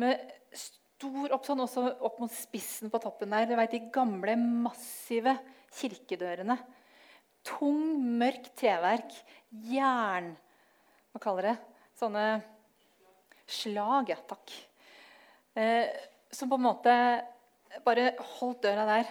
med 0.00 0.22
stor 0.56 1.34
opp 1.36 1.44
sånn, 1.48 1.60
også 1.64 1.84
opp 2.06 2.20
mot 2.22 2.32
spissen 2.32 2.92
på 2.92 3.00
toppen 3.02 3.32
der. 3.32 3.48
Du 3.48 3.56
vet, 3.58 3.74
De 3.74 3.82
gamle, 3.92 4.36
massive 4.38 5.36
kirkedørene. 5.76 6.56
Tung, 7.46 8.00
mørkt 8.20 8.54
treverk. 8.60 9.12
Jern 9.68 10.32
Hva 11.10 11.20
kaller 11.22 11.50
det? 11.50 11.56
Sånne 11.98 12.24
slag, 13.50 14.12
ja. 14.12 14.18
Takk. 14.30 14.52
Eh, 15.58 15.90
som 16.30 16.48
på 16.48 16.56
en 16.60 16.68
måte 16.68 16.94
bare 17.86 18.12
holdt 18.38 18.64
døra 18.66 18.86
der. 18.88 19.10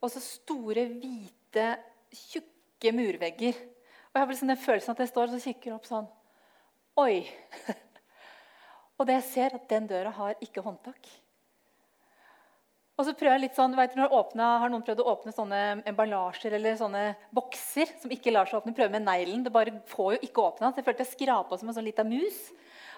Og 0.00 0.12
så 0.12 0.22
store, 0.24 0.86
hvite, 1.00 1.66
tjukke 2.30 2.94
murvegger. 2.96 3.58
Og 4.10 4.18
jeg 4.18 4.22
har 4.22 4.32
liksom 4.32 4.50
den 4.50 4.60
følelsen 4.60 4.94
at 4.94 5.02
jeg 5.04 5.12
står 5.12 5.34
og 5.34 5.44
kikker 5.44 5.76
opp 5.76 5.86
sånn 5.88 6.08
Oi! 6.98 7.22
Og 9.00 9.06
det 9.08 9.14
jeg 9.16 9.28
ser, 9.30 9.54
at 9.56 9.68
den 9.70 9.86
døra 9.88 10.10
har 10.12 10.40
ikke 10.44 10.60
håndtak. 10.60 11.06
Og 13.00 13.06
så 13.06 13.14
prøver 13.16 13.38
jeg 13.38 13.44
litt 13.46 13.56
sånn, 13.56 13.72
vet 13.78 13.94
du, 13.96 14.02
åpnet, 14.04 14.60
Har 14.60 14.68
noen 14.68 14.82
prøvd 14.84 15.00
å 15.00 15.12
åpne 15.14 15.32
sånne 15.32 15.60
emballasjer 15.88 16.52
eller 16.58 16.76
sånne 16.76 17.04
bokser 17.32 17.94
som 18.02 18.12
ikke 18.12 18.34
lar 18.34 18.50
seg 18.50 18.58
åpne? 18.58 18.74
Prøver 18.76 18.92
med 18.92 19.06
neglen. 19.06 19.46
Det 19.46 19.54
bare 19.54 19.78
får 19.88 20.18
jo 20.18 20.20
ikke 20.26 20.44
åpna. 20.44 20.74
Jeg 20.76 20.84
følte 20.84 21.06
jeg 21.06 21.14
skrapa 21.14 21.56
som 21.56 21.70
en 21.70 21.78
sånn 21.78 21.88
lita 21.88 22.04
mus. 22.04 22.42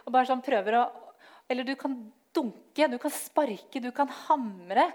Og 0.02 0.10
bare 0.16 0.26
sånn 0.26 0.42
prøver 0.42 0.80
å, 0.80 0.82
Eller 1.46 1.68
du 1.68 1.76
kan 1.78 1.94
dunke, 2.34 2.88
du 2.88 2.98
kan 3.00 3.12
sparke, 3.14 3.82
du 3.82 3.90
kan 3.94 4.10
hamre. 4.26 4.88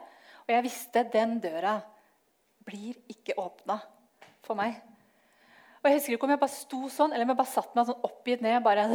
Og 0.46 0.54
jeg 0.56 0.66
visste 0.66 1.06
den 1.14 1.38
døra 1.44 1.78
blir 2.68 2.98
ikke 3.12 3.38
åpna 3.40 3.78
for 4.44 4.60
meg. 4.60 4.76
Og 5.80 5.88
jeg 5.88 6.00
husker 6.00 6.18
ikke 6.18 6.28
om 6.28 6.34
jeg 6.34 6.42
bare 6.42 6.56
sto 6.56 6.82
sånn, 6.92 7.14
eller 7.14 7.28
om 7.28 7.32
jeg 7.32 7.40
bare 7.40 7.54
satt 7.54 7.76
meg 7.78 7.88
sånn 7.88 8.06
oppgitt 8.08 8.44
ned. 8.44 8.60
bare, 8.64 8.88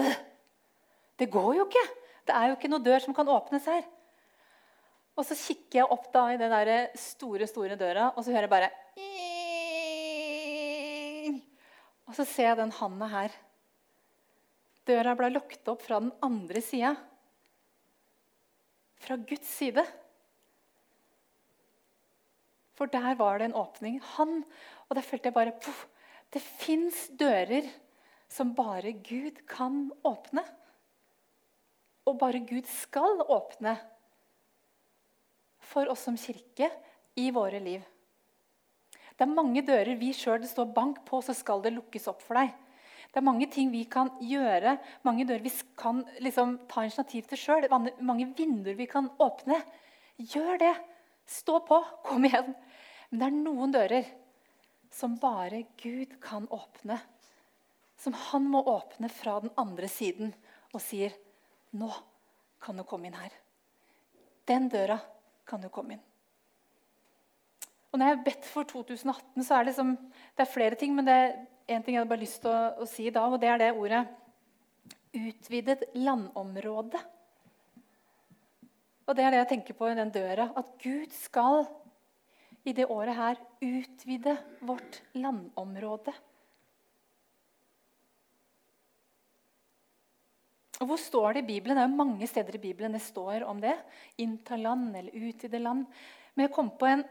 Det 1.18 1.28
går 1.32 1.55
jo 1.61 1.66
ikke! 1.68 1.86
Det 2.22 2.34
er 2.36 2.51
jo 2.51 2.57
ikke 2.57 2.70
noe 2.70 2.84
dør 2.84 3.03
som 3.03 3.14
kan 3.16 3.30
åpnes 3.32 3.64
her. 3.66 3.86
Og 5.18 5.26
så 5.26 5.36
kikker 5.36 5.82
jeg 5.82 5.93
opp 5.93 6.07
da 6.14 6.26
i 6.32 6.38
den 6.40 6.53
der 6.53 6.93
store 6.97 7.49
store 7.51 7.76
døra, 7.76 8.12
og 8.14 8.22
så 8.22 8.32
hører 8.32 8.47
jeg 8.47 8.53
bare 8.53 8.70
Og 12.09 12.16
så 12.16 12.26
ser 12.28 12.51
jeg 12.51 12.59
den 12.59 12.72
handa 12.76 13.09
her. 13.09 13.34
Døra 14.88 15.14
ble 15.16 15.30
lukket 15.32 15.68
opp 15.70 15.84
fra 15.84 16.01
den 16.03 16.11
andre 16.24 16.61
sida. 16.64 16.93
Fra 19.03 19.18
Guds 19.18 19.50
side. 19.50 19.84
For 22.78 22.90
der 22.90 23.14
var 23.18 23.38
det 23.38 23.50
en 23.50 23.59
åpning. 23.59 24.00
Han, 24.16 24.44
Og 24.88 24.96
der 24.96 25.03
følte 25.03 25.30
jeg 25.30 25.34
bare 25.34 25.59
puff, 25.62 25.86
Det 26.32 26.40
fins 26.42 27.11
dører 27.20 27.66
som 28.28 28.55
bare 28.55 28.92
Gud 28.92 29.42
kan 29.46 29.90
åpne. 30.05 30.44
Og 32.07 32.18
bare 32.18 32.40
Gud 32.40 32.64
skal 32.66 33.20
åpne 33.28 33.76
for 35.61 35.88
oss 35.92 36.07
som 36.09 36.16
kirke 36.16 36.70
i 37.16 37.30
våre 37.30 37.61
liv. 37.61 37.82
Det 39.12 39.26
er 39.26 39.34
mange 39.34 39.62
dører 39.62 39.94
vi 40.00 40.11
sjøl 40.16 40.40
det 40.40 40.50
står 40.50 40.72
bank 40.74 41.03
på, 41.07 41.20
så 41.20 41.34
skal 41.36 41.61
det 41.62 41.74
lukkes 41.76 42.09
opp 42.11 42.24
for 42.24 42.40
deg. 42.40 42.50
Det 43.13 43.21
er 43.21 43.27
mange 43.27 43.47
ting 43.53 43.69
vi 43.69 43.83
kan 43.93 44.09
gjøre, 44.25 44.79
mange 45.05 45.27
dører 45.29 45.45
vi 45.45 45.53
kan 45.77 46.01
liksom, 46.25 46.55
ta 46.71 46.87
initiativ 46.87 47.27
til 47.29 47.41
sjøl. 47.41 47.67
Mange 48.01 48.31
vinduer 48.39 48.79
vi 48.79 48.87
kan 48.89 49.11
åpne. 49.21 49.59
Gjør 50.17 50.57
det. 50.63 50.73
Stå 51.29 51.59
på. 51.69 51.83
Kom 52.07 52.25
igjen. 52.25 52.55
Men 53.11 53.21
det 53.21 53.29
er 53.29 53.37
noen 53.37 53.75
dører 53.75 54.09
som 54.93 55.19
bare 55.21 55.67
Gud 55.83 56.17
kan 56.25 56.49
åpne. 56.49 56.97
Som 58.01 58.17
han 58.31 58.49
må 58.49 58.65
åpne 58.73 59.13
fra 59.13 59.39
den 59.45 59.53
andre 59.61 59.89
siden 59.93 60.33
og 60.73 60.81
sier, 60.81 61.13
'Nå 61.73 61.93
kan 62.61 62.77
du 62.77 62.83
komme 62.85 63.07
inn 63.07 63.21
her.' 63.21 63.37
Den 64.47 64.69
døra 64.69 64.99
kan 65.47 65.61
du 65.61 65.69
komme 65.69 65.93
inn. 65.93 66.03
Og 67.93 67.99
Når 67.99 68.07
jeg 68.07 68.17
har 68.17 68.25
bedt 68.25 68.45
for 68.49 68.65
2018, 68.65 69.45
så 69.45 69.55
er 69.55 69.65
det, 69.65 69.75
som, 69.77 69.97
det 70.37 70.47
er 70.47 70.55
flere 70.55 70.75
ting. 70.75 70.95
Men 70.97 71.05
det 71.05 71.47
én 71.69 71.83
ting 71.83 71.95
jeg 71.95 72.03
hadde 72.03 72.11
bare 72.11 72.25
lyst 72.25 72.43
til 72.43 72.53
å, 72.53 72.83
å 72.83 72.89
si 72.89 73.09
da, 73.15 73.27
og 73.29 73.41
det 73.43 73.51
er 73.53 73.61
det 73.63 73.73
ordet 73.77 74.03
utvidet 75.13 75.91
landområde. 75.99 77.01
Og 79.07 79.17
det 79.17 79.25
er 79.25 79.35
det 79.35 79.41
jeg 79.43 79.51
tenker 79.57 79.77
på 79.77 79.91
i 79.91 79.97
den 79.99 80.13
døra. 80.15 80.49
At 80.57 80.75
Gud 80.81 81.13
skal 81.17 81.67
i 82.65 82.75
det 82.77 82.87
året 82.91 83.19
her 83.19 83.41
utvide 83.61 84.37
vårt 84.63 85.01
landområde. 85.19 86.15
Og 90.83 90.89
Hvor 90.91 90.99
står 90.99 91.35
det 91.35 91.43
i 91.45 91.51
Bibelen? 91.53 91.77
Det 91.79 91.85
er 91.85 91.91
jo 91.91 91.99
mange 92.01 92.27
steder 92.27 92.57
i 92.59 92.63
Bibelen 92.63 92.95
det 92.97 93.03
står 93.05 93.45
om 93.47 93.61
det. 93.63 93.77
Innta 94.23 94.57
land 94.59 94.97
eller 94.99 95.29
utvide 95.29 95.61
land. 95.63 95.85
Men 96.35 96.47
jeg 96.47 96.55
kom 96.55 96.73
på 96.79 96.89
en 96.89 97.05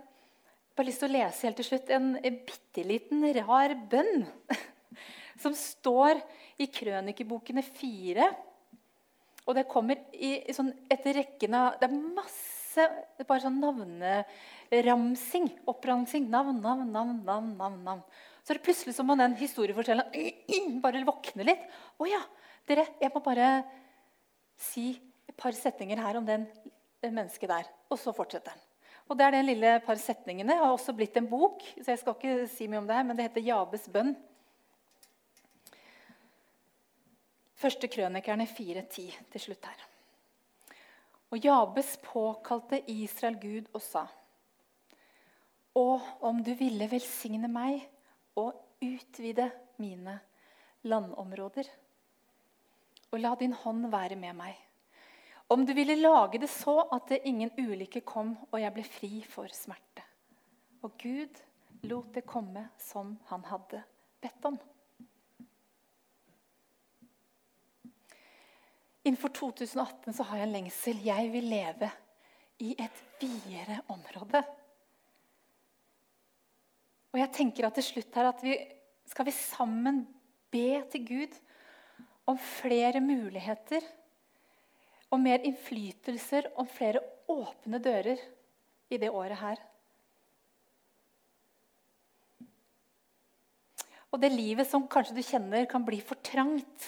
bare 0.76 0.88
lyst 0.88 1.03
til 1.03 1.09
å 1.09 1.15
lese 1.15 1.47
helt 1.47 1.59
til 1.59 1.67
slutt, 1.67 1.91
en, 1.93 2.13
bitte 2.22 2.86
liten, 2.88 3.26
rar 3.41 3.74
bønn 3.91 4.26
som 5.43 5.55
står 5.57 6.22
i 6.61 6.69
krønikebokene 6.72 7.63
fire. 7.65 8.30
Og 9.47 9.57
det 9.57 9.67
kommer 9.69 9.99
i, 10.13 10.38
i 10.45 10.55
sånn, 10.55 10.72
etter 10.91 11.17
rekken 11.17 11.57
av 11.57 11.80
Det 11.82 11.89
er 11.89 11.95
masse 12.15 12.86
bare 13.28 13.43
sånn 13.43 13.59
navneramsing. 13.59 15.49
Oppramsing. 15.67 16.30
Navn, 16.32 16.61
navn, 16.63 16.86
navn, 16.93 17.17
navn, 17.26 17.55
navn. 17.57 17.80
navn. 17.88 18.03
Så 18.41 18.53
er 18.53 18.59
det 18.59 18.65
plutselig 18.65 18.95
som 18.97 19.09
om 19.11 19.19
den 19.19 19.36
historiefortelleren 19.38 20.80
bare 20.84 21.03
våkner 21.07 21.51
litt. 21.51 21.67
Å 21.99 22.09
ja, 22.09 22.22
dere, 22.69 22.88
jeg 23.01 23.13
må 23.13 23.22
bare 23.26 23.53
si 24.61 24.93
et 25.28 25.38
par 25.38 25.55
setninger 25.57 25.99
her 26.01 26.22
om 26.22 26.28
den 26.28 26.47
mennesket 27.03 27.49
der. 27.51 27.69
Og 27.91 27.99
så 28.01 28.13
fortsetter 28.15 28.53
den. 28.53 28.70
Og 29.12 29.18
det 29.20 29.26
er 29.26 29.34
den 29.36 29.49
lille 29.49 29.72
par 29.84 29.99
setningene. 29.99 30.53
Det 30.53 30.62
har 30.62 30.72
også 30.72 30.93
blitt 30.95 31.18
en 31.20 31.28
bok, 31.28 31.59
så 31.82 31.91
jeg 31.91 31.99
skal 31.99 32.16
ikke 32.16 32.45
si 32.47 32.68
mye 32.72 32.80
om 32.80 32.86
det 32.88 32.95
her, 32.95 33.03
men 33.03 33.18
det 33.18 33.26
heter 33.28 33.43
'Jabes 33.43 33.89
bønn'. 33.91 34.16
Første 37.59 37.89
krønikerne 37.91 38.47
4.10 38.47 39.18
til 39.34 39.41
slutt 39.41 39.68
her. 39.68 39.84
Og 41.32 41.43
Jabes 41.43 41.97
påkalte 42.03 42.80
Israel 42.88 43.36
Gud 43.36 43.68
og 43.74 43.82
sa:" 43.82 44.07
Å, 45.76 46.01
om 46.22 46.43
du 46.43 46.53
ville 46.55 46.88
velsigne 46.91 47.51
meg 47.51 47.84
og 48.36 48.55
utvide 48.82 49.51
mine 49.78 50.20
landområder. 50.84 51.68
Og 53.12 53.20
la 53.20 53.36
din 53.36 53.53
hånd 53.53 53.91
være 53.91 54.16
med 54.16 54.34
meg. 54.39 54.55
Om 55.52 55.66
du 55.66 55.74
ville 55.76 55.97
lage 55.99 56.39
det 56.39 56.47
så 56.47 56.78
at 56.95 57.10
det 57.12 57.26
ingen 57.28 57.52
ulykke 57.60 58.06
kom, 58.08 58.38
og 58.52 58.62
jeg 58.62 58.72
ble 58.72 58.86
fri 58.88 59.10
for 59.28 59.52
smerte. 59.52 60.06
Og 60.80 60.93
Gud 61.02 61.41
lot 61.89 62.14
det 62.16 62.24
komme 62.30 62.70
som 62.80 63.18
han 63.28 63.43
hadde 63.49 63.82
bedt 64.24 64.47
om. 64.47 64.56
Innenfor 69.04 69.34
2018 69.34 70.14
så 70.14 70.24
har 70.30 70.39
jeg 70.39 70.47
en 70.47 70.56
lengsel. 70.56 71.04
Jeg 71.04 71.30
vil 71.34 71.52
leve 71.52 71.91
i 72.62 72.72
et 72.80 73.04
videre 73.20 73.82
område. 73.91 74.43
Og 77.12 77.20
jeg 77.20 77.34
tenker 77.36 77.68
at 77.68 77.76
til 77.76 77.89
slutt 77.91 78.16
her 78.16 78.30
at 78.30 78.43
vi 78.45 78.56
skal 79.10 79.28
vi 79.28 79.34
sammen 79.36 80.06
be 80.54 80.84
til 80.93 81.08
Gud 81.08 81.41
om 82.30 82.38
flere 82.39 83.02
muligheter, 83.04 83.84
og 85.12 85.20
mer 85.20 85.43
innflytelser, 85.43 86.47
om 86.55 86.68
flere 86.72 87.01
åpne 87.32 87.80
dører 87.84 88.22
i 88.91 88.99
det 88.99 89.12
året 89.12 89.39
her. 89.41 89.62
Og 94.12 94.20
det 94.20 94.32
livet 94.34 94.68
som 94.68 94.88
kanskje 94.91 95.16
du 95.16 95.24
kjenner 95.24 95.68
kan 95.72 95.86
bli 95.88 96.01
for 96.03 96.20
trangt. 96.24 96.88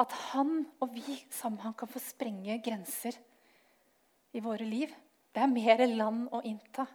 At 0.00 0.12
han 0.32 0.64
og 0.80 0.92
vi 0.96 1.16
sammen 1.32 1.76
kan 1.76 1.88
få 1.88 2.00
sprenge 2.04 2.58
grenser 2.64 3.16
i 4.36 4.42
våre 4.44 4.64
liv. 4.68 4.92
Det 5.32 5.40
er 5.40 5.52
mer 5.52 5.84
land 5.88 6.28
å 6.36 6.42
innta. 6.44 6.86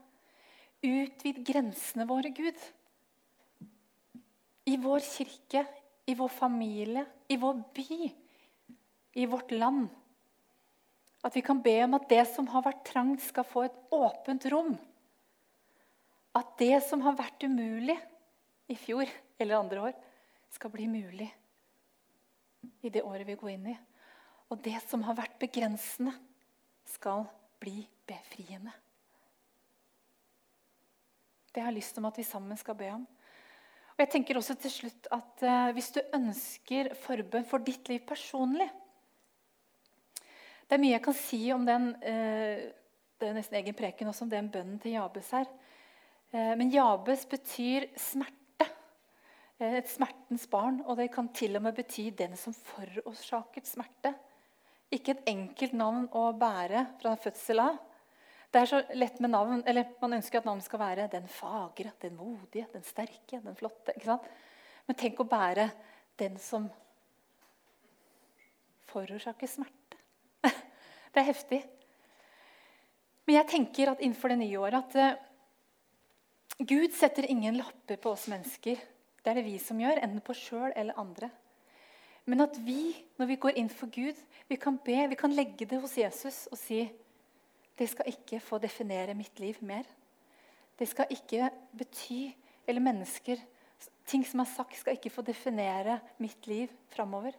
Utvid 0.85 1.41
grensene 1.45 2.05
våre, 2.09 2.29
Gud. 2.29 2.57
I 4.69 4.77
vår 4.81 5.01
kirke, 5.05 5.65
i 6.05 6.13
vår 6.17 6.29
familie, 6.33 7.05
i 7.29 7.37
vår 7.41 7.61
by, 7.73 7.97
i 9.15 9.25
vårt 9.25 9.51
land. 9.51 9.87
At 11.25 11.35
vi 11.35 11.41
kan 11.41 11.61
be 11.63 11.77
om 11.85 11.95
at 11.97 12.09
det 12.11 12.21
som 12.29 12.47
har 12.51 12.65
vært 12.65 12.83
trangt, 12.85 13.23
skal 13.23 13.47
få 13.47 13.65
et 13.65 13.77
åpent 13.95 14.45
rom. 14.51 14.75
At 16.35 16.51
det 16.59 16.83
som 16.85 17.01
har 17.05 17.15
vært 17.17 17.47
umulig 17.47 17.95
i 18.69 18.77
fjor 18.77 19.09
eller 19.39 19.57
andre 19.57 19.87
år, 19.89 19.97
skal 20.51 20.71
bli 20.71 20.85
mulig 20.87 21.27
i 22.85 22.91
det 22.91 23.03
året 23.03 23.27
vi 23.27 23.37
går 23.39 23.55
inn 23.55 23.71
i. 23.73 23.75
Og 24.51 24.61
det 24.63 24.77
som 24.85 25.03
har 25.07 25.17
vært 25.17 25.39
begrensende, 25.41 26.13
skal 26.85 27.25
bli 27.57 27.81
befriende. 28.05 28.69
Det 31.49 31.63
har 31.63 31.71
jeg 31.71 31.79
lyst 31.79 31.97
om 31.97 32.05
at 32.05 32.17
vi 32.19 32.27
sammen 32.27 32.59
skal 32.59 32.77
be 32.77 32.91
om. 32.93 33.05
Og 33.95 34.03
jeg 34.03 34.11
tenker 34.11 34.37
også 34.37 34.57
til 34.59 34.73
slutt 34.73 35.07
at 35.15 35.43
uh, 35.47 35.71
Hvis 35.73 35.93
du 35.95 36.01
ønsker 36.13 36.91
forbønn 36.99 37.47
for 37.47 37.63
ditt 37.63 37.87
liv 37.89 38.03
personlig 38.05 38.67
Det 40.65 40.77
er 40.77 40.81
mye 40.81 40.95
jeg 40.95 41.05
kan 41.05 41.17
si 41.17 41.41
om 41.53 41.65
den 41.67 41.91
uh, 42.01 42.65
det 43.15 43.29
er 43.29 43.37
nesten 43.37 43.59
egen 43.61 43.77
preken 43.77 44.09
også 44.11 44.25
om 44.25 44.31
den 44.31 44.49
bønnen 44.51 44.79
til 44.81 44.97
Jabes 44.97 45.29
her. 45.35 45.47
Uh, 46.33 46.53
men 46.59 46.73
Jabes 46.73 47.25
betyr 47.31 47.89
smerte. 47.99 48.41
Et 49.55 49.87
smertens 49.87 50.49
barn. 50.51 50.81
Og 50.83 50.97
det 50.99 51.07
kan 51.13 51.29
til 51.31 51.55
og 51.55 51.63
med 51.63 51.77
bety 51.77 52.09
den 52.17 52.35
som 52.39 52.53
forårsaket 52.53 53.69
smerte. 53.69 54.11
Ikke 54.91 55.15
et 55.15 55.29
enkelt 55.31 55.73
navn 55.77 56.09
å 56.11 56.27
bære 56.35 56.83
fra 56.99 57.15
fødsel 57.19 57.63
av. 57.63 57.77
Det 58.51 58.61
er 58.61 58.69
så 58.69 58.81
lett 58.95 59.17
med 59.19 59.33
navn, 59.33 59.63
eller 59.67 59.95
Man 60.01 60.15
ønsker 60.15 60.39
at 60.39 60.45
navnet 60.47 60.63
skal 60.63 60.79
være 60.79 61.07
den 61.11 61.25
fagre, 61.27 61.91
den 61.99 62.15
modige, 62.15 62.67
den 62.71 62.83
sterke, 62.83 63.41
den 63.43 63.55
flotte. 63.55 63.91
ikke 63.95 64.11
sant? 64.11 64.29
Men 64.87 64.95
tenk 64.95 65.19
å 65.19 65.27
bære 65.27 65.69
den 66.19 66.37
som 66.39 66.69
forårsaker 68.91 69.49
smerte. 69.49 69.84
Det 71.15 71.21
er 71.21 71.29
heftig. 71.29 71.61
Men 73.23 73.37
jeg 73.37 73.47
tenker 73.53 73.93
at 73.93 74.01
innenfor 74.03 74.33
det 74.33 74.41
nye 74.41 74.59
året 74.59 74.83
at 74.83 75.15
uh, 75.15 76.65
Gud 76.67 76.91
setter 76.95 77.23
ingen 77.31 77.55
lapper 77.55 78.01
på 78.03 78.11
oss 78.11 78.27
mennesker. 78.27 78.81
Det 79.23 79.31
er 79.31 79.39
det 79.39 79.45
vi 79.47 79.55
som 79.63 79.79
gjør, 79.79 80.01
enten 80.03 80.19
på 80.19 80.35
oss 80.35 80.43
sjøl 80.43 80.75
eller 80.75 80.99
andre. 80.99 81.31
Men 82.27 82.43
at 82.43 82.59
vi, 82.67 82.91
når 83.15 83.31
vi 83.31 83.39
går 83.39 83.61
inn 83.61 83.71
for 83.71 83.87
Gud, 83.95 84.19
vi 84.51 84.59
kan 84.59 84.75
be, 84.83 84.97
vi 85.07 85.17
kan 85.19 85.31
legge 85.31 85.67
det 85.71 85.79
hos 85.79 85.95
Jesus 85.97 86.45
og 86.51 86.59
si 86.59 86.83
det 87.79 87.87
skal 87.91 88.11
ikke 88.11 88.41
få 88.43 88.59
definere 88.59 89.15
mitt 89.15 89.39
liv 89.39 89.57
mer. 89.63 89.87
Det 90.75 90.87
skal 90.91 91.11
ikke 91.15 91.49
bety 91.75 92.33
Eller 92.67 92.81
mennesker 92.81 93.39
Ting 94.09 94.23
som 94.25 94.41
er 94.41 94.47
sagt, 94.49 94.75
skal 94.77 94.95
ikke 94.97 95.11
få 95.13 95.21
definere 95.25 95.99
mitt 96.21 96.47
liv 96.47 96.69
framover. 96.93 97.33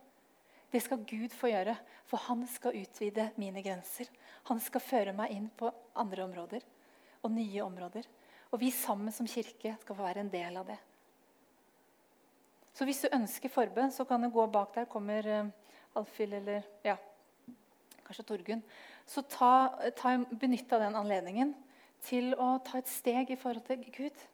Det 0.73 0.83
skal 0.83 1.05
Gud 1.07 1.35
få 1.35 1.51
gjøre, 1.53 1.77
for 2.07 2.23
han 2.27 2.43
skal 2.51 2.77
utvide 2.81 3.31
mine 3.41 3.63
grenser. 3.63 4.11
Han 4.51 4.61
skal 4.63 4.83
føre 4.83 5.15
meg 5.17 5.35
inn 5.35 5.47
på 5.51 5.71
andre 5.99 6.27
områder 6.27 6.67
og 7.23 7.33
nye 7.35 7.63
områder. 7.65 8.07
Og 8.53 8.61
vi 8.63 8.73
sammen 8.75 9.15
som 9.15 9.29
kirke 9.31 9.77
skal 9.81 9.97
få 9.97 10.03
være 10.03 10.25
en 10.25 10.33
del 10.33 10.59
av 10.59 10.67
det. 10.69 10.79
Så 12.77 12.85
hvis 12.85 13.01
du 13.03 13.09
ønsker 13.15 13.53
forbønn, 13.53 13.95
så 13.95 14.05
kan 14.05 14.23
du 14.23 14.29
gå 14.31 14.45
bak 14.53 14.75
der. 14.75 14.85
kommer 14.91 15.27
uh, 15.27 15.49
Alfhild 15.97 16.35
eller 16.37 16.67
ja, 16.85 16.99
kanskje 18.05 18.27
Torgunn 18.29 18.63
så 19.07 19.23
ta, 19.23 19.79
ta, 19.97 20.17
benytt 20.31 20.73
av 20.73 20.83
den 20.83 20.97
anledningen 20.99 21.53
til 22.07 22.35
å 22.35 22.57
ta 22.67 22.81
et 22.81 22.91
steg 22.91 23.31
i 23.31 23.39
forhold 23.39 23.67
til 23.69 23.85
Gud. 23.95 24.25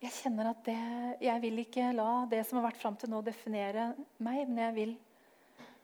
Jeg 0.00 0.16
kjenner 0.16 0.50
at 0.52 0.60
det, 0.64 0.80
jeg 1.24 1.42
vil 1.42 1.62
ikke 1.64 1.90
la 1.96 2.24
det 2.28 2.42
som 2.48 2.60
har 2.60 2.70
vært 2.70 2.80
fram 2.80 2.96
til 3.00 3.12
nå, 3.12 3.22
definere 3.24 3.90
meg, 4.20 4.44
men 4.48 4.62
jeg 4.66 4.76
vil 4.76 4.94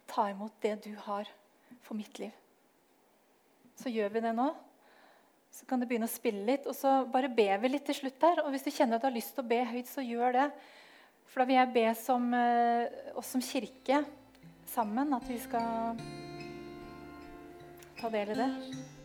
ta 0.06 0.28
imot 0.30 0.54
det 0.62 0.76
du 0.86 0.92
har 1.06 1.28
for 1.84 1.98
mitt 1.98 2.18
liv. 2.22 2.32
Så 3.76 3.92
gjør 3.92 4.14
vi 4.14 4.24
det 4.24 4.32
nå. 4.36 4.48
Så 5.52 5.64
kan 5.68 5.80
du 5.80 5.86
begynne 5.88 6.08
å 6.08 6.12
spille 6.12 6.44
litt, 6.44 6.66
og 6.68 6.76
så 6.76 6.98
bare 7.08 7.30
ber 7.32 7.60
vi 7.62 7.70
litt 7.72 7.86
til 7.88 7.96
slutt 8.00 8.18
der. 8.20 8.42
Og 8.44 8.52
hvis 8.52 8.66
du 8.66 8.72
kjenner 8.72 8.98
at 8.98 9.04
du 9.04 9.08
har 9.08 9.16
lyst 9.16 9.34
til 9.36 9.44
å 9.44 9.50
be 9.52 9.62
høyt, 9.64 9.88
så 9.88 10.04
gjør 10.04 10.36
det. 10.36 10.50
For 11.30 11.42
da 11.42 11.48
vil 11.48 11.58
jeg 11.60 11.72
be 11.74 11.86
som, 12.00 12.28
eh, 12.34 13.12
oss 13.16 13.32
som 13.32 13.44
kirke 13.44 14.04
sammen 14.66 15.14
at 15.16 15.24
vi 15.28 15.38
skal 15.38 15.96
ta 18.00 18.12
del 18.12 18.30
i 18.30 18.42
det. 18.42 18.95